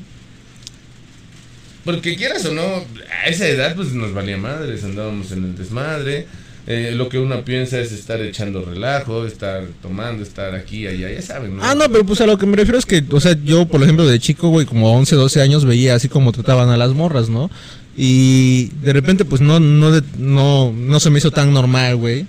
Porque 1.84 2.16
quieras 2.16 2.44
o 2.46 2.52
no, 2.54 2.62
a 2.62 3.28
esa 3.28 3.46
edad 3.46 3.74
pues 3.76 3.92
nos 3.92 4.14
valía 4.14 4.38
madres, 4.38 4.84
andábamos 4.84 5.30
en 5.32 5.44
el 5.44 5.56
desmadre. 5.56 6.26
Eh, 6.66 6.92
lo 6.94 7.08
que 7.10 7.18
uno 7.18 7.44
piensa 7.44 7.78
es 7.78 7.92
estar 7.92 8.20
echando 8.22 8.64
relajo, 8.64 9.26
estar 9.26 9.64
tomando, 9.82 10.22
estar 10.22 10.54
aquí, 10.54 10.86
allá, 10.86 11.10
ya 11.10 11.20
saben, 11.20 11.56
¿no? 11.56 11.64
Ah, 11.64 11.74
no, 11.74 11.90
pero 11.90 12.06
pues 12.06 12.20
a 12.22 12.26
lo 12.26 12.38
que 12.38 12.46
me 12.46 12.56
refiero 12.56 12.78
es 12.78 12.86
que, 12.86 13.04
o 13.10 13.20
sea, 13.20 13.36
yo, 13.44 13.66
por 13.66 13.82
ejemplo, 13.82 14.06
de 14.06 14.18
chico, 14.18 14.48
güey, 14.48 14.64
como 14.64 14.96
11, 14.96 15.14
12 15.14 15.42
años, 15.42 15.64
veía 15.66 15.94
así 15.94 16.08
como 16.08 16.32
trataban 16.32 16.70
a 16.70 16.76
las 16.78 16.92
morras, 16.92 17.28
¿no? 17.28 17.50
Y 17.96 18.70
de 18.82 18.92
repente, 18.92 19.24
pues 19.24 19.40
no, 19.40 19.60
no, 19.60 20.00
no, 20.18 20.72
no 20.72 21.00
se 21.00 21.10
me 21.10 21.18
hizo 21.18 21.30
tan 21.30 21.52
normal, 21.52 21.96
güey. 21.96 22.26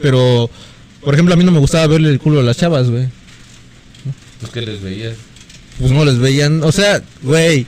Pero, 0.00 0.50
por 1.02 1.14
ejemplo, 1.14 1.34
a 1.34 1.36
mí 1.36 1.44
no 1.44 1.50
me 1.50 1.58
gustaba 1.58 1.86
verle 1.86 2.10
el 2.10 2.20
culo 2.20 2.40
a 2.40 2.42
las 2.42 2.58
chavas, 2.58 2.90
güey. 2.90 3.08
Pues 4.40 4.52
que 4.52 4.60
les 4.60 4.82
veías. 4.82 5.14
Pues 5.78 5.90
no 5.90 6.04
les 6.04 6.18
veían, 6.18 6.62
o 6.62 6.72
sea, 6.72 7.02
güey. 7.22 7.66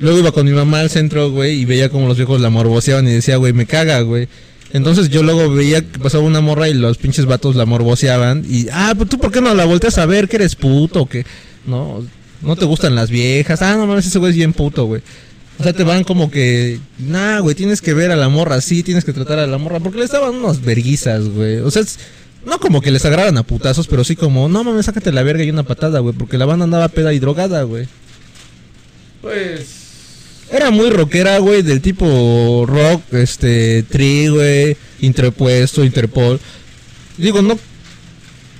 Luego 0.00 0.18
iba 0.18 0.32
con 0.32 0.44
mi 0.44 0.52
mamá 0.52 0.80
al 0.80 0.90
centro, 0.90 1.30
güey, 1.30 1.60
y 1.60 1.64
veía 1.64 1.88
como 1.88 2.08
los 2.08 2.16
viejos 2.16 2.40
la 2.40 2.50
morboseaban 2.50 3.06
y 3.06 3.12
decía, 3.12 3.36
güey, 3.36 3.52
me 3.52 3.66
caga, 3.66 4.00
güey. 4.00 4.28
Entonces 4.72 5.10
yo 5.10 5.22
luego 5.22 5.52
veía 5.52 5.82
que 5.82 5.98
pasaba 5.98 6.24
una 6.24 6.40
morra 6.40 6.68
y 6.68 6.74
los 6.74 6.96
pinches 6.96 7.26
vatos 7.26 7.56
la 7.56 7.66
morboseaban 7.66 8.44
y, 8.48 8.68
ah, 8.72 8.94
pues 8.96 9.10
tú 9.10 9.18
por 9.18 9.30
qué 9.30 9.40
no 9.40 9.54
la 9.54 9.66
volteas 9.66 9.98
a 9.98 10.06
ver, 10.06 10.28
que 10.28 10.36
eres 10.36 10.56
puto, 10.56 11.06
que 11.06 11.26
no, 11.66 12.02
no 12.40 12.56
te 12.56 12.64
gustan 12.64 12.94
las 12.94 13.10
viejas, 13.10 13.60
ah, 13.60 13.76
no 13.76 13.86
mames, 13.86 14.06
ese 14.06 14.18
güey 14.18 14.30
es 14.30 14.36
bien 14.36 14.54
puto, 14.54 14.86
güey. 14.86 15.02
O 15.58 15.62
sea, 15.62 15.74
te 15.74 15.84
van 15.84 16.04
como 16.04 16.30
que, 16.30 16.80
nah, 16.98 17.40
güey, 17.40 17.54
tienes 17.54 17.82
que 17.82 17.92
ver 17.92 18.10
a 18.10 18.16
la 18.16 18.30
morra 18.30 18.56
así, 18.56 18.82
tienes 18.82 19.04
que 19.04 19.12
tratar 19.12 19.38
a 19.38 19.46
la 19.46 19.58
morra, 19.58 19.78
porque 19.78 19.98
les 19.98 20.10
daban 20.10 20.36
unas 20.36 20.62
verguizas, 20.62 21.28
güey. 21.28 21.58
O 21.58 21.70
sea, 21.70 21.82
no 22.46 22.58
como 22.58 22.80
que 22.80 22.90
les 22.90 23.04
agarran 23.04 23.36
a 23.36 23.42
putazos, 23.42 23.86
pero 23.86 24.04
sí 24.04 24.16
como, 24.16 24.48
no 24.48 24.64
mames, 24.64 24.86
sácate 24.86 25.12
la 25.12 25.22
verga 25.22 25.44
y 25.44 25.50
una 25.50 25.62
patada, 25.64 26.00
güey, 26.00 26.14
porque 26.16 26.38
la 26.38 26.46
banda 26.46 26.64
andaba 26.64 26.88
peda 26.88 27.12
y 27.12 27.18
drogada, 27.18 27.62
güey. 27.64 27.86
Pues... 29.20 29.81
era 30.52 30.70
muy 30.70 30.90
rockera, 30.90 31.38
güey, 31.38 31.62
del 31.62 31.80
tipo 31.80 32.64
rock, 32.68 33.14
este, 33.14 33.82
tri, 33.84 34.28
güey, 34.28 34.76
interpuesto, 35.00 35.82
interpol. 35.82 36.38
Digo, 37.16 37.40
no 37.40 37.58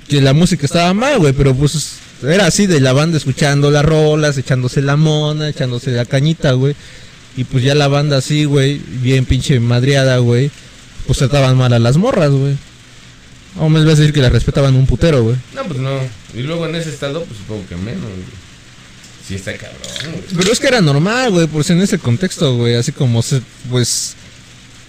que 0.07 0.19
la 0.19 0.33
música 0.33 0.65
estaba 0.65 0.93
mal, 0.93 1.19
güey, 1.19 1.33
pero 1.33 1.55
pues 1.55 1.97
era 2.23 2.47
así 2.47 2.65
de 2.65 2.79
la 2.79 2.93
banda 2.93 3.17
escuchando 3.17 3.69
las 3.69 3.85
rolas, 3.85 4.37
echándose 4.37 4.81
la 4.81 4.95
mona, 4.95 5.49
echándose 5.49 5.91
la 5.91 6.05
cañita, 6.05 6.53
güey. 6.53 6.75
Y 7.37 7.43
pues 7.43 7.63
ya 7.63 7.75
la 7.75 7.87
banda 7.87 8.17
así, 8.17 8.45
güey, 8.45 8.81
bien 9.01 9.25
pinche 9.25 9.59
madriada, 9.59 10.17
güey, 10.17 10.49
pues 11.05 11.19
trataban 11.19 11.57
mal 11.57 11.73
a 11.73 11.79
las 11.79 11.97
morras, 11.97 12.31
güey. 12.31 12.55
O 13.59 13.69
me 13.69 13.83
vas 13.85 13.97
a 13.97 14.01
decir 14.01 14.13
que 14.13 14.21
las 14.21 14.31
respetaban 14.31 14.75
un 14.75 14.87
putero, 14.87 15.23
güey. 15.23 15.35
No, 15.53 15.63
pues 15.65 15.79
no. 15.79 15.91
Y 16.33 16.41
luego 16.41 16.65
en 16.65 16.75
ese 16.75 16.89
estado, 16.89 17.23
pues 17.23 17.37
supongo 17.37 17.67
que 17.69 17.75
menos, 17.75 18.01
güey. 18.01 18.52
Sí 19.27 19.35
está 19.35 19.53
cabrón, 19.53 19.79
güey. 20.03 20.23
Pero 20.37 20.51
es 20.51 20.59
que 20.59 20.67
era 20.67 20.81
normal, 20.81 21.31
güey, 21.31 21.47
pues 21.47 21.69
en 21.69 21.81
ese 21.81 21.97
contexto, 21.97 22.57
güey, 22.57 22.75
así 22.75 22.91
como 22.91 23.21
se, 23.21 23.41
pues... 23.69 24.15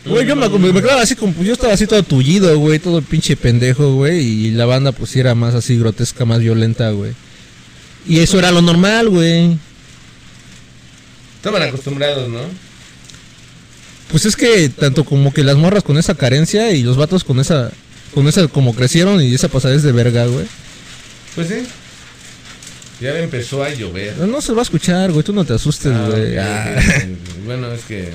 Güey, 0.05 0.27
yo 0.27 0.37
me, 0.37 0.49
me, 0.49 0.83
quedaba 0.83 1.01
así 1.01 1.15
como, 1.15 1.33
pues 1.33 1.47
yo 1.47 1.55
estaba 1.55 1.73
así 1.73 1.87
todo 1.87 2.03
tullido, 2.03 2.59
güey, 2.59 2.79
todo 2.79 3.01
pinche 3.01 3.37
pendejo, 3.37 3.95
güey, 3.95 4.19
y 4.21 4.51
la 4.51 4.67
banda 4.67 4.93
pues 4.93 5.17
era 5.17 5.35
más 5.35 5.55
así 5.55 5.79
grotesca, 5.79 6.25
más 6.25 6.41
violenta, 6.41 6.91
güey. 6.91 7.13
Y 8.07 8.19
eso 8.19 8.39
era 8.39 8.51
lo 8.51 8.61
normal, 8.61 9.09
güey. 9.09 9.57
Estaban 11.37 11.63
acostumbrados, 11.63 12.29
¿no? 12.29 12.41
Pues 14.11 14.27
es 14.27 14.37
que 14.37 14.69
tanto 14.69 15.05
como 15.05 15.33
que 15.33 15.43
las 15.43 15.57
morras 15.57 15.83
con 15.83 15.97
esa 15.97 16.15
carencia 16.15 16.73
y 16.73 16.83
los 16.83 16.97
vatos 16.97 17.25
con 17.25 17.41
esa, 17.41 17.73
con 18.13 18.29
esa 18.29 18.47
como 18.49 18.75
crecieron 18.75 19.23
y 19.23 19.35
esa 19.35 19.49
pasadez 19.49 19.83
de 19.83 19.93
verga, 19.93 20.27
güey. 20.27 20.47
Pues 21.35 21.49
sí. 21.49 21.67
Ya 23.01 23.19
empezó 23.19 23.63
a 23.65 23.71
llover. 23.71 24.17
No, 24.19 24.27
no 24.27 24.41
se 24.41 24.53
va 24.53 24.61
a 24.61 24.63
escuchar, 24.63 25.11
güey, 25.13 25.25
tú 25.25 25.33
no 25.33 25.45
te 25.45 25.53
asustes, 25.55 25.93
Ah, 25.95 26.09
güey. 26.11 26.39
Ah. 26.39 26.77
Bueno, 27.45 27.71
es 27.73 27.83
que 27.85 28.09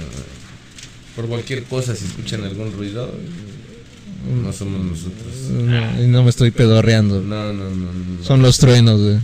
por 1.16 1.28
cualquier 1.28 1.64
cosa, 1.64 1.96
si 1.96 2.06
escuchan 2.06 2.44
algún 2.44 2.72
ruido, 2.74 3.14
no 4.44 4.52
somos 4.54 4.84
nosotros. 4.86 5.34
No, 5.52 6.04
y 6.04 6.08
no 6.08 6.24
me 6.24 6.30
estoy 6.30 6.52
pedorreando. 6.52 7.22
No, 7.22 7.54
no, 7.54 7.70
no. 7.70 7.94
no. 7.94 8.24
Son 8.24 8.42
los 8.42 8.58
truenos, 8.58 9.00
güey. 9.00 9.18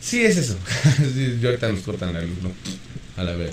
Sí, 0.00 0.20
es 0.22 0.36
eso. 0.36 0.56
Sí, 1.14 1.38
y 1.40 1.46
ahorita 1.46 1.70
nos 1.72 1.80
cortan 1.80 2.12
la 2.12 2.20
luz, 2.20 2.36
¿no? 2.42 2.52
A 3.16 3.24
la 3.24 3.34
vez. 3.36 3.52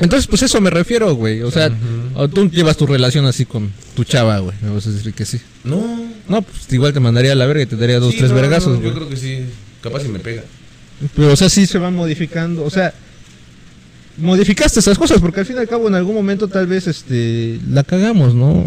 Entonces, 0.00 0.26
pues 0.26 0.42
eso 0.42 0.58
me 0.62 0.70
refiero, 0.70 1.14
güey. 1.14 1.42
O 1.42 1.50
sea, 1.50 1.66
Ujú. 1.66 2.20
o 2.22 2.28
tú 2.28 2.48
llevas 2.48 2.78
tu 2.78 2.86
relación 2.86 3.26
así 3.26 3.44
con 3.44 3.70
tu 3.94 4.04
chava, 4.04 4.38
güey. 4.38 4.56
Me 4.62 4.70
vas 4.70 4.86
a 4.86 4.90
decir 4.90 5.12
que 5.12 5.26
sí. 5.26 5.38
No. 5.64 6.08
No, 6.28 6.40
pues 6.40 6.72
igual 6.72 6.94
te 6.94 7.00
mandaría 7.00 7.32
a 7.32 7.34
la 7.34 7.44
verga 7.44 7.64
y 7.64 7.66
te 7.66 7.76
daría 7.76 7.98
dos, 8.00 8.12
Sí, 8.12 8.18
tres 8.18 8.30
no, 8.30 8.36
vergazos, 8.36 8.78
no. 8.78 8.84
Yo 8.84 8.94
creo 8.94 9.08
que 9.10 9.16
sí. 9.16 9.40
Capaz 9.82 10.02
si 10.02 10.08
me 10.08 10.18
pega. 10.18 10.42
Pero, 11.14 11.32
o 11.32 11.36
sea, 11.36 11.48
sí 11.48 11.66
se 11.66 11.78
van 11.78 11.94
modificando. 11.94 12.64
O 12.64 12.70
sea, 12.70 12.92
modificaste 14.16 14.80
esas 14.80 14.98
cosas 14.98 15.18
porque 15.20 15.40
al 15.40 15.46
fin 15.46 15.56
y 15.56 15.60
al 15.60 15.68
cabo 15.68 15.88
en 15.88 15.94
algún 15.94 16.14
momento 16.14 16.48
tal 16.48 16.66
vez 16.66 16.86
este 16.86 17.58
la 17.68 17.84
cagamos, 17.84 18.34
¿no? 18.34 18.66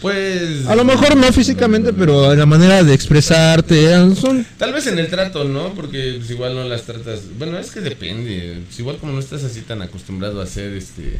Pues. 0.00 0.66
A 0.66 0.74
lo 0.74 0.84
mejor 0.84 1.16
no 1.16 1.32
físicamente, 1.32 1.92
pero 1.92 2.34
la 2.34 2.46
manera 2.46 2.82
de 2.82 2.92
expresarte 2.92 3.92
son 4.14 4.46
Tal 4.58 4.72
vez 4.72 4.86
en 4.86 4.98
el 4.98 5.08
trato, 5.08 5.44
¿no? 5.44 5.74
Porque 5.74 6.14
pues, 6.18 6.30
igual 6.30 6.54
no 6.54 6.64
las 6.64 6.82
tratas. 6.82 7.22
Bueno, 7.38 7.58
es 7.58 7.70
que 7.70 7.80
depende. 7.80 8.62
Pues, 8.66 8.78
igual 8.78 8.98
como 8.98 9.12
no 9.12 9.18
estás 9.18 9.44
así 9.44 9.62
tan 9.62 9.82
acostumbrado 9.82 10.40
a 10.40 10.44
hacer 10.44 10.72
este. 10.74 11.18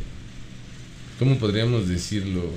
¿Cómo 1.18 1.38
podríamos 1.38 1.88
decirlo? 1.88 2.50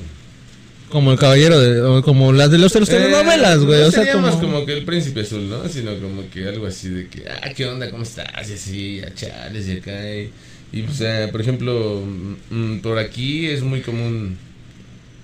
Como 0.89 1.11
el 1.11 1.19
caballero 1.19 1.59
de 1.59 2.01
como 2.03 2.31
las 2.33 2.51
de 2.51 2.57
los 2.57 2.73
de 2.73 2.85
telenovelas, 2.85 3.57
Eh, 3.61 3.65
güey. 3.65 3.81
no 3.81 3.87
o 3.87 3.91
sea, 3.91 4.11
como, 4.11 4.39
como... 4.39 4.65
que 4.65 4.73
el 4.73 4.85
príncipe 4.85 5.21
azul, 5.21 5.49
¿no? 5.49 5.67
Sino 5.69 5.95
como 5.99 6.29
que 6.29 6.47
algo 6.47 6.65
así 6.67 6.89
de 6.89 7.07
que, 7.07 7.25
ah, 7.29 7.49
¿qué 7.55 7.65
onda? 7.65 7.89
¿Cómo 7.91 8.03
estás? 8.03 8.49
Y 8.49 8.53
así, 8.53 9.01
a 9.01 9.13
chales 9.13 9.67
y 9.67 9.71
acá. 9.77 10.15
Y, 10.15 10.31
y 10.71 10.81
pues, 10.83 11.01
eh, 11.01 11.27
por 11.31 11.41
ejemplo, 11.41 12.03
mm, 12.05 12.55
mm, 12.75 12.81
por 12.81 12.97
aquí 12.99 13.47
es 13.47 13.61
muy 13.63 13.81
común, 13.81 14.37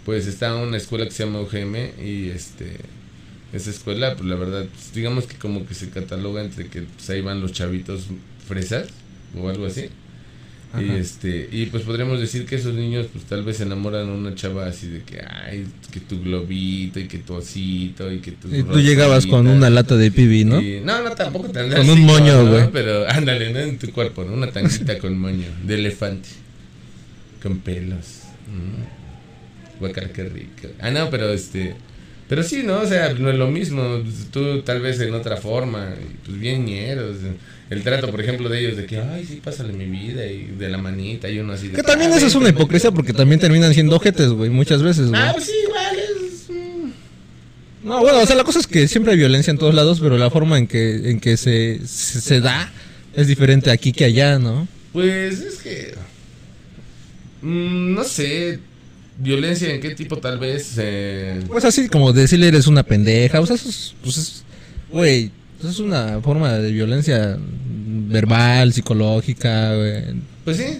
pues 0.05 0.27
está 0.27 0.55
una 0.55 0.77
escuela 0.77 1.05
que 1.05 1.11
se 1.11 1.25
llama 1.25 1.41
UGM 1.41 1.75
y 2.03 2.29
este, 2.29 2.77
esa 3.53 3.69
escuela, 3.69 4.15
pues 4.15 4.27
la 4.29 4.35
verdad, 4.35 4.65
pues, 4.73 4.93
digamos 4.93 5.25
que 5.25 5.37
como 5.37 5.65
que 5.67 5.73
se 5.73 5.89
cataloga 5.89 6.43
entre 6.43 6.67
que 6.67 6.81
pues, 6.83 7.09
ahí 7.09 7.21
van 7.21 7.41
los 7.41 7.51
chavitos 7.53 8.05
fresas 8.47 8.87
o 9.39 9.49
algo 9.49 9.65
así. 9.65 9.89
Y 10.81 10.89
este, 10.91 11.47
y 11.51 11.65
pues 11.67 11.83
podríamos 11.83 12.19
decir 12.19 12.45
que 12.45 12.55
esos 12.55 12.73
niños 12.73 13.07
pues 13.11 13.25
tal 13.25 13.43
vez 13.43 13.57
se 13.57 13.63
enamoran 13.63 14.09
a 14.09 14.13
una 14.13 14.35
chava 14.35 14.67
así 14.67 14.87
de 14.87 15.01
que 15.03 15.21
ay, 15.21 15.65
que 15.91 15.99
tu 15.99 16.21
globito 16.21 16.99
y 16.99 17.07
que 17.07 17.19
tu 17.19 17.33
osito 17.35 18.11
y 18.11 18.19
que 18.19 18.31
tu 18.31 18.53
y 18.53 18.63
tú 18.63 18.79
llegabas 18.79 19.25
con 19.25 19.45
rosita". 19.45 19.57
una 19.57 19.69
lata 19.69 19.95
de 19.95 20.11
pibi, 20.11 20.45
¿no? 20.45 20.61
Y- 20.61 20.81
no, 20.81 21.01
no, 21.03 21.11
tampoco 21.11 21.49
tan 21.49 21.69
Con 21.69 21.79
así, 21.81 21.89
un 21.89 22.01
moño, 22.01 22.43
¿no? 22.43 22.49
güey. 22.51 22.69
Pero 22.71 23.07
ándale, 23.09 23.51
¿no? 23.53 23.59
En 23.59 23.77
tu 23.77 23.91
cuerpo, 23.91 24.23
¿no? 24.23 24.33
Una 24.33 24.51
tanguita 24.51 24.97
con 24.99 25.17
moño 25.17 25.47
de 25.65 25.75
elefante. 25.75 26.29
Con 27.41 27.59
pelos. 27.59 28.21
Mm. 28.47 29.79
Guacara, 29.79 30.09
qué 30.09 30.23
rico. 30.23 30.67
Ah, 30.79 30.89
no, 30.91 31.09
pero 31.09 31.29
este... 31.31 31.75
Pero 32.27 32.41
sí, 32.41 32.63
¿no? 32.63 32.79
O 32.79 32.87
sea, 32.87 33.13
no 33.13 33.29
es 33.29 33.37
lo 33.37 33.47
mismo. 33.47 34.01
Tú 34.31 34.61
tal 34.63 34.81
vez 34.81 34.99
en 34.99 35.13
otra 35.13 35.37
forma. 35.37 35.93
Pues 36.25 36.39
bien 36.39 36.65
ñeros. 36.65 37.17
El 37.69 37.81
trato, 37.81 38.11
por 38.11 38.21
ejemplo, 38.21 38.47
de 38.47 38.59
ellos 38.59 38.77
de 38.77 38.85
que, 38.85 38.99
ay, 38.99 39.25
sí, 39.27 39.41
pásale 39.43 39.73
mi 39.73 39.85
vida. 39.85 40.25
Y 40.27 40.45
de 40.57 40.69
la 40.69 40.77
manita 40.77 41.27
y 41.29 41.39
uno 41.39 41.53
así 41.53 41.67
de 41.69 41.75
Que 41.75 41.83
también 41.83 42.11
"Ah, 42.13 42.17
eso 42.17 42.27
es 42.27 42.35
una 42.35 42.45
vente". 42.45 42.61
hipocresía 42.61 42.91
porque 42.91 43.11
también 43.13 43.39
terminan 43.39 43.73
siendo 43.73 43.95
ojetes, 43.95 44.29
güey, 44.29 44.49
muchas 44.51 44.83
veces, 44.83 45.09
güey. 45.09 45.19
Ah, 45.21 45.31
pues 45.33 45.45
sí, 45.45 45.51
igual 45.63 45.95
es... 45.97 46.49
mm. 46.49 47.87
No, 47.87 48.01
bueno, 48.01 48.19
o 48.21 48.25
sea, 48.27 48.35
la 48.35 48.43
cosa 48.43 48.59
es 48.59 48.67
que 48.67 48.87
siempre 48.87 49.13
hay 49.13 49.17
violencia 49.17 49.49
en 49.51 49.57
todos 49.57 49.73
lados, 49.73 49.99
pero 49.99 50.17
la 50.17 50.29
forma 50.29 50.57
en 50.59 50.67
que 50.67 51.09
en 51.09 51.19
que 51.19 51.37
se, 51.37 51.79
se, 51.87 52.21
se 52.21 52.39
da 52.39 52.71
es 53.15 53.27
diferente 53.27 53.71
aquí 53.71 53.91
que 53.93 54.05
allá, 54.05 54.37
¿no? 54.37 54.67
Pues 54.93 55.39
es 55.39 55.55
que. 55.55 55.95
mm, 57.41 57.93
no 57.93 58.03
sé. 58.03 58.59
Violencia 59.17 59.73
en 59.73 59.79
qué 59.79 59.95
tipo 59.95 60.17
tal 60.17 60.37
vez. 60.39 60.73
eh, 60.77 61.41
Pues 61.47 61.63
así 61.63 61.87
como 61.87 62.11
decirle 62.11 62.49
eres 62.49 62.67
una 62.67 62.83
pendeja, 62.83 63.39
o 63.39 63.45
sea, 63.45 63.55
eso 63.55 63.69
es, 63.69 63.95
pues 64.03 64.17
es, 64.17 64.43
güey, 64.91 65.31
es 65.63 65.79
una 65.79 66.21
forma 66.21 66.53
de 66.53 66.71
violencia 66.71 67.37
verbal, 68.07 68.73
psicológica, 68.73 69.73
pues 70.43 70.57
sí. 70.57 70.79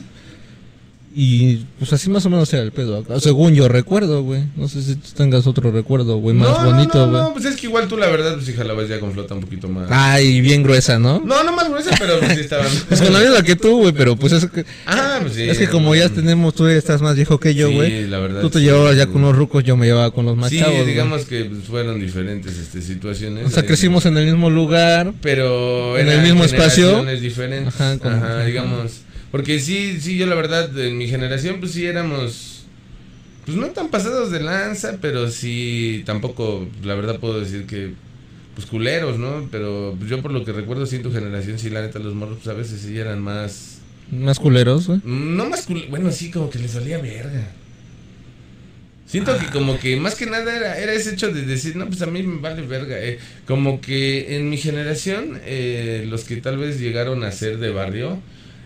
Y 1.17 1.65
pues 1.79 1.93
así 1.93 2.09
más 2.09 2.25
o 2.25 2.29
menos 2.29 2.51
era 2.53 2.61
el 2.61 2.73
pedo 2.73 2.97
acá, 2.97 3.21
según 3.21 3.53
yo 3.55 3.69
recuerdo, 3.69 4.21
güey. 4.21 4.43
No 4.57 4.67
sé 4.67 4.81
si 4.81 4.95
tú 4.97 5.07
tengas 5.15 5.47
otro 5.47 5.71
recuerdo, 5.71 6.17
güey, 6.17 6.35
más 6.35 6.49
no, 6.49 6.63
no, 6.65 6.71
bonito, 6.71 7.05
no, 7.05 7.09
güey. 7.11 7.21
no, 7.23 7.33
pues 7.33 7.45
es 7.45 7.55
que 7.55 7.67
igual 7.67 7.87
tú 7.87 7.95
la 7.95 8.07
verdad, 8.07 8.33
pues 8.33 8.45
sí 8.47 8.51
jalabas 8.53 8.89
ya 8.89 8.99
con 8.99 9.13
flota 9.13 9.33
un 9.33 9.39
poquito 9.39 9.69
más. 9.69 9.87
Ay, 9.89 10.41
bien 10.41 10.61
gruesa, 10.61 10.99
¿no? 10.99 11.21
No, 11.23 11.41
no 11.45 11.53
más 11.53 11.69
gruesa, 11.69 11.91
pero 11.97 12.19
pues 12.19 12.33
sí 12.33 12.41
estaban. 12.41 12.67
Pues 12.89 13.01
con 13.01 13.13
la 13.13 13.19
misma 13.19 13.43
que 13.43 13.55
tú, 13.55 13.77
güey, 13.77 13.93
pero 13.93 14.17
pues 14.17 14.33
es 14.33 14.45
que, 14.47 14.65
Ah, 14.85 15.19
pues 15.21 15.35
sí. 15.35 15.43
es 15.43 15.57
que 15.57 15.69
como 15.69 15.95
ya 15.95 16.09
tenemos, 16.09 16.53
tú 16.53 16.67
estás 16.67 17.01
más 17.01 17.15
viejo 17.15 17.39
que 17.39 17.55
yo, 17.55 17.69
Sí, 17.69 17.73
güey. 17.75 18.07
la 18.09 18.19
verdad. 18.19 18.41
Tú 18.41 18.49
te 18.49 18.59
sí. 18.59 18.65
llevabas 18.65 18.97
ya 18.97 19.07
con 19.07 19.21
los 19.21 19.33
rucos, 19.33 19.63
yo 19.63 19.77
me 19.77 19.85
llevaba 19.85 20.11
con 20.11 20.25
los 20.25 20.35
más 20.35 20.49
Sí, 20.49 20.59
chavos. 20.59 20.73
güey. 20.75 20.85
digamos 20.87 21.23
que 21.23 21.45
pues, 21.45 21.63
fueron 21.63 21.97
diferentes 21.97 22.57
este, 22.57 22.81
situaciones. 22.81 23.45
O 23.45 23.49
sea, 23.51 23.63
eh, 23.63 23.65
crecimos 23.65 24.05
en 24.05 24.17
el 24.17 24.25
mismo 24.25 24.49
lugar. 24.49 25.13
pero 25.21 25.97
En 25.97 26.09
el 26.09 26.21
mismo 26.23 26.43
espacio. 26.43 27.05
diferentes. 27.05 27.73
Ajá, 27.73 27.97
como- 27.99 28.15
ajá. 28.17 28.43
digamos. 28.43 29.04
Porque 29.35 29.59
sí, 29.59 29.99
sí, 29.99 30.15
yo 30.15 30.27
la 30.27 30.35
verdad, 30.35 30.79
en 30.79 30.97
mi 30.97 31.09
generación, 31.09 31.59
pues 31.59 31.73
sí 31.73 31.85
éramos. 31.85 32.63
Pues 33.45 33.57
no 33.57 33.67
tan 33.67 33.89
pasados 33.89 34.31
de 34.31 34.39
lanza, 34.39 34.99
pero 35.01 35.29
sí, 35.29 36.03
tampoco, 36.05 36.65
la 36.85 36.95
verdad 36.95 37.19
puedo 37.19 37.41
decir 37.41 37.65
que. 37.65 37.91
Pues 38.55 38.65
culeros, 38.65 39.19
¿no? 39.19 39.49
Pero 39.51 39.99
yo 40.07 40.21
por 40.21 40.31
lo 40.31 40.45
que 40.45 40.53
recuerdo, 40.53 40.85
sí, 40.85 40.95
en 40.95 41.03
tu 41.03 41.11
generación, 41.11 41.59
sí, 41.59 41.69
la 41.69 41.81
neta, 41.81 41.99
los 41.99 42.15
morros, 42.15 42.37
pues 42.41 42.47
a 42.47 42.57
veces 42.57 42.79
sí 42.79 42.97
eran 42.97 43.19
más. 43.19 43.79
Más 44.09 44.39
culeros, 44.39 44.87
güey. 44.87 45.01
No 45.03 45.49
más 45.49 45.63
culeros, 45.63 45.89
bueno, 45.89 46.13
sí, 46.13 46.31
como 46.31 46.49
que 46.49 46.59
les 46.59 46.73
valía 46.73 46.99
verga. 46.99 47.51
Siento 49.05 49.37
que 49.37 49.47
como 49.47 49.77
que 49.77 49.97
más 49.97 50.15
que 50.15 50.27
nada 50.27 50.55
era, 50.55 50.79
era 50.79 50.93
ese 50.93 51.11
hecho 51.11 51.33
de 51.33 51.41
decir, 51.41 51.75
no, 51.75 51.87
pues 51.87 52.01
a 52.01 52.05
mí 52.05 52.23
me 52.23 52.39
vale 52.39 52.61
verga. 52.61 52.97
eh. 52.97 53.19
Como 53.45 53.81
que 53.81 54.37
en 54.37 54.49
mi 54.49 54.55
generación, 54.55 55.41
eh, 55.43 56.05
los 56.07 56.23
que 56.23 56.37
tal 56.37 56.57
vez 56.57 56.79
llegaron 56.79 57.25
a 57.25 57.33
ser 57.33 57.57
de 57.57 57.71
barrio, 57.71 58.21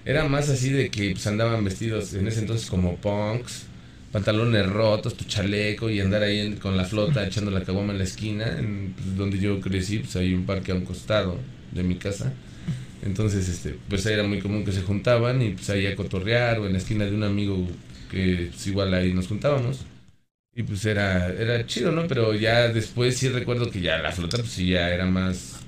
era 0.06 0.28
más 0.28 0.50
así 0.50 0.70
de 0.70 0.90
que 0.90 1.12
pues 1.12 1.26
andaban 1.28 1.64
vestidos 1.64 2.14
en 2.14 2.28
ese 2.28 2.40
entonces 2.42 2.70
como 2.70 2.96
punks, 2.98 3.66
pantalones 4.12 4.66
rotos, 4.68 5.16
tu 5.16 5.26
chaleco 5.26 5.90
y 5.90 6.00
andar 6.00 6.24
ahí 6.24 6.56
con 6.56 6.76
la 6.78 6.86
flota 6.86 7.26
echando 7.26 7.52
la 7.52 7.64
caguama 7.64 7.94
en 7.94 8.00
la 8.00 8.04
esquina, 8.06 8.58
en, 8.58 8.94
pues, 8.96 9.18
donde 9.18 9.40
yo 9.40 9.60
crecí, 9.62 10.00
pues 10.00 10.16
hay 10.16 10.34
un 10.34 10.46
parque 10.46 10.72
a 10.72 10.76
un 10.76 10.86
costado 10.86 11.38
de 11.72 11.84
mi 11.84 11.96
casa. 11.96 12.34
Entonces, 13.02 13.48
este, 13.48 13.78
pues 13.88 14.06
era 14.06 14.24
muy 14.24 14.40
común 14.40 14.66
que 14.66 14.72
se 14.72 14.82
juntaban 14.82 15.42
y 15.42 15.52
pues 15.52 15.70
ahí 15.70 15.86
a 15.88 15.96
cotorrear 15.96 16.60
o 16.60 16.66
en 16.66 16.74
la 16.74 16.80
esquina 16.80 17.06
de 17.06 17.16
un 17.16 17.24
amigo 17.24 17.68
que 18.12 18.50
pues, 18.52 18.68
igual 18.68 18.94
ahí 18.94 19.14
nos 19.14 19.28
juntábamos. 19.28 19.86
Y 20.56 20.64
pues 20.64 20.84
era, 20.86 21.30
era 21.30 21.66
chido, 21.66 21.92
¿no? 21.92 22.08
Pero 22.08 22.34
ya 22.34 22.68
después 22.70 23.18
sí 23.18 23.30
recuerdo 23.30 23.72
que 23.72 23.82
ya 23.82 23.98
la 24.00 24.12
flota 24.12 24.38
pues 24.38 24.50
sí 24.50 24.70
ya 24.70 24.90
era 24.90 25.06
más... 25.06 25.59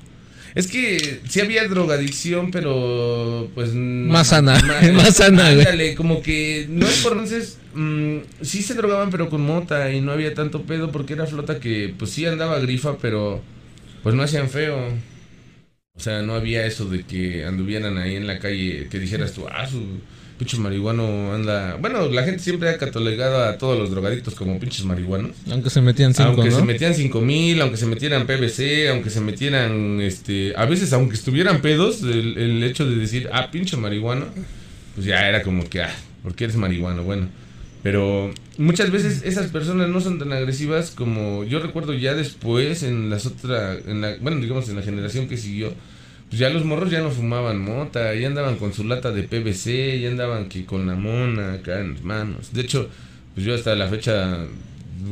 Es 0.55 0.67
que 0.67 1.21
sí 1.27 1.39
había 1.39 1.67
drogadicción, 1.67 2.51
pero 2.51 3.49
pues... 3.55 3.73
Más 3.73 4.27
sana, 4.27 4.59
más 4.93 5.15
sana, 5.15 5.53
güey. 5.53 5.95
Como 5.95 6.21
que 6.21 6.67
no 6.69 6.87
es 6.87 7.01
por 7.01 7.13
entonces... 7.13 7.57
mm, 7.73 8.17
sí 8.41 8.61
se 8.61 8.73
drogaban 8.73 9.11
pero 9.11 9.29
con 9.29 9.41
mota 9.41 9.91
y 9.91 10.01
no 10.01 10.11
había 10.11 10.33
tanto 10.33 10.63
pedo 10.63 10.91
porque 10.91 11.13
era 11.13 11.25
flota 11.25 11.59
que 11.59 11.93
pues 11.97 12.11
sí 12.11 12.25
andaba 12.25 12.59
grifa, 12.59 12.97
pero 12.97 13.41
pues 14.03 14.15
no 14.15 14.23
hacían 14.23 14.49
feo. 14.49 14.77
O 15.95 15.99
sea, 15.99 16.21
no 16.21 16.33
había 16.33 16.65
eso 16.65 16.85
de 16.85 17.03
que 17.03 17.45
anduvieran 17.45 17.97
ahí 17.97 18.15
en 18.15 18.27
la 18.27 18.39
calle, 18.39 18.87
que 18.89 18.99
dijeras 18.99 19.33
tú, 19.33 19.45
ah, 19.49 19.67
su 19.67 19.99
pinche 20.41 20.57
marihuano 20.57 21.35
anda... 21.35 21.77
Bueno, 21.79 22.09
la 22.09 22.23
gente 22.23 22.39
siempre 22.39 22.67
ha 22.69 22.77
catalogado 22.79 23.43
a 23.43 23.59
todos 23.59 23.77
los 23.77 23.91
drogadictos 23.91 24.33
como 24.33 24.59
pinches 24.59 24.83
marihuanos. 24.85 25.35
Aunque 25.51 25.69
se 25.69 25.81
metían 25.81 26.15
cinco, 26.15 26.29
aunque 26.29 26.49
¿no? 26.49 26.55
se 26.55 26.63
metían 26.63 26.95
cinco 26.95 27.21
mil, 27.21 27.61
aunque 27.61 27.77
se 27.77 27.85
metieran 27.85 28.25
PVC, 28.25 28.89
aunque 28.89 29.11
se 29.11 29.21
metieran, 29.21 30.01
este, 30.01 30.53
a 30.57 30.65
veces 30.65 30.91
aunque 30.93 31.13
estuvieran 31.13 31.61
pedos, 31.61 32.01
el, 32.01 32.39
el 32.39 32.63
hecho 32.63 32.89
de 32.89 32.95
decir, 32.95 33.29
ah, 33.31 33.51
pinche 33.51 33.77
marihuano, 33.77 34.25
pues 34.95 35.05
ya 35.05 35.29
era 35.29 35.43
como 35.43 35.69
que, 35.69 35.83
ah, 35.83 35.93
¿por 36.23 36.33
qué 36.33 36.45
eres 36.45 36.55
marihuano? 36.55 37.03
Bueno, 37.03 37.29
pero 37.83 38.33
muchas 38.57 38.89
veces 38.89 39.21
esas 39.23 39.51
personas 39.51 39.89
no 39.89 40.01
son 40.01 40.17
tan 40.17 40.33
agresivas 40.33 40.89
como 40.89 41.43
yo 41.43 41.59
recuerdo 41.59 41.93
ya 41.93 42.15
después 42.15 42.81
en 42.81 43.11
las 43.11 43.27
otras, 43.27 43.77
en 43.85 44.01
la, 44.01 44.15
bueno, 44.19 44.41
digamos 44.41 44.67
en 44.69 44.75
la 44.77 44.81
generación 44.81 45.27
que 45.27 45.37
siguió, 45.37 45.71
pues 46.31 46.39
ya 46.39 46.49
los 46.49 46.65
morros 46.65 46.89
ya 46.89 47.01
no 47.01 47.11
fumaban 47.11 47.59
mota, 47.61 48.15
ya 48.15 48.25
andaban 48.27 48.55
con 48.55 48.73
su 48.73 48.83
lata 48.85 49.11
de 49.11 49.23
PVC, 49.23 49.99
ya 50.01 50.09
andaban 50.09 50.47
que 50.49 50.65
con 50.65 50.87
la 50.87 50.95
mona 50.95 51.53
acá 51.53 51.81
en 51.81 51.93
las 51.93 52.03
manos. 52.03 52.53
De 52.53 52.61
hecho, 52.61 52.89
pues 53.35 53.45
yo 53.45 53.53
hasta 53.53 53.75
la 53.75 53.87
fecha, 53.89 54.47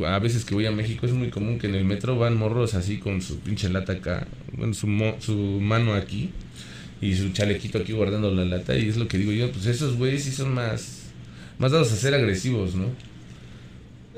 a 0.07 0.19
veces 0.19 0.45
que 0.45 0.55
voy 0.55 0.65
a 0.65 0.71
México 0.71 1.05
es 1.05 1.11
muy 1.11 1.29
común 1.29 1.59
que 1.59 1.67
en 1.67 1.75
el 1.75 1.83
metro 1.85 2.17
van 2.17 2.37
morros 2.37 2.73
así 2.73 2.97
con 2.99 3.21
su 3.21 3.39
pinche 3.39 3.67
lata 3.69 3.93
acá, 3.93 4.27
bueno, 4.57 4.73
su, 4.73 4.87
mo- 4.87 5.17
su 5.19 5.35
mano 5.35 5.93
aquí 5.93 6.29
y 7.01 7.15
su 7.15 7.29
chalequito 7.33 7.79
aquí 7.79 7.91
guardando 7.93 8.33
la 8.33 8.45
lata 8.45 8.77
y 8.77 8.87
es 8.87 8.95
lo 8.97 9.07
que 9.09 9.17
digo 9.17 9.31
yo, 9.33 9.51
pues 9.51 9.65
esos 9.65 9.97
güeyes 9.97 10.23
sí 10.23 10.31
son 10.31 10.53
más, 10.53 11.03
más 11.57 11.71
dados 11.73 11.91
a 11.91 11.97
ser 11.97 12.13
agresivos, 12.13 12.75
¿no? 12.75 12.85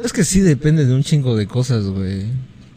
Es 0.03 0.13
que 0.13 0.23
sí 0.23 0.39
depende 0.39 0.85
de 0.85 0.93
un 0.93 1.03
chingo 1.03 1.35
de 1.35 1.47
cosas, 1.47 1.85
güey. 1.85 2.25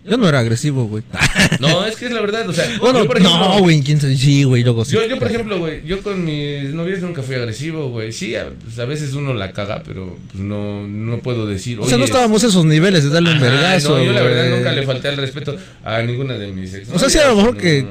Yo 0.07 0.17
no 0.19 0.29
era 0.29 0.41
agresivo, 0.41 0.85
güey. 0.87 1.03
No, 1.61 1.85
es 1.87 1.97
que 1.97 2.07
es 2.07 2.13
la 2.13 2.21
verdad, 2.21 2.49
o 2.49 2.53
sea, 2.53 2.67
Bueno, 2.81 3.01
yo 3.01 3.07
por 3.07 3.17
ejemplo, 3.19 3.39
no, 3.39 3.59
güey, 3.61 3.81
quién. 3.83 4.01
Sí, 4.01 4.45
güey, 4.45 4.63
luego 4.63 4.85
sí. 4.85 4.93
Yo, 4.93 5.07
yo, 5.07 5.19
por 5.19 5.29
ejemplo, 5.29 5.59
güey, 5.59 5.83
yo 5.87 6.03
con 6.03 6.25
mis 6.25 6.75
novias 6.75 7.01
nunca 7.01 7.23
fui 7.23 7.35
agresivo, 7.37 7.89
güey. 7.89 8.13
Sí, 8.13 8.35
a, 8.37 8.49
pues, 8.51 8.79
a 8.79 8.85
veces 8.85 9.15
uno 9.15 9.33
la 9.35 9.53
caga, 9.53 9.83
pero 9.87 10.19
pues, 10.31 10.43
no, 10.45 10.87
no 10.87 11.19
puedo 11.21 11.47
decir. 11.47 11.79
O 11.81 11.85
sea, 11.87 11.97
no 11.97 12.05
"Oye, 12.05 12.13
estábamos 12.13 12.45
a 12.45 12.49
esos 12.49 12.65
niveles 12.65 13.05
de 13.05 13.11
darle 13.11 13.33
un 13.33 13.41
vergazo. 13.41 13.97
No, 13.97 14.05
yo 14.05 14.13
la 14.13 14.23
verdad 14.23 14.57
nunca 14.57 14.73
le 14.73 14.83
falté 14.83 15.09
al 15.09 15.17
respeto 15.17 15.57
a 15.85 16.03
ninguna 16.03 16.35
de 16.39 16.49
mis 16.53 16.75
ex. 16.75 16.91
O 16.91 16.99
sea, 16.99 17.09
sí, 17.09 17.19
a 17.19 17.29
lo 17.29 17.37
mejor 17.37 17.55
no. 17.55 17.61
que- 17.61 17.87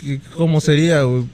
¿Qué- 0.00 0.20
¿Cómo 0.34 0.60
sería, 0.60 1.02
güey? 1.02 1.24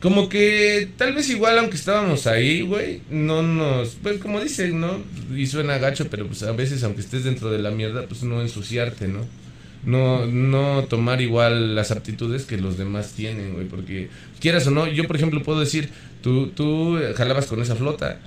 Como 0.00 0.28
que 0.28 0.88
tal 0.96 1.12
vez 1.12 1.28
igual, 1.28 1.58
aunque 1.58 1.76
estábamos 1.76 2.26
ahí, 2.28 2.60
güey, 2.62 3.00
no 3.10 3.42
nos. 3.42 3.96
Pues 4.02 4.18
como 4.18 4.40
dicen, 4.40 4.80
¿no? 4.80 5.02
Y 5.36 5.46
suena 5.48 5.76
gacho, 5.78 6.06
pero 6.08 6.26
pues 6.26 6.42
a 6.44 6.52
veces, 6.52 6.84
aunque 6.84 7.00
estés 7.00 7.24
dentro 7.24 7.50
de 7.50 7.58
la 7.58 7.70
mierda, 7.72 8.04
pues 8.06 8.22
no 8.22 8.40
ensuciarte, 8.40 9.08
¿no? 9.08 9.20
No, 9.84 10.26
no 10.26 10.84
tomar 10.84 11.20
igual 11.20 11.74
las 11.74 11.92
aptitudes 11.92 12.44
que 12.44 12.58
los 12.58 12.76
demás 12.76 13.12
tienen, 13.12 13.54
güey, 13.54 13.66
porque 13.66 14.08
quieras 14.40 14.66
o 14.66 14.70
no, 14.70 14.86
yo 14.88 15.06
por 15.06 15.16
ejemplo 15.16 15.42
puedo 15.42 15.60
decir, 15.60 15.90
tú, 16.20 16.48
tú 16.48 16.98
jalabas 17.16 17.46
con 17.46 17.62
esa 17.62 17.76
flota 17.76 18.20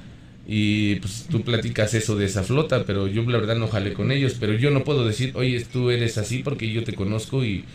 y 0.47 0.95
pues 0.95 1.28
tú 1.30 1.43
platicas 1.43 1.93
eso 1.93 2.16
de 2.16 2.26
esa 2.26 2.43
flota, 2.43 2.86
pero 2.86 3.08
yo 3.08 3.24
la 3.24 3.38
verdad 3.38 3.58
no 3.58 3.68
jalé 3.68 3.93
con 3.93 4.12
ellos, 4.12 4.38
pero 4.39 4.54
yo 4.54 4.72
no 4.72 4.84
puedo 4.84 5.06
decir, 5.06 5.34
oye, 5.36 5.64
tú 5.72 5.91
eres 5.91 6.18
así 6.18 6.39
porque 6.39 6.72
yo 6.72 6.84
te 6.84 6.93
conozco 6.93 7.43
y, 7.43 7.66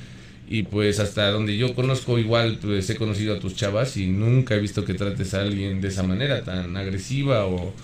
y 0.49 0.65
pues 0.65 0.99
hasta 1.01 1.31
donde 1.31 1.57
yo 1.57 1.75
conozco 1.75 2.19
igual 2.19 2.59
pues 2.61 2.89
he 2.91 2.97
conocido 2.97 3.35
a 3.37 3.41
tus 3.41 3.55
chavas 3.57 3.97
y 3.97 4.07
nunca 4.07 4.55
he 4.55 4.61
visto 4.61 4.85
que 4.85 4.95
trates 4.95 5.35
a 5.35 5.43
alguien 5.43 5.81
de 5.81 5.89
esa 5.89 6.03
manera 6.03 6.45
tan 6.45 6.77
agresiva 6.77 7.47
o, 7.47 7.75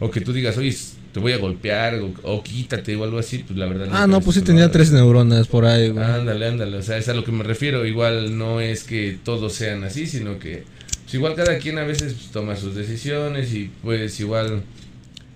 o 0.00 0.10
que 0.10 0.20
tú 0.20 0.32
digas, 0.32 0.56
oye, 0.56 0.74
te 1.12 1.20
voy 1.20 1.32
a 1.32 1.38
golpear 1.38 1.96
o, 1.96 2.12
o 2.22 2.42
quítate 2.42 2.96
o 2.96 3.04
algo 3.04 3.18
así, 3.18 3.38
pues 3.38 3.58
la 3.58 3.66
verdad 3.66 3.88
Ah, 3.92 4.06
no, 4.06 4.20
pues 4.20 4.36
sí 4.36 4.42
tenía 4.42 4.70
tres 4.70 4.92
neuronas 4.92 5.46
por 5.46 5.64
ahí, 5.64 5.90
güey. 5.90 6.04
Ándale, 6.04 6.46
ándale, 6.48 6.76
o 6.78 6.82
sea, 6.82 6.96
es 6.98 7.08
a 7.08 7.14
lo 7.14 7.24
que 7.24 7.32
me 7.32 7.44
refiero. 7.44 7.86
Igual 7.86 8.36
no 8.38 8.60
es 8.60 8.84
que 8.84 9.18
todos 9.22 9.52
sean 9.52 9.84
así, 9.84 10.06
sino 10.06 10.38
que 10.38 10.64
pues, 11.02 11.14
igual 11.14 11.34
cada 11.34 11.58
quien 11.58 11.78
a 11.78 11.84
veces 11.84 12.14
pues, 12.14 12.30
toma 12.30 12.56
sus 12.56 12.74
decisiones 12.74 13.52
y 13.52 13.70
pues 13.82 14.18
igual 14.20 14.62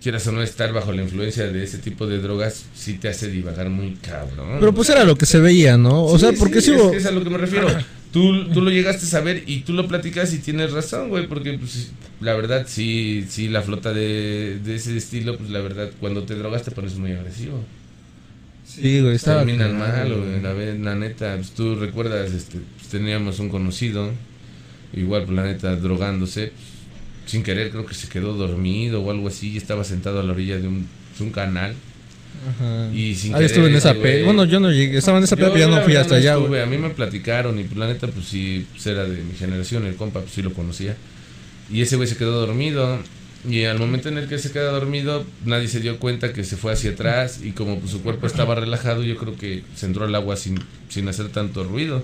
quieras 0.05 0.27
o 0.27 0.33
no 0.33 0.43
estar 0.43 0.71
bajo 0.75 0.93
la 0.93 1.01
influencia 1.03 1.47
de 1.51 1.65
ese 1.65 1.79
tipo 1.79 2.07
de 2.07 2.19
drogas, 2.21 2.67
sí 2.75 2.93
te 2.99 3.09
hace 3.09 3.29
divagar 3.31 3.71
muy 3.71 3.95
cabrón. 3.95 4.59
Pero 4.61 4.75
pues 4.75 4.91
era 4.91 5.03
lo 5.03 5.17
que 5.17 5.25
se 5.25 5.39
veía, 5.41 5.79
¿no? 5.79 6.05
O 6.05 6.19
Sí, 6.19 6.27
sea, 6.27 6.33
porque 6.39 6.61
sí, 6.61 6.67
sí 6.67 6.73
es 6.73 6.81
hubo... 6.83 6.91
que 6.91 6.99
es 6.99 7.07
a 7.07 7.11
lo 7.11 7.25
que 7.25 7.31
me 7.31 7.39
refiero. 7.39 7.67
Tú, 8.13 8.49
tú 8.53 8.61
lo 8.61 8.71
llegaste 8.71 9.07
a 9.07 9.09
saber 9.09 9.43
y 9.47 9.61
tú 9.63 9.73
lo 9.73 9.89
platicas 9.89 10.33
y 10.35 10.39
tienes 10.39 10.73
razón, 10.73 11.09
güey, 11.09 11.27
porque 11.27 11.55
pues, 11.55 11.91
la 12.21 12.35
verdad 12.35 12.67
sí, 12.69 13.25
sí, 13.29 13.49
la 13.49 13.63
flota 13.63 13.95
de, 13.95 14.59
de 14.63 14.75
ese 14.77 14.95
estilo, 14.97 15.39
pues 15.39 15.49
la 15.49 15.61
verdad, 15.61 15.91
cuando 15.99 16.23
te 16.25 16.35
drogas 16.35 16.63
te 16.65 16.71
pones 16.71 16.95
muy 16.97 17.13
agresivo. 17.13 17.65
Sí, 18.67 19.01
güey, 19.01 19.15
estaba... 19.17 19.39
terminan 19.39 19.79
mal, 19.79 20.15
güey. 20.15 20.41
La, 20.43 20.53
la 20.55 20.95
neta, 20.95 21.35
pues, 21.37 21.53
tú 21.53 21.77
recuerdas, 21.77 22.31
este, 22.33 22.59
pues, 22.77 22.89
teníamos 22.89 23.39
un 23.41 23.49
conocido, 23.49 24.11
igual, 24.93 25.25
pues 25.25 25.35
la 25.37 25.45
neta, 25.45 25.75
drogándose, 25.77 26.53
sin 27.27 27.43
querer, 27.43 27.71
creo 27.71 27.87
que 27.87 27.95
se 27.95 28.09
quedó 28.09 28.35
dormido 28.35 29.03
o 29.03 29.11
algo 29.11 29.29
así, 29.29 29.53
y 29.53 29.57
estaba 29.57 29.85
sentado 29.85 30.21
a 30.21 30.23
la 30.23 30.33
orilla 30.33 30.59
de 30.59 30.69
un, 30.69 30.87
de 31.19 31.25
un 31.25 31.31
canal. 31.31 31.75
Ajá. 32.49 32.91
Y 32.93 33.15
sin 33.15 33.35
Ahí 33.35 33.45
estuve 33.45 33.67
en 33.67 33.75
querer, 33.75 33.79
esa 33.79 33.95
pe... 33.95 34.25
Bueno, 34.25 34.45
yo 34.45 34.61
no 34.61 34.71
llegué, 34.71 34.99
estaba 34.99 35.19
en 35.19 35.25
esa 35.25 35.37
pe, 35.37 35.43
pero 35.45 35.57
ya 35.57 35.69
la 35.69 35.77
no 35.77 35.83
fui 35.83 35.97
hasta 35.97 36.15
no 36.15 36.21
allá, 36.21 36.35
estuve. 36.35 36.63
A 36.63 36.67
mí 36.67 36.79
me 36.79 36.91
platicaron 36.91 37.59
y 37.59 37.65
pues 37.65 37.79
la 37.79 37.87
neta, 37.87 38.07
pues 38.09 38.27
sí, 38.27 38.67
pues, 38.73 38.87
era 38.87 39.05
de 39.05 39.23
mi 39.23 39.35
generación, 39.35 39.87
el 39.87 39.97
compa, 39.97 40.21
pues 40.21 40.33
sí 40.33 40.43
lo 40.43 40.53
conocía. 40.53 40.97
Y 41.71 41.83
ese 41.83 41.97
güey 41.97 42.09
se 42.09 42.17
quedó 42.17 42.41
dormido. 42.47 42.99
Y 43.49 43.65
al 43.65 43.79
momento 43.79 44.09
en 44.09 44.17
el 44.17 44.27
que 44.27 44.39
se 44.39 44.51
queda 44.53 44.71
dormido, 44.71 45.25
nadie 45.45 45.69
se 45.69 45.81
dio 45.81 45.99
cuenta 45.99 46.33
que 46.33 46.45
se 46.45 46.57
fue 46.57 46.73
hacia 46.73 46.93
atrás. 46.93 47.41
Y 47.43 47.53
como 47.53 47.79
pues, 47.79 47.93
su 47.93 48.03
cuerpo 48.03 48.27
estaba 48.27 48.55
relajado, 48.55 49.03
yo 49.03 49.17
creo 49.17 49.37
que 49.37 49.63
se 49.75 49.87
entró 49.87 50.07
al 50.07 50.15
agua 50.15 50.37
sin, 50.37 50.59
sin 50.89 51.09
hacer 51.09 51.29
tanto 51.29 51.65
ruido. 51.65 52.03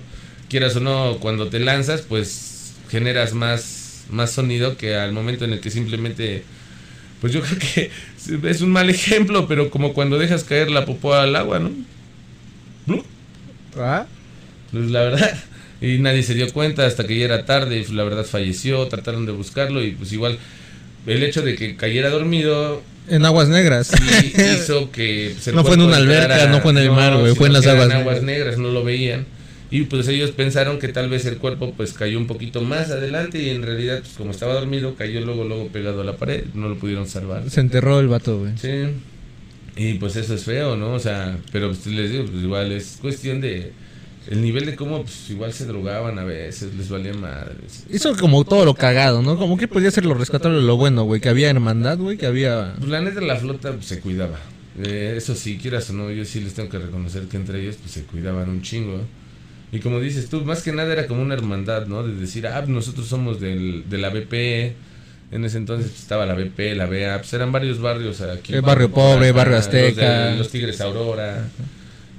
Quieras 0.49 0.75
o 0.75 0.79
no, 0.81 1.17
cuando 1.19 1.47
te 1.47 1.59
lanzas, 1.59 2.01
pues 2.01 2.73
generas 2.89 3.33
más, 3.33 3.80
más 4.11 4.31
sonido 4.31 4.77
que 4.77 4.95
al 4.95 5.13
momento 5.13 5.45
en 5.45 5.53
el 5.53 5.59
que 5.59 5.71
simplemente. 5.71 6.43
Pues 7.19 7.33
yo 7.33 7.41
creo 7.43 7.59
que 7.59 7.91
es 8.49 8.61
un 8.61 8.71
mal 8.71 8.89
ejemplo, 8.89 9.47
pero 9.47 9.69
como 9.69 9.93
cuando 9.93 10.17
dejas 10.17 10.43
caer 10.43 10.71
la 10.71 10.85
popó 10.85 11.13
al 11.13 11.35
agua, 11.35 11.59
¿no? 11.59 11.71
¿Ah? 13.77 14.05
Pues 14.71 14.89
la 14.89 15.01
verdad. 15.01 15.37
Y 15.81 15.97
nadie 15.97 16.21
se 16.23 16.35
dio 16.35 16.51
cuenta 16.53 16.85
hasta 16.85 17.05
que 17.07 17.17
ya 17.17 17.25
era 17.25 17.45
tarde 17.45 17.77
y 17.77 17.81
pues, 17.81 17.93
la 17.93 18.03
verdad 18.03 18.23
falleció, 18.23 18.87
trataron 18.87 19.25
de 19.25 19.31
buscarlo 19.31 19.83
y 19.83 19.91
pues 19.91 20.13
igual 20.13 20.37
el 21.07 21.23
hecho 21.23 21.41
de 21.41 21.55
que 21.55 21.75
cayera 21.75 22.09
dormido 22.09 22.83
En 23.07 23.25
aguas 23.25 23.49
negras. 23.49 23.91
hizo 24.35 24.91
que 24.91 25.33
pues, 25.33 25.47
No 25.55 25.63
fue 25.63 25.73
en 25.73 25.81
una 25.81 25.97
alberca, 25.97 26.47
no 26.47 26.61
fue 26.61 26.71
en 26.71 26.77
el 26.77 26.91
mar, 26.91 27.17
güey, 27.17 27.33
fue 27.33 27.47
en 27.47 27.53
las 27.53 27.65
aguas 27.65 27.89
aguas 27.89 28.21
negras, 28.21 28.57
no 28.57 28.69
lo 28.69 28.83
veían. 28.83 29.25
Y 29.71 29.83
pues 29.83 30.07
ellos 30.09 30.31
pensaron 30.31 30.79
que 30.79 30.89
tal 30.89 31.09
vez 31.09 31.25
el 31.25 31.37
cuerpo 31.37 31.73
pues 31.75 31.93
cayó 31.93 32.17
un 32.17 32.27
poquito 32.27 32.61
más 32.61 32.91
adelante 32.91 33.41
y 33.41 33.49
en 33.49 33.63
realidad 33.63 33.99
pues 33.99 34.13
como 34.13 34.31
estaba 34.31 34.53
dormido 34.53 34.95
cayó 34.95 35.21
luego 35.21 35.45
luego 35.45 35.67
pegado 35.69 36.01
a 36.01 36.03
la 36.03 36.17
pared, 36.17 36.43
no 36.53 36.67
lo 36.67 36.77
pudieron 36.77 37.07
salvar. 37.07 37.49
Se 37.49 37.61
enterró 37.61 37.99
el 38.01 38.09
vato, 38.09 38.39
güey. 38.39 38.51
Sí. 38.57 38.89
Y 39.77 39.93
pues 39.93 40.17
eso 40.17 40.35
es 40.35 40.43
feo, 40.43 40.75
¿no? 40.75 40.93
O 40.93 40.99
sea, 40.99 41.37
pero 41.53 41.69
pues 41.69 41.87
les 41.87 42.11
digo, 42.11 42.25
pues 42.25 42.43
igual 42.43 42.71
es 42.73 42.97
cuestión 43.01 43.39
de 43.39 43.71
el 44.27 44.41
nivel 44.41 44.65
de 44.65 44.75
cómo 44.75 45.01
pues 45.01 45.29
igual 45.29 45.51
se 45.51 45.65
drogaban 45.65 46.19
a 46.19 46.23
veces, 46.23 46.75
les 46.75 46.89
valía 46.89 47.13
madres. 47.13 47.85
Hizo 47.89 48.15
como 48.17 48.43
todo 48.43 48.65
lo 48.65 48.75
cagado, 48.75 49.21
¿no? 49.21 49.37
Como 49.37 49.57
que 49.57 49.67
podía 49.67 49.89
ser 49.89 50.05
lo 50.05 50.13
rescatable, 50.13 50.61
lo 50.61 50.77
bueno, 50.77 51.03
güey. 51.03 51.21
Que 51.21 51.29
había 51.29 51.49
hermandad, 51.49 51.97
güey, 51.97 52.17
que 52.17 52.27
había... 52.27 52.75
Pues 52.77 52.89
la 52.89 53.01
neta 53.01 53.21
la 53.21 53.37
flota 53.37 53.71
pues, 53.71 53.85
se 53.85 53.99
cuidaba. 53.99 54.37
Eh, 54.83 55.15
eso 55.17 55.33
sí, 55.33 55.57
quieras 55.57 55.89
o 55.89 55.93
no, 55.93 56.11
yo 56.11 56.23
sí 56.23 56.39
les 56.39 56.53
tengo 56.53 56.69
que 56.69 56.77
reconocer 56.77 57.23
que 57.23 57.37
entre 57.37 57.61
ellos 57.61 57.77
pues 57.77 57.91
se 57.91 58.03
cuidaban 58.03 58.49
un 58.49 58.61
chingo. 58.61 59.01
Y 59.71 59.79
como 59.79 59.99
dices 59.99 60.29
tú, 60.29 60.43
más 60.43 60.61
que 60.63 60.71
nada 60.73 60.91
era 60.91 61.07
como 61.07 61.21
una 61.21 61.33
hermandad, 61.33 61.85
¿no? 61.87 62.03
De 62.03 62.13
decir, 62.15 62.45
ah, 62.47 62.63
nosotros 62.67 63.07
somos 63.07 63.39
del, 63.39 63.85
de 63.89 63.97
la 63.97 64.09
BP. 64.09 64.73
En 65.31 65.45
ese 65.45 65.57
entonces 65.57 65.89
pues, 65.91 66.01
estaba 66.01 66.25
la 66.25 66.33
BP, 66.33 66.75
la 66.75 66.87
BA, 66.87 67.19
pues 67.19 67.31
eran 67.33 67.53
varios 67.53 67.79
barrios 67.79 68.19
aquí. 68.19 68.53
El 68.53 68.61
barrio 68.61 68.91
pobre, 68.91 69.31
barrio 69.31 69.55
azteca. 69.57 70.25
Los, 70.25 70.31
de- 70.33 70.37
los 70.39 70.49
Tigres 70.49 70.81
Aurora, 70.81 71.47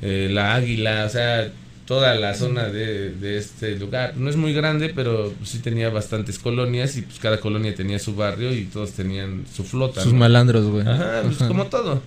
eh, 0.00 0.30
la 0.32 0.54
Águila, 0.54 1.04
o 1.04 1.08
sea, 1.10 1.50
toda 1.84 2.14
la 2.14 2.34
zona 2.34 2.68
de, 2.70 3.10
de 3.10 3.36
este 3.36 3.76
lugar. 3.76 4.14
No 4.16 4.30
es 4.30 4.36
muy 4.36 4.54
grande, 4.54 4.90
pero 4.94 5.34
sí 5.44 5.58
tenía 5.58 5.90
bastantes 5.90 6.38
colonias 6.38 6.96
y 6.96 7.02
pues 7.02 7.18
cada 7.18 7.38
colonia 7.38 7.74
tenía 7.74 7.98
su 7.98 8.14
barrio 8.14 8.50
y 8.54 8.64
todos 8.64 8.92
tenían 8.92 9.44
su 9.54 9.62
flota. 9.64 10.00
Sus 10.02 10.14
¿no? 10.14 10.20
malandros, 10.20 10.64
güey. 10.68 10.88
Ajá, 10.88 11.20
pues 11.24 11.36
Ajá. 11.36 11.48
como 11.48 11.66
todo. 11.66 12.00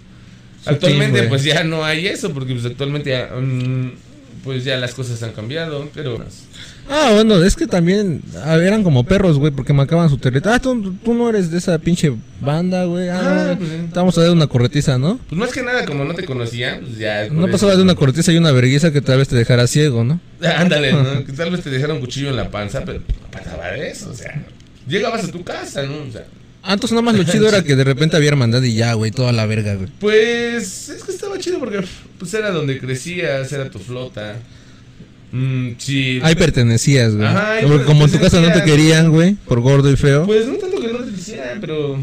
Su 0.63 0.71
Actualmente 0.71 1.19
team, 1.19 1.29
pues 1.29 1.43
ya 1.43 1.63
no 1.63 1.85
hay 1.85 2.07
eso, 2.07 2.33
porque 2.33 2.53
pues 2.53 2.65
actualmente 2.65 3.11
ya, 3.11 3.29
mm, 3.39 3.91
pues 4.45 4.63
ya 4.63 4.77
las 4.77 4.93
cosas 4.93 5.21
han 5.23 5.33
cambiado, 5.33 5.89
pero... 5.93 6.23
Ah, 6.87 7.09
bueno, 7.15 7.43
es 7.43 7.55
que 7.55 7.65
también 7.65 8.21
eran 8.45 8.83
como 8.83 9.03
perros, 9.03 9.39
güey, 9.39 9.51
porque 9.51 9.73
marcaban 9.73 10.07
su 10.07 10.19
territorio. 10.19 10.55
Ah, 10.55 10.59
tú, 10.61 10.93
tú 11.03 11.15
no 11.15 11.27
eres 11.27 11.49
de 11.49 11.57
esa 11.57 11.79
pinche 11.79 12.13
banda, 12.39 12.85
güey. 12.85 13.09
Ah, 13.09 13.49
Ah, 13.51 13.55
pues 13.57 13.69
sí. 13.71 13.75
te 13.91 13.95
vamos 13.99 14.15
a 14.17 14.21
dar 14.21 14.29
una 14.31 14.45
corretiza, 14.45 14.99
¿no? 14.99 15.19
Pues 15.27 15.37
más 15.39 15.51
que 15.51 15.63
nada, 15.63 15.83
como 15.85 16.05
no 16.05 16.13
te 16.13 16.23
conocían, 16.25 16.81
pues 16.81 16.99
ya... 16.99 17.27
No 17.29 17.47
pasaba 17.47 17.75
de 17.75 17.81
una 17.81 17.95
cortiza 17.95 18.31
y 18.31 18.37
una 18.37 18.51
vergüenza 18.51 18.93
que 18.93 19.01
tal 19.01 19.17
vez 19.17 19.27
te 19.27 19.35
dejara 19.35 19.65
ciego, 19.65 20.03
¿no? 20.03 20.19
Ándale, 20.57 20.93
¿no? 20.93 21.25
Que 21.25 21.33
tal 21.33 21.49
vez 21.49 21.61
te 21.61 21.71
dejaron 21.71 21.95
un 21.97 22.01
cuchillo 22.03 22.29
en 22.29 22.35
la 22.35 22.51
panza, 22.51 22.85
pero 22.85 22.99
no 22.99 23.31
pasaba 23.31 23.67
de 23.71 23.89
eso, 23.89 24.11
o 24.11 24.13
sea... 24.15 24.45
Llegabas 24.87 25.23
a 25.23 25.31
tu 25.31 25.43
casa, 25.43 25.81
¿no? 25.83 25.93
O 26.07 26.11
sea... 26.11 26.25
Entonces 26.67 26.91
nada 26.91 27.03
más 27.03 27.15
lo 27.15 27.23
chido 27.23 27.47
era 27.47 27.63
que 27.63 27.75
de 27.75 27.83
repente 27.83 28.15
había 28.17 28.29
hermandad 28.29 28.61
y 28.63 28.73
ya, 28.73 28.93
güey, 28.93 29.11
toda 29.11 29.31
la 29.31 29.45
verga, 29.45 29.75
güey. 29.75 29.89
Pues 29.99 30.89
es 30.89 31.03
que 31.03 31.11
estaba 31.11 31.37
chido 31.37 31.59
porque 31.59 31.83
pues 32.17 32.33
era 32.33 32.51
donde 32.51 32.79
crecías, 32.79 33.51
era 33.51 33.69
tu 33.69 33.79
flota. 33.79 34.37
Mm, 35.31 35.71
sí. 35.77 36.19
Ahí 36.23 36.35
pertenecías, 36.35 37.15
güey. 37.15 37.27
Ajá, 37.27 37.53
ahí 37.53 37.65
como 37.85 38.05
en 38.05 38.11
tu 38.11 38.19
casa 38.19 38.39
no 38.41 38.51
te 38.51 38.63
querían, 38.63 39.11
güey, 39.11 39.33
por 39.35 39.59
gordo 39.61 39.91
y 39.91 39.95
feo. 39.95 40.25
Pues 40.25 40.47
no 40.47 40.55
tanto 40.55 40.79
que 40.79 40.87
no 40.87 40.99
te 40.99 41.11
quisieran, 41.11 41.59
pero. 41.61 42.01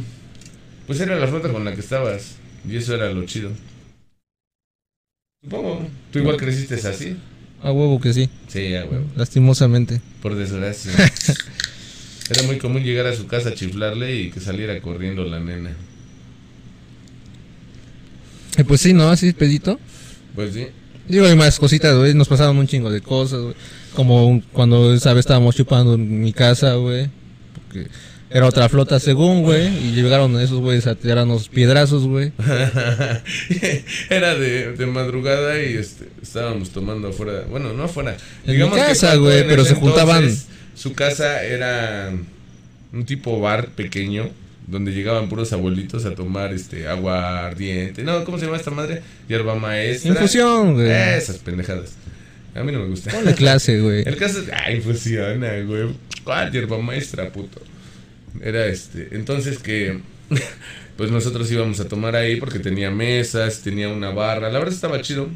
Pues 0.87 1.01
era 1.01 1.17
la 1.19 1.27
flota 1.27 1.49
con 1.49 1.65
la 1.65 1.75
que 1.75 1.81
estabas. 1.81 2.37
Y 2.69 2.77
eso 2.77 2.95
era 2.95 3.11
lo 3.13 3.25
chido. 3.25 3.51
Supongo. 5.43 5.89
¿Tú 6.13 6.19
igual 6.21 6.37
creciste 6.37 6.75
así? 6.87 7.17
A 7.63 7.71
huevo 7.73 8.01
que 8.01 8.13
sí, 8.13 8.29
Sí, 8.49 8.75
a 8.75 8.85
huevo. 8.85 9.05
lastimosamente. 9.17 10.01
Por 10.21 10.35
desgracia. 10.35 10.93
Era 12.31 12.43
muy 12.45 12.59
común 12.59 12.83
llegar 12.83 13.07
a 13.07 13.15
su 13.15 13.27
casa 13.27 13.51
a 13.51 13.55
chiflarle 13.55 14.15
y 14.17 14.31
que 14.31 14.41
saliera 14.41 14.81
corriendo 14.81 15.25
la 15.25 15.41
nena. 15.41 15.71
Eh, 18.57 18.65
pues 18.65 18.81
sí, 18.81 18.93
¿no? 18.93 19.09
Así 19.09 19.33
pedito. 19.33 19.79
Pues 20.35 20.55
sí. 20.55 20.67
Digo, 21.09 21.27
hay 21.27 21.37
más 21.37 21.59
cositas, 21.59 21.97
güey. 21.97 22.15
Nos 22.15 22.29
pasaban 22.29 22.57
un 22.57 22.67
chingo 22.67 22.91
de 22.91 23.01
cosas, 23.01 23.41
güey. 23.41 23.55
Como 23.95 24.27
un- 24.27 24.41
cuando 24.41 24.95
esa 24.95 25.13
vez 25.13 25.21
estábamos 25.21 25.57
chupando 25.57 25.95
en 25.95 26.21
mi 26.23 26.33
casa, 26.33 26.75
güey. 26.75 27.09
Porque 27.55 27.89
era 28.31 28.47
otra 28.47 28.69
flota 28.69 29.01
según, 29.01 29.43
güey. 29.43 29.67
Y 29.69 29.93
llegaron 29.93 30.39
esos 30.41 30.61
güeyes 30.61 30.87
a 30.87 30.95
tirarnos 30.95 31.49
piedrazos, 31.49 32.05
güey. 32.07 32.33
Era 34.11 34.35
de, 34.35 34.73
de 34.73 34.87
madrugada 34.87 35.61
y 35.63 35.75
este, 35.77 36.09
estábamos 36.23 36.71
tomando 36.71 37.09
afuera. 37.09 37.45
Bueno, 37.51 37.73
no 37.73 37.85
afuera. 37.85 38.17
En 38.47 38.59
mi 38.63 38.71
casa, 38.71 39.17
güey, 39.17 39.47
pero 39.47 39.65
se 39.65 39.75
juntaban. 39.75 40.25
entonces, 40.25 40.47
Su 40.75 40.95
casa 40.95 41.43
era 41.43 42.13
un 42.93 43.05
tipo 43.05 43.41
bar 43.41 43.69
pequeño 43.69 44.31
donde 44.67 44.93
llegaban 44.93 45.29
puros 45.29 45.53
abuelitos 45.53 46.05
a 46.05 46.15
tomar 46.15 46.53
este 46.53 46.89
agua 46.89 47.47
ardiente. 47.47 48.03
No, 48.03 48.25
¿cómo 48.25 48.39
se 48.39 48.47
llama 48.47 48.57
esta 48.57 48.71
madre? 48.71 49.03
Hierba 49.29 49.55
maestra. 49.55 50.11
Infusión, 50.11 50.75
güey. 50.75 50.91
Esas 50.91 51.39
pendejadas. 51.39 51.95
A 52.55 52.63
mí 52.63 52.73
no 52.73 52.81
me 52.81 52.89
gusta. 52.89 53.11
Ponle 53.11 53.35
clase, 53.35 53.81
güey. 53.81 54.03
El 54.07 54.17
caso 54.17 54.41
es. 54.41 54.51
Ah, 54.53 54.71
infusiona, 54.71 55.61
güey. 55.61 55.89
¿Cuál 56.25 56.53
hierba 56.53 56.79
maestra, 56.79 57.31
puto? 57.31 57.61
Era 58.41 58.67
este. 58.67 59.09
Entonces 59.13 59.59
que. 59.59 60.01
Pues 60.95 61.11
nosotros 61.11 61.51
íbamos 61.51 61.81
a 61.81 61.89
tomar 61.89 62.15
ahí 62.15 62.37
porque 62.37 62.59
tenía 62.59 62.91
mesas, 62.91 63.63
tenía 63.63 63.89
una 63.89 64.11
barra. 64.11 64.51
La 64.51 64.59
verdad 64.59 64.75
estaba 64.75 65.01
chido. 65.01 65.29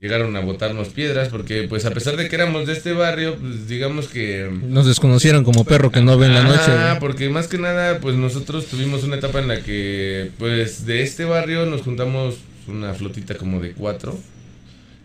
Llegaron 0.00 0.34
a 0.34 0.40
botarnos 0.40 0.88
piedras 0.88 1.28
porque, 1.28 1.64
pues, 1.68 1.84
a 1.84 1.90
pesar 1.90 2.16
de 2.16 2.26
que 2.26 2.34
éramos 2.34 2.66
de 2.66 2.72
este 2.72 2.92
barrio, 2.92 3.36
pues, 3.36 3.68
digamos 3.68 4.08
que. 4.08 4.50
Nos 4.50 4.86
desconocieron 4.86 5.44
como 5.44 5.66
perro 5.66 5.90
que 5.90 6.00
no 6.00 6.16
ve 6.16 6.26
en 6.26 6.34
la 6.34 6.42
noche, 6.42 6.70
Ah, 6.70 6.96
porque 6.98 7.28
más 7.28 7.48
que 7.48 7.58
nada, 7.58 7.98
pues 8.00 8.16
nosotros 8.16 8.64
tuvimos 8.66 9.04
una 9.04 9.16
etapa 9.16 9.40
en 9.40 9.48
la 9.48 9.60
que, 9.60 10.30
pues, 10.38 10.86
de 10.86 11.02
este 11.02 11.26
barrio 11.26 11.66
nos 11.66 11.82
juntamos 11.82 12.38
una 12.66 12.94
flotita 12.94 13.34
como 13.34 13.60
de 13.60 13.72
cuatro 13.72 14.18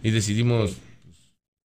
y 0.01 0.11
decidimos 0.11 0.75
pues, 1.03 1.17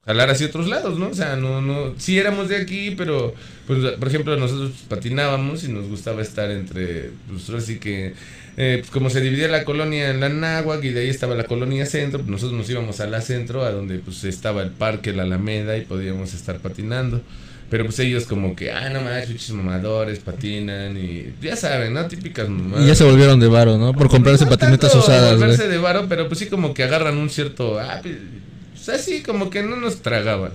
jalar 0.06 0.30
hacia 0.30 0.48
otros 0.48 0.66
lados, 0.66 0.98
¿no? 0.98 1.08
O 1.10 1.14
sea, 1.14 1.36
no, 1.36 1.60
no, 1.60 1.94
sí 1.98 2.18
éramos 2.18 2.48
de 2.48 2.56
aquí, 2.56 2.94
pero, 2.96 3.32
pues, 3.68 3.78
por 3.92 4.08
ejemplo, 4.08 4.36
nosotros 4.36 4.72
patinábamos 4.88 5.62
y 5.62 5.68
nos 5.68 5.86
gustaba 5.86 6.20
estar 6.22 6.50
entre, 6.50 7.10
pues, 7.28 7.48
ahora 7.48 7.60
sí 7.60 7.78
que, 7.78 8.14
eh, 8.62 8.76
pues, 8.80 8.90
como 8.90 9.08
se 9.08 9.22
dividía 9.22 9.48
la 9.48 9.64
colonia 9.64 10.10
en 10.10 10.20
la 10.20 10.28
Náhuac 10.28 10.84
y 10.84 10.90
de 10.90 11.00
ahí 11.00 11.08
estaba 11.08 11.34
la 11.34 11.44
colonia 11.44 11.86
centro, 11.86 12.18
pues 12.18 12.30
nosotros 12.30 12.58
nos 12.58 12.68
íbamos 12.68 13.00
a 13.00 13.06
la 13.06 13.22
centro, 13.22 13.64
a 13.64 13.70
donde, 13.70 14.00
pues, 14.00 14.22
estaba 14.24 14.62
el 14.62 14.70
parque, 14.70 15.14
la 15.14 15.22
Alameda 15.22 15.78
y 15.78 15.82
podíamos 15.82 16.34
estar 16.34 16.58
patinando. 16.58 17.22
Pero 17.70 17.84
pues 17.84 18.00
ellos 18.00 18.24
como 18.24 18.56
que, 18.56 18.72
ah, 18.72 18.90
no 18.90 19.00
más, 19.00 19.26
pinches 19.26 19.52
mamadores, 19.52 20.18
patinan 20.18 20.96
y 20.96 21.32
ya 21.40 21.54
saben, 21.56 21.94
¿no? 21.94 22.04
Típicas 22.06 22.48
mamadas. 22.48 22.84
Y 22.84 22.88
ya 22.88 22.94
se 22.96 23.04
volvieron 23.04 23.38
de 23.38 23.46
varo, 23.46 23.78
¿no? 23.78 23.94
Por 23.94 24.10
comprarse 24.10 24.44
No 24.44 24.50
patinetas 24.50 24.94
usadas, 24.94 25.38
volverse 25.38 25.68
de 25.68 25.78
varo, 25.78 26.06
pero 26.08 26.26
pues 26.26 26.40
sí 26.40 26.46
como 26.46 26.74
que 26.74 26.82
agarran 26.82 27.16
un 27.16 27.30
cierto, 27.30 27.78
ah, 27.78 28.02
pues 28.02 28.88
así 28.88 29.22
como 29.22 29.48
que 29.48 29.62
no 29.62 29.76
nos 29.76 30.02
tragaban. 30.02 30.52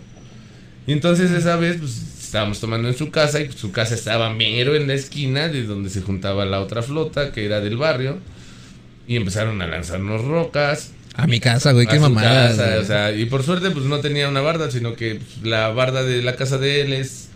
Y 0.86 0.92
entonces 0.92 1.32
esa 1.32 1.56
vez 1.56 1.78
pues 1.80 2.15
estábamos 2.26 2.60
tomando 2.60 2.88
en 2.88 2.96
su 2.96 3.12
casa 3.12 3.40
y 3.42 3.52
su 3.52 3.72
casa 3.72 3.96
estaba 3.96 4.34
mero 4.34 4.76
en 4.76 4.88
la 4.88 4.94
esquina 4.94 5.48
de 5.48 5.64
donde 5.64 5.90
se 5.90 6.02
juntaba 6.02 6.46
la 6.46 6.60
otra 6.60 6.82
flota 6.82 7.32
que 7.32 7.46
era 7.46 7.62
del 7.62 7.78
barrio. 7.78 8.18
Y 9.08 9.16
empezaron 9.16 9.62
a 9.62 9.68
lanzarnos 9.68 10.26
rocas. 10.26 10.92
A 11.14 11.28
mi 11.28 11.40
casa, 11.40 11.72
güey, 11.72 11.88
qué 11.88 12.00
mamada. 12.00 12.50
casa, 12.50 12.78
o 12.82 12.84
sea, 12.84 13.12
y 13.12 13.26
por 13.26 13.44
suerte 13.44 13.72
pues 13.72 13.86
no 13.86 14.00
tenía 14.00 14.28
una 14.28 14.42
barda, 14.42 14.70
sino 14.72 14.96
que 14.96 15.16
pues, 15.16 15.44
la 15.44 15.70
barda 15.70 16.04
de 16.04 16.22
la 16.22 16.36
casa 16.36 16.58
de 16.58 16.82
él 16.82 16.94
es 16.94 17.30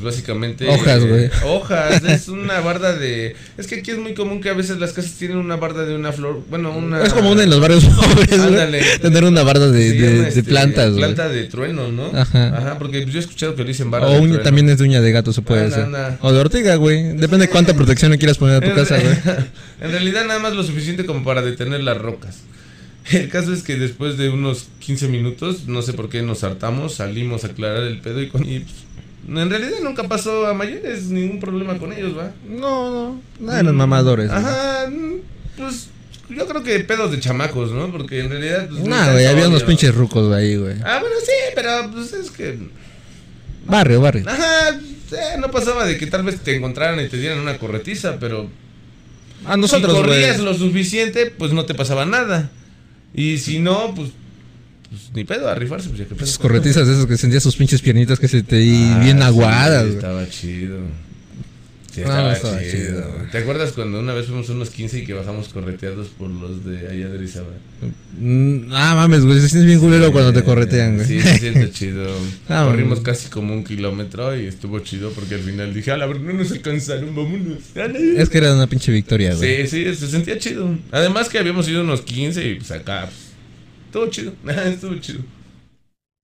pues 0.00 0.14
básicamente 0.14 0.68
Hojas, 0.68 1.04
güey. 1.04 1.24
eh, 1.24 1.30
hojas, 1.44 2.02
es 2.04 2.28
una 2.28 2.60
barda 2.60 2.94
de 2.96 3.34
es 3.56 3.66
que 3.66 3.76
aquí 3.76 3.90
es 3.90 3.98
muy 3.98 4.14
común 4.14 4.40
que 4.40 4.48
a 4.48 4.54
veces 4.54 4.78
las 4.78 4.92
casas 4.92 5.12
tienen 5.12 5.38
una 5.38 5.56
barda 5.56 5.84
de 5.84 5.94
una 5.96 6.12
flor, 6.12 6.42
bueno, 6.48 6.70
una 6.76 7.02
Es 7.02 7.12
común 7.12 7.40
en 7.40 7.50
los 7.50 7.60
barrios 7.60 7.84
pobres, 7.96 8.38
Ándale. 8.38 8.82
Tener 9.00 9.24
una 9.24 9.42
barda 9.42 9.70
de, 9.70 9.92
de- 9.92 10.28
este, 10.28 10.42
plantas, 10.44 10.90
güey. 10.90 11.00
Planta 11.02 11.28
de 11.28 11.44
trueno, 11.44 11.90
¿no? 11.90 12.10
Ajá. 12.16 12.76
porque 12.78 13.02
pues, 13.02 13.12
yo 13.12 13.18
he 13.18 13.22
escuchado 13.22 13.54
que 13.54 13.62
le 13.62 13.68
dicen 13.68 13.90
barda 13.90 14.06
O 14.08 14.10
de 14.12 14.16
uña, 14.18 14.26
trueno. 14.28 14.42
también 14.44 14.68
es 14.70 14.78
de 14.78 14.84
uña 14.84 15.00
de 15.00 15.10
gato, 15.12 15.32
se 15.32 15.42
puede 15.42 15.66
hacer. 15.66 15.84
anda. 15.84 16.18
O 16.22 16.32
de 16.32 16.38
ortiga, 16.40 16.76
güey. 16.76 17.16
Depende 17.16 17.46
de 17.46 17.48
cuánta 17.50 17.74
protección 17.74 18.10
le 18.12 18.18
quieras 18.18 18.38
poner 18.38 18.56
a 18.56 18.60
tu 18.60 18.66
En 18.70 18.74
casa, 18.76 18.98
güey. 18.98 19.14
en 19.80 19.90
realidad 19.90 20.24
nada 20.26 20.38
más 20.38 20.54
lo 20.54 20.62
suficiente 20.62 21.04
como 21.06 21.24
para 21.24 21.42
detener 21.42 21.82
las 21.82 21.98
rocas. 21.98 22.38
El 23.10 23.30
caso 23.30 23.54
es 23.54 23.62
que 23.62 23.76
después 23.76 24.18
de 24.18 24.28
unos 24.28 24.66
15 24.80 25.08
minutos, 25.08 25.66
no 25.66 25.80
sé 25.80 25.94
por 25.94 26.10
qué 26.10 26.20
nos 26.20 26.44
hartamos, 26.44 26.94
salimos 26.96 27.42
a 27.44 27.46
aclarar 27.48 27.84
el 27.84 28.00
pedo 28.00 28.20
y, 28.20 28.28
con, 28.28 28.42
y, 28.46 28.58
pues, 28.60 28.74
en 29.26 29.50
realidad 29.50 29.78
nunca 29.82 30.04
pasó 30.04 30.46
a 30.46 30.54
mayores 30.54 31.06
ningún 31.06 31.40
problema 31.40 31.78
con 31.78 31.92
ellos, 31.92 32.16
¿va? 32.16 32.32
No, 32.48 32.90
no. 32.90 33.20
Nada 33.40 33.58
de 33.58 33.64
los 33.64 33.74
mamadores. 33.74 34.30
Ajá, 34.30 34.88
mm, 34.88 35.14
pues 35.56 35.88
yo 36.30 36.46
creo 36.46 36.62
que 36.62 36.78
pedos 36.80 37.10
de 37.10 37.20
chamacos, 37.20 37.72
¿no? 37.72 37.90
Porque 37.90 38.20
en 38.20 38.30
realidad... 38.30 38.68
Pues, 38.68 38.82
neta, 38.82 39.12
güey, 39.12 39.26
había 39.26 39.48
unos 39.48 39.62
pinches 39.64 39.94
rucos 39.94 40.32
ahí, 40.34 40.56
güey. 40.56 40.76
Ah, 40.84 40.98
bueno, 41.00 41.16
sí, 41.24 41.32
pero 41.54 41.90
pues 41.92 42.12
es 42.12 42.30
que... 42.30 42.58
Barrio, 43.66 44.00
barrio. 44.00 44.24
Ajá, 44.28 44.70
eh, 44.70 45.36
no 45.38 45.50
pasaba 45.50 45.84
de 45.86 45.98
que 45.98 46.06
tal 46.06 46.22
vez 46.22 46.40
te 46.40 46.54
encontraran 46.54 47.00
y 47.04 47.08
te 47.08 47.16
dieran 47.18 47.38
una 47.38 47.58
corretiza, 47.58 48.18
pero 48.18 48.48
A 49.44 49.56
nosotros, 49.56 49.92
si 49.94 50.00
corrías 50.02 50.40
lo 50.40 50.54
suficiente, 50.54 51.26
pues 51.26 51.52
no 51.52 51.64
te 51.64 51.74
pasaba 51.74 52.04
nada. 52.04 52.50
Y 53.14 53.38
si 53.38 53.58
no, 53.58 53.94
pues, 53.94 54.10
pues 54.90 55.10
ni 55.14 55.24
pedo, 55.24 55.48
a 55.48 55.54
rifarse, 55.54 55.88
pues 55.88 56.00
ya 56.00 56.06
que 56.06 56.14
pedo. 56.14 56.24
Esas 56.24 56.38
corretizas 56.38 56.86
de 56.86 56.94
esas 56.94 57.06
que 57.06 57.16
sentías 57.16 57.42
sus 57.42 57.56
pinches 57.56 57.80
piernitas 57.82 58.18
que 58.18 58.28
se 58.28 58.42
te 58.42 58.56
Ah, 58.56 59.00
bien 59.02 59.18
sí, 59.18 59.22
aguadas, 59.24 59.82
güey. 59.84 59.94
Estaba 59.96 60.28
chido. 60.28 60.78
Sí, 61.94 62.02
No, 62.04 62.30
estaba, 62.30 62.60
chido. 62.60 63.02
¿Te 63.32 63.38
acuerdas 63.38 63.72
cuando 63.72 63.98
una 63.98 64.12
vez 64.12 64.26
fuimos 64.26 64.48
unos 64.50 64.70
15 64.70 65.00
y 65.00 65.04
que 65.06 65.14
bajamos 65.14 65.48
correteados 65.48 66.08
por 66.08 66.30
los 66.30 66.64
de 66.64 66.86
allá 66.86 67.08
de? 67.08 67.26
Mm, 68.20 68.70
Ah, 68.72 68.94
mames, 68.94 69.24
güey. 69.24 69.40
Se 69.40 69.48
sientes 69.48 69.66
bien 69.66 69.80
culero 69.80 70.12
cuando 70.12 70.32
te 70.32 70.44
corretean, 70.44 70.94
güey. 70.96 71.06
Sí, 71.08 71.20
se 71.20 71.38
siente 71.38 71.70
chido. 71.72 72.06
Ah, 72.48 72.64
Corrimos 72.68 73.00
casi 73.00 73.28
como 73.28 73.52
un 73.52 73.64
kilómetro 73.64 74.38
y 74.38 74.46
estuvo 74.46 74.78
chido 74.80 75.10
porque 75.10 75.36
al 75.36 75.40
final 75.40 75.74
dije, 75.74 75.90
a 75.90 75.96
la 75.96 76.06
verdad 76.06 76.22
no 76.22 76.34
nos 76.34 76.52
alcanzaron, 76.52 77.16
vámonos. 77.16 77.58
Es 78.16 78.28
que 78.28 78.38
era 78.38 78.54
una 78.54 78.66
pinche 78.68 78.92
victoria, 78.92 79.34
güey. 79.34 79.66
Sí, 79.66 79.84
sí, 79.84 79.94
se 79.96 80.08
sentía 80.08 80.38
chido. 80.38 80.68
Además 80.92 81.28
que 81.28 81.38
habíamos 81.38 81.68
ido 81.68 81.82
unos 81.82 82.02
15 82.02 82.46
y 82.48 82.54
pues 82.56 82.70
acá, 82.70 83.06
pues, 83.06 83.27
estuvo 83.88 84.06
chido, 84.08 84.32
estuvo 84.66 84.94
chido. 84.96 85.20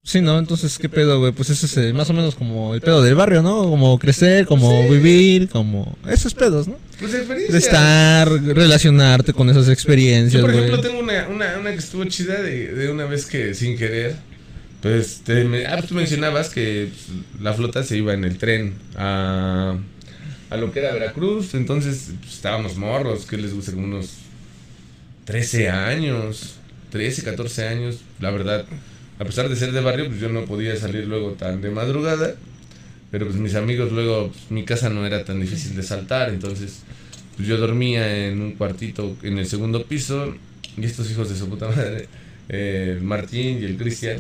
Sí, 0.07 0.21
¿no? 0.21 0.39
Entonces, 0.39 0.77
¿qué 0.79 0.91
pedo, 0.91 1.19
güey? 1.19 1.33
Pues 1.33 1.49
ese 1.49 1.65
es 1.65 1.77
eh, 1.79 1.93
más 1.95 2.11
o 2.11 2.13
menos 2.13 2.35
como 2.35 2.75
el 2.75 2.83
pedo 2.83 3.03
del 3.03 3.15
barrio, 3.15 3.43
¿no? 3.43 3.63
Como 3.65 3.99
crecer, 3.99 4.45
como 4.45 4.87
vivir, 4.87 5.49
como... 5.49 5.97
Esos 6.07 6.35
pedos, 6.35 6.69
¿no? 6.69 6.77
Pues 7.01 7.15
experiencia. 7.15 7.53
De 7.53 7.59
estar, 7.59 8.29
relacionarte 8.31 9.33
con 9.33 9.49
esas 9.49 9.65
Yo, 9.65 9.73
experiencias, 9.73 10.43
por 10.43 10.53
güey. 10.53 10.65
ejemplo, 10.67 10.83
tengo 10.87 11.01
una, 11.03 11.27
una, 11.29 11.59
una 11.59 11.71
que 11.73 11.79
estuvo 11.79 12.05
chida 12.05 12.43
de, 12.43 12.75
de 12.75 12.91
una 12.91 13.07
vez 13.07 13.25
que 13.25 13.55
sin 13.55 13.79
querer, 13.79 14.15
pues, 14.83 15.23
te, 15.25 15.43
me- 15.45 15.65
ah, 15.65 15.77
pues, 15.79 15.87
tú 15.89 15.95
mencionabas 15.95 16.51
que 16.51 16.91
pues, 16.93 17.19
la 17.43 17.55
flota 17.55 17.83
se 17.83 17.97
iba 17.97 18.13
en 18.13 18.25
el 18.25 18.37
tren 18.37 18.75
a, 18.97 19.79
a 20.51 20.57
lo 20.59 20.71
que 20.71 20.81
era 20.81 20.93
Veracruz, 20.93 21.55
entonces 21.55 22.11
pues, 22.21 22.35
estábamos 22.35 22.77
morros, 22.77 23.25
que 23.25 23.39
les 23.39 23.55
gusta 23.55 23.73
como 23.73 23.87
unos 23.87 24.11
13 25.25 25.71
años, 25.71 26.57
13, 26.95 27.25
14 27.25 27.67
años, 27.67 27.99
la 28.21 28.31
verdad. 28.31 28.67
A 29.19 29.25
pesar 29.25 29.49
de 29.49 29.57
ser 29.57 29.73
de 29.73 29.81
barrio, 29.81 30.07
pues 30.07 30.21
yo 30.21 30.29
no 30.29 30.45
podía 30.45 30.77
salir 30.77 31.09
luego 31.09 31.33
tan 31.33 31.61
de 31.61 31.71
madrugada. 31.71 32.37
Pero 33.11 33.27
pues 33.27 33.37
mis 33.37 33.57
amigos 33.57 33.91
luego, 33.91 34.29
pues, 34.29 34.49
mi 34.51 34.65
casa 34.65 34.91
no 34.91 35.05
era 35.05 35.25
tan 35.25 35.41
difícil 35.41 35.75
de 35.75 35.83
saltar, 35.83 36.29
entonces 36.29 36.83
pues 37.37 37.49
yo 37.49 37.57
dormía 37.57 38.29
en 38.29 38.41
un 38.41 38.53
cuartito 38.53 39.17
en 39.25 39.39
el 39.39 39.47
segundo 39.47 39.85
piso 39.87 40.37
y 40.77 40.85
estos 40.85 41.11
hijos 41.11 41.29
de 41.29 41.37
su 41.37 41.49
puta 41.49 41.69
madre, 41.69 42.07
eh, 42.49 42.95
el 42.97 43.03
Martín 43.03 43.59
y 43.61 43.65
el 43.65 43.77
Cristian, 43.77 44.19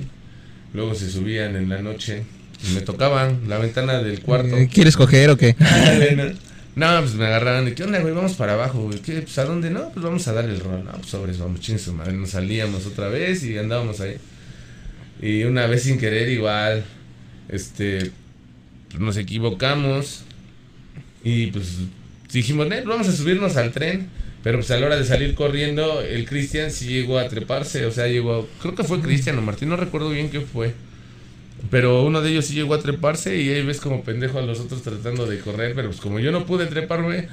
luego 0.73 0.97
se 0.97 1.09
subían 1.09 1.55
en 1.55 1.69
la 1.69 1.81
noche 1.81 2.25
y 2.69 2.75
me 2.75 2.81
tocaban 2.81 3.49
la 3.49 3.59
ventana 3.59 4.03
del 4.03 4.21
cuarto. 4.21 4.57
Eh, 4.57 4.69
¿Quieres 4.73 4.97
coger 4.97 5.31
o 5.31 5.37
qué? 5.37 5.55
No, 6.77 6.99
pues 7.01 7.15
me 7.15 7.27
agarraron. 7.27 7.69
¿Y 7.69 7.73
qué 7.73 7.85
onda, 7.85 8.01
güey? 8.01 8.13
Vamos 8.15 8.35
para 8.35 8.55
abajo. 8.55 8.91
¿Qué? 9.05 9.23
Pues 9.23 9.39
a 9.39 9.45
dónde? 9.45 9.71
No, 9.71 9.91
pues 9.91 10.05
vamos 10.05 10.27
a 10.27 10.33
dar 10.33 10.45
el 10.45 10.59
rol. 10.61 10.85
No, 10.85 10.93
pues 10.93 11.07
sobres, 11.07 11.39
vamos, 11.39 11.61
ching 11.61 11.79
su 11.79 11.93
madre. 11.93 12.13
Nos 12.15 12.31
salíamos 12.31 12.87
otra 12.87 13.09
vez 13.09 13.45
y 13.45 13.57
andábamos 13.57 14.01
ahí. 14.01 14.17
Y 15.23 15.45
una 15.45 15.67
vez 15.67 15.85
sin 15.85 15.99
querer, 15.99 16.29
igual, 16.29 16.85
este, 17.49 18.11
pues 18.89 19.01
nos 19.01 19.17
equivocamos. 19.17 20.25
Y 21.23 21.47
pues 21.47 21.79
dijimos, 22.33 22.67
"Nel, 22.67 22.85
vamos 22.87 23.09
a 23.09 23.13
subirnos 23.13 23.57
al 23.57 23.73
tren. 23.73 24.09
Pero 24.43 24.59
pues 24.59 24.71
a 24.73 24.77
la 24.79 24.85
hora 24.87 24.97
de 24.97 25.07
salir 25.07 25.35
corriendo, 25.35 26.03
el 26.03 26.27
Cristian 26.27 26.71
sí 26.71 26.89
llegó 26.89 27.19
a 27.19 27.29
treparse. 27.29 27.87
O 27.87 27.91
sea, 27.91 28.09
llegó, 28.09 28.47
creo 28.61 28.75
que 28.75 28.85
fue 28.85 29.01
Cristian 29.01 29.39
o 29.39 29.43
Martín, 29.43 29.71
no 29.71 29.77
recuerdo 29.77 30.11
bien 30.11 30.29
qué 30.29 30.43
fue. 30.43 30.75
Pero 31.71 32.03
uno 32.03 32.21
de 32.21 32.31
ellos 32.31 32.47
sí 32.47 32.55
llegó 32.55 32.75
a 32.75 32.81
treparse 32.81 33.41
y 33.41 33.49
ahí 33.51 33.63
ves 33.63 33.81
como 33.81 34.03
pendejo 34.03 34.39
a 34.39 34.43
los 34.43 34.61
otros 34.61 34.83
tratando 34.83 35.27
de 35.27 35.39
correr. 35.39 35.75
Pero 35.75 35.89
pues 35.89 36.01
como 36.01 36.21
yo 36.21 36.31
no 36.33 36.47
pude 36.47 36.67
treparme 36.67 37.29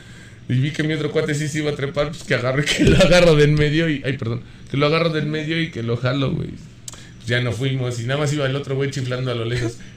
y 0.49 0.55
vi 0.55 0.71
que 0.71 0.83
mi 0.83 0.93
otro 0.93 1.11
cuate 1.11 1.33
sí 1.35 1.47
se 1.47 1.59
iba 1.59 1.71
a 1.71 1.75
trepar, 1.75 2.09
pues 2.09 2.23
que 2.23 2.35
agarro 2.35 2.63
que 2.77 2.83
lo 2.83 2.97
agarro 2.97 3.35
del 3.35 3.51
medio 3.51 3.89
y... 3.89 4.01
Ay, 4.05 4.17
perdón. 4.17 4.41
Que 4.69 4.77
lo 4.77 4.85
agarro 4.85 5.09
del 5.09 5.25
medio 5.25 5.61
y 5.61 5.71
que 5.71 5.83
lo 5.83 5.97
jalo, 5.97 6.31
güey. 6.31 6.49
Pues 6.49 7.27
ya 7.27 7.41
no 7.41 7.51
fuimos 7.51 7.99
y 7.99 8.03
nada 8.03 8.19
más 8.19 8.33
iba 8.33 8.45
el 8.45 8.55
otro 8.55 8.75
güey 8.75 8.91
chiflando 8.91 9.31
a 9.31 9.35
lo 9.35 9.45
lejos. 9.45 9.77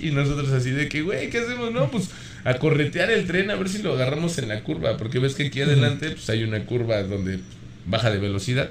Y 0.00 0.12
nosotros 0.12 0.52
así 0.52 0.70
de 0.70 0.88
que, 0.88 1.02
güey, 1.02 1.28
¿qué 1.28 1.38
hacemos? 1.38 1.72
No, 1.72 1.90
pues 1.90 2.10
a 2.44 2.54
corretear 2.58 3.10
el 3.10 3.26
tren 3.26 3.50
a 3.50 3.56
ver 3.56 3.68
si 3.68 3.82
lo 3.82 3.94
agarramos 3.94 4.38
en 4.38 4.46
la 4.46 4.62
curva. 4.62 4.96
Porque 4.96 5.18
ves 5.18 5.34
que 5.34 5.46
aquí 5.46 5.60
adelante 5.60 6.10
pues 6.10 6.30
hay 6.30 6.44
una 6.44 6.64
curva 6.66 7.02
donde 7.02 7.40
baja 7.84 8.08
de 8.12 8.18
velocidad. 8.18 8.70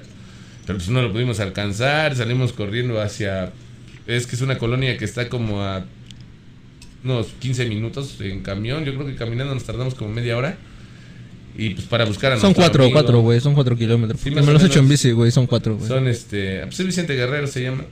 Pero 0.66 0.78
pues 0.78 0.88
no 0.88 1.02
lo 1.02 1.12
pudimos 1.12 1.38
alcanzar, 1.40 2.16
salimos 2.16 2.54
corriendo 2.54 3.00
hacia... 3.00 3.52
Es 4.08 4.26
que 4.26 4.34
es 4.34 4.42
una 4.42 4.58
colonia 4.58 4.96
que 4.96 5.04
está 5.04 5.28
como 5.28 5.62
a 5.62 5.84
unos 7.04 7.28
15 7.38 7.66
minutos 7.66 8.16
en 8.20 8.40
camión. 8.42 8.84
Yo 8.84 8.94
creo 8.94 9.06
que 9.06 9.14
caminando 9.14 9.54
nos 9.54 9.64
tardamos 9.64 9.94
como 9.94 10.10
media 10.10 10.36
hora. 10.36 10.56
Y 11.56 11.70
pues 11.70 11.86
para 11.86 12.04
buscar 12.04 12.32
a 12.32 12.38
Son 12.38 12.54
cuatro, 12.54 12.84
amigo. 12.84 12.98
cuatro, 12.98 13.20
güey. 13.20 13.40
Son 13.40 13.54
cuatro 13.54 13.76
kilómetros. 13.76 14.20
Sí, 14.20 14.30
me 14.30 14.42
los 14.42 14.62
he 14.62 14.66
hecho 14.66 14.78
en 14.78 14.88
bici, 14.88 15.10
güey. 15.10 15.30
Son 15.30 15.46
cuatro, 15.46 15.76
güey. 15.76 15.88
Son 15.88 16.08
este. 16.08 16.60
Pues 16.66 16.80
es 16.80 16.86
Vicente 16.86 17.14
Guerrero 17.14 17.46
se 17.46 17.62
llama. 17.62 17.84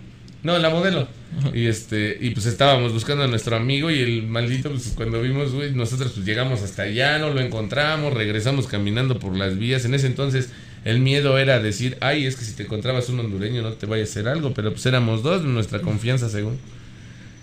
No, 0.43 0.57
la 0.59 0.71
modelo. 0.71 1.09
Y 1.53 1.67
este. 1.67 2.17
Y 2.21 2.31
pues 2.31 2.47
estábamos 2.47 2.93
buscando 2.93 3.25
a 3.25 3.27
nuestro 3.27 3.57
amigo. 3.57 3.91
Y 3.91 3.99
el 3.99 4.23
maldito, 4.27 4.71
pues 4.71 4.93
cuando 4.97 5.21
vimos, 5.21 5.53
güey, 5.53 5.73
nosotros 5.73 6.13
pues 6.15 6.25
llegamos 6.25 6.63
hasta 6.63 6.83
allá, 6.83 7.19
no 7.19 7.31
lo 7.31 7.41
encontramos, 7.41 8.15
regresamos 8.15 8.69
caminando 8.69 9.19
por 9.19 9.37
las 9.37 9.59
vías. 9.59 9.85
En 9.85 9.95
ese 9.95 10.07
entonces. 10.07 10.51
El 10.87 11.01
miedo 11.01 11.37
era 11.37 11.59
decir, 11.59 11.97
ay, 12.01 12.27
es 12.27 12.37
que 12.37 12.45
si 12.45 12.53
te 12.53 12.63
encontrabas 12.63 13.09
un 13.09 13.19
hondureño 13.19 13.61
no 13.61 13.73
te 13.73 13.87
vaya 13.87 14.05
a 14.05 14.07
hacer 14.07 14.29
algo, 14.29 14.55
pero 14.55 14.71
pues 14.71 14.87
éramos 14.87 15.25
dos, 15.25 15.43
nuestra 15.43 15.81
confianza 15.81 16.29
según. 16.29 16.59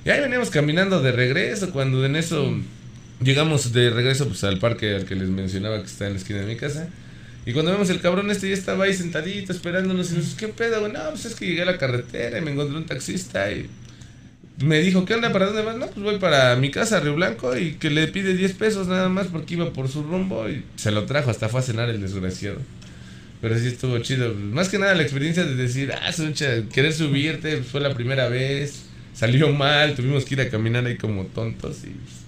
Y 0.05 0.11
ahí 0.11 0.21
veníamos 0.21 0.49
caminando 0.49 1.01
de 1.01 1.11
regreso, 1.11 1.69
cuando 1.71 2.05
en 2.05 2.15
eso 2.15 2.57
llegamos 3.21 3.73
de 3.73 3.89
regreso 3.89 4.29
pues 4.29 4.45
al 4.45 4.59
parque 4.59 4.95
al 4.95 5.03
que 5.03 5.15
les 5.15 5.27
mencionaba 5.27 5.79
que 5.81 5.87
está 5.87 6.07
en 6.07 6.13
la 6.13 6.19
esquina 6.19 6.39
de 6.39 6.45
mi 6.45 6.55
casa. 6.55 6.87
Y 7.45 7.51
cuando 7.51 7.73
vemos 7.73 7.89
el 7.89 7.99
cabrón 7.99 8.31
este 8.31 8.47
ya 8.47 8.53
estaba 8.53 8.85
ahí 8.85 8.93
sentadito 8.93 9.51
esperándonos 9.51 10.13
y 10.13 10.15
nos 10.15 10.35
¿qué 10.35 10.47
pedo? 10.47 10.87
No, 10.87 11.01
pues 11.09 11.25
es 11.25 11.35
que 11.35 11.45
llegué 11.45 11.63
a 11.63 11.65
la 11.65 11.77
carretera 11.77 12.37
y 12.37 12.41
me 12.41 12.51
encontré 12.51 12.77
un 12.77 12.85
taxista 12.85 13.51
y 13.51 13.69
me 14.63 14.79
dijo, 14.79 15.03
¿qué 15.03 15.15
onda? 15.15 15.33
¿Para 15.33 15.47
dónde 15.47 15.63
vas? 15.63 15.75
No, 15.75 15.87
pues 15.87 16.01
voy 16.01 16.17
para 16.17 16.55
mi 16.55 16.71
casa, 16.71 17.01
Río 17.01 17.15
Blanco, 17.15 17.57
y 17.57 17.73
que 17.73 17.89
le 17.89 18.07
pide 18.07 18.37
10 18.37 18.53
pesos 18.53 18.87
nada 18.87 19.09
más 19.09 19.27
porque 19.27 19.55
iba 19.55 19.73
por 19.73 19.89
su 19.89 20.01
rumbo 20.01 20.47
y 20.47 20.63
se 20.77 20.91
lo 20.91 21.03
trajo, 21.03 21.29
hasta 21.29 21.49
fue 21.49 21.59
a 21.59 21.63
cenar 21.63 21.89
el 21.89 21.99
desgraciado. 21.99 22.59
Pero 23.43 23.59
sí 23.59 23.67
estuvo 23.67 23.99
chido. 23.99 24.33
Más 24.33 24.69
que 24.69 24.79
nada 24.79 24.95
la 24.95 25.03
experiencia 25.03 25.43
de 25.43 25.53
decir, 25.55 25.91
ah, 25.93 26.11
Suncha, 26.13 26.63
querer 26.73 26.93
subirte, 26.93 27.57
fue 27.57 27.81
la 27.81 27.93
primera 27.93 28.27
vez, 28.29 28.83
salió 29.13 29.51
mal, 29.51 29.93
tuvimos 29.95 30.23
que 30.25 30.33
ir 30.35 30.41
a 30.41 30.49
caminar 30.49 30.85
ahí 30.85 30.95
como 30.97 31.25
tontos 31.25 31.79
y... 31.83 31.87
pues, 31.89 32.23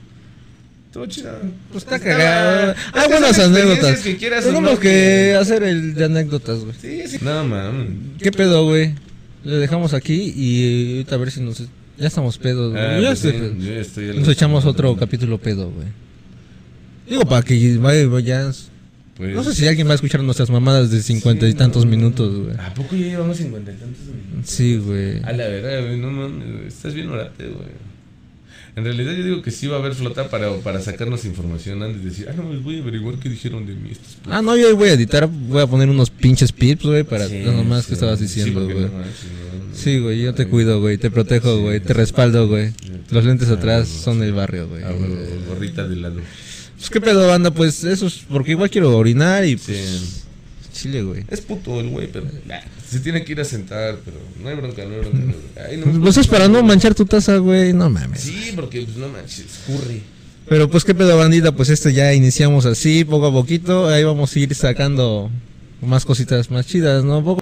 Estuvo 0.87 1.05
chido. 1.07 1.31
Pues 1.71 1.83
está 1.85 1.99
cagado. 1.99 2.71
es 2.71 2.77
Ah, 2.93 3.05
buenas 3.09 3.39
anécdotas. 3.39 3.99
que 4.01 4.13
Tenemos 4.15 4.61
no, 4.61 4.79
que 4.79 5.35
hacer 5.39 5.63
el 5.63 5.93
de 5.95 6.05
anécdotas, 6.05 6.59
güey. 6.59 6.75
Sí, 6.81 7.01
sí. 7.07 7.17
No, 7.21 7.43
mames. 7.45 7.87
¿Qué 8.21 8.31
pedo, 8.31 8.65
güey? 8.65 8.93
Le 9.45 9.55
dejamos 9.55 9.93
aquí 9.93 10.33
y 10.35 10.91
ahorita 10.97 11.15
a 11.15 11.17
ver 11.17 11.31
si 11.31 11.39
nos... 11.41 11.59
Ya 11.97 12.07
estamos 12.07 12.37
pedos, 12.37 12.71
güey. 12.73 12.83
Ah, 12.83 12.95
Yo 12.97 13.01
ya 13.03 13.07
pues 13.09 13.23
estoy 13.25 13.31
sí, 13.31 13.37
pedo. 13.39 13.55
yo 13.73 13.79
estoy 13.79 14.07
Nos 14.17 14.27
la- 14.27 14.33
echamos 14.33 14.65
otro 14.65 14.95
capítulo 14.97 15.37
pedo, 15.37 15.69
güey. 15.71 15.87
Digo, 17.09 17.23
para 17.25 17.41
que 17.41 17.77
vaya, 17.77 18.05
vaya- 18.07 18.51
Pues, 19.17 19.33
No 19.33 19.43
sé 19.43 19.53
si 19.55 19.65
alguien 19.67 19.87
va 19.87 19.91
a 19.93 19.95
escuchar 19.95 20.21
nuestras 20.23 20.49
mamadas 20.49 20.91
de 20.91 21.01
cincuenta 21.01 21.47
y 21.47 21.53
tantos 21.53 21.85
no. 21.85 21.91
minutos, 21.91 22.35
güey. 22.35 22.55
¿A 22.57 22.73
poco 22.73 22.95
ya 22.95 23.05
llevamos 23.07 23.37
cincuenta 23.37 23.71
y 23.71 23.75
tantos 23.75 24.01
minutos? 24.07 24.49
Sí, 24.49 24.77
güey. 24.77 25.23
A 25.23 25.31
la 25.31 25.47
verdad, 25.47 25.85
güey, 25.85 25.97
no 25.99 26.11
mames, 26.11 26.73
estás 26.73 26.93
bien 26.93 27.09
orate, 27.09 27.45
güey. 27.45 27.85
En 28.75 28.83
realidad 28.83 29.13
yo 29.13 29.23
digo 29.23 29.41
que 29.41 29.51
sí 29.51 29.67
va 29.67 29.77
a 29.77 29.79
haber 29.79 29.93
flota 29.93 30.29
para, 30.29 30.53
para 30.57 30.81
sacarnos 30.81 31.23
información 31.23 31.81
antes 31.81 32.03
de 32.03 32.09
decir, 32.09 32.27
ah, 32.29 32.33
no, 32.35 32.51
les 32.51 32.61
voy 32.61 32.79
a 32.79 32.81
averiguar 32.81 33.15
qué 33.19 33.29
dijeron 33.29 33.65
de 33.65 33.73
mí 33.73 33.91
estos 33.91 34.17
Ah, 34.29 34.41
no, 34.41 34.57
yo 34.57 34.75
voy 34.75 34.89
a 34.89 34.93
editar, 34.93 35.29
voy 35.31 35.61
a 35.61 35.67
poner 35.67 35.87
unos 35.87 36.09
pinches 36.09 36.51
pips, 36.51 36.83
güey, 36.83 37.05
para 37.05 37.29
Sí, 37.29 37.39
nomás 37.45 37.83
sí, 37.83 37.87
que 37.87 37.93
estabas 37.93 38.19
diciendo, 38.19 38.65
güey. 38.65 38.75
no 38.81 38.91
manches, 38.91 39.23
no, 39.69 39.73
Sí, 39.77 39.99
güey, 39.99 40.21
yo 40.21 40.33
te 40.33 40.47
cuido, 40.47 40.81
güey, 40.81 40.97
te 40.97 41.09
protejo, 41.09 41.61
güey, 41.61 41.79
te 41.79 41.93
respaldo, 41.93 42.49
güey. 42.49 42.73
Los 43.11 43.23
lentes 43.23 43.47
Ah, 43.47 43.53
atrás 43.53 43.87
güey, 43.89 44.03
son 44.03 44.19
del 44.19 44.33
barrio, 44.33 44.67
güey. 44.67 44.83
Ah, 44.83 44.91
gorrita 45.47 45.87
de 45.87 45.95
lado. 45.95 46.19
Pues 46.85 46.91
qué 46.91 47.01
pedo, 47.01 47.27
banda, 47.27 47.49
pues 47.49 47.83
eso 47.83 48.05
es 48.05 48.21
porque 48.29 48.51
igual 48.51 48.69
quiero 48.69 48.95
orinar 48.95 49.43
y 49.43 49.55
pues 49.55 50.23
chile, 50.71 51.01
güey. 51.01 51.23
Es 51.31 51.41
puto 51.41 51.79
el 51.79 51.89
güey, 51.89 52.11
pero 52.11 52.27
nah, 52.45 52.59
se 52.87 52.99
tiene 52.99 53.23
que 53.23 53.31
ir 53.31 53.41
a 53.41 53.43
sentar, 53.43 53.97
pero 54.05 54.17
no 54.39 54.49
hay 54.49 54.55
bronca, 54.55 54.85
no 54.85 54.93
hay 54.93 54.99
bronca. 54.99 55.35
Ay, 55.67 55.77
no 55.77 55.99
Pues 55.99 56.17
es 56.17 56.27
para 56.27 56.47
no 56.47 56.61
manchar 56.61 56.93
tu 56.93 57.07
taza, 57.07 57.37
güey, 57.37 57.73
no 57.73 57.89
mames. 57.89 58.21
Sí, 58.21 58.51
porque 58.55 58.83
pues 58.83 58.97
no 58.97 59.09
manches, 59.09 59.45
escurre. 59.45 60.01
Pero 60.47 60.69
pues 60.69 60.83
qué 60.83 60.93
pedo, 60.93 61.17
bandita, 61.17 61.53
pues 61.53 61.69
esto 61.69 61.89
ya 61.89 62.13
iniciamos 62.13 62.67
así, 62.67 63.03
poco 63.03 63.25
a 63.25 63.31
poquito, 63.31 63.87
ahí 63.87 64.03
vamos 64.03 64.35
a 64.35 64.39
ir 64.39 64.53
sacando 64.53 65.31
más 65.81 66.05
cositas 66.05 66.51
más 66.51 66.67
chidas, 66.67 67.03
¿no? 67.03 67.23
Poco. 67.23 67.41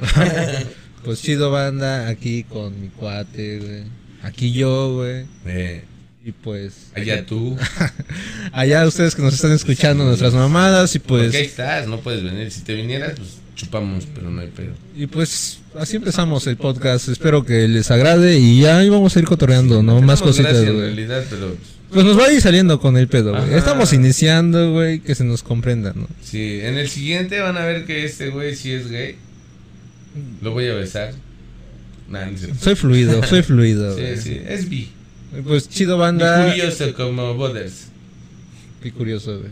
pues 1.04 1.22
chido, 1.22 1.52
banda, 1.52 2.08
aquí 2.08 2.46
con 2.46 2.80
mi 2.80 2.88
cuate, 2.88 3.60
güey. 3.60 3.84
Aquí 4.22 4.54
yo, 4.54 4.94
güey. 4.96 5.26
Eh, 5.46 5.84
Y 6.26 6.32
pues 6.32 6.74
allá 6.96 7.26
tú. 7.26 7.58
allá 8.54 8.86
ustedes 8.88 9.14
que 9.16 9.22
nos 9.22 9.34
están 9.34 9.52
escuchando 9.52 10.06
nuestras 10.06 10.34
mamadas 10.34 10.96
y 10.96 11.00
Pues, 11.00 11.36
ahí 11.36 11.44
estás, 11.46 11.88
no 11.88 12.00
puedes 12.00 12.24
venir. 12.24 12.50
Si 12.50 12.62
te 12.62 12.74
vinieras, 12.76 13.14
pues 13.18 13.40
chupamos, 13.56 14.08
pero 14.16 14.30
no 14.32 14.42
hay 14.42 14.48
pedo. 14.48 14.72
y 14.96 15.06
pues 15.08 15.60
así 15.78 15.98
empezamos 15.98 16.48
el 16.48 16.56
podcast. 16.56 17.10
Espero 17.10 17.44
que 17.46 17.68
les 17.68 17.92
agrade 17.92 18.38
y 18.40 18.62
ya 18.62 18.78
ahí 18.80 18.90
vamos 18.90 19.16
a 19.16 19.20
ir 19.20 19.26
cotorreando, 19.26 19.84
¿no? 19.84 20.02
Más 20.02 20.22
cositas, 20.22 20.56
en 20.56 20.80
realidad, 20.80 21.26
pero 21.30 21.58
Pues 21.92 22.06
nos 22.06 22.18
va 22.18 22.28
a 22.28 22.32
ir 22.32 22.42
saliendo 22.42 22.80
con 22.80 22.96
el 22.98 23.08
pedo, 23.10 23.32
güey. 23.36 23.54
Estamos 23.56 23.92
iniciando, 23.92 24.72
güey, 24.72 25.02
que 25.02 25.16
se 25.16 25.26
nos 25.26 25.44
comprenda, 25.44 25.92
¿no? 25.94 26.08
sí, 26.24 26.60
en 26.62 26.78
el 26.78 26.88
siguiente 26.90 27.40
van 27.42 27.58
a 27.58 27.66
ver 27.66 27.86
que 27.86 28.06
este 28.06 28.30
güey 28.30 28.56
sí 28.56 28.72
es 28.72 28.90
gay. 28.90 29.18
Lo 30.42 30.52
voy 30.52 30.68
a 30.70 30.74
besar. 30.74 31.14
Nah, 32.10 32.26
no. 32.28 32.38
Soy 32.62 32.76
fluido, 32.76 33.22
soy 33.28 33.42
fluido, 33.44 33.98
Sí, 33.98 34.04
sí, 34.22 34.42
es 34.48 34.70
bi. 34.70 34.90
Pues 35.42 35.68
chido, 35.70 35.98
banda. 35.98 36.50
curioso 36.50 36.94
como 36.94 37.34
Boders. 37.34 37.88
Qué 38.82 38.92
curioso, 38.92 39.40
güey. 39.40 39.52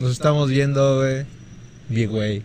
Nos 0.00 0.12
estamos 0.12 0.50
viendo, 0.50 0.98
güey. 0.98 1.24
Bien, 1.88 2.10
güey. 2.10 2.42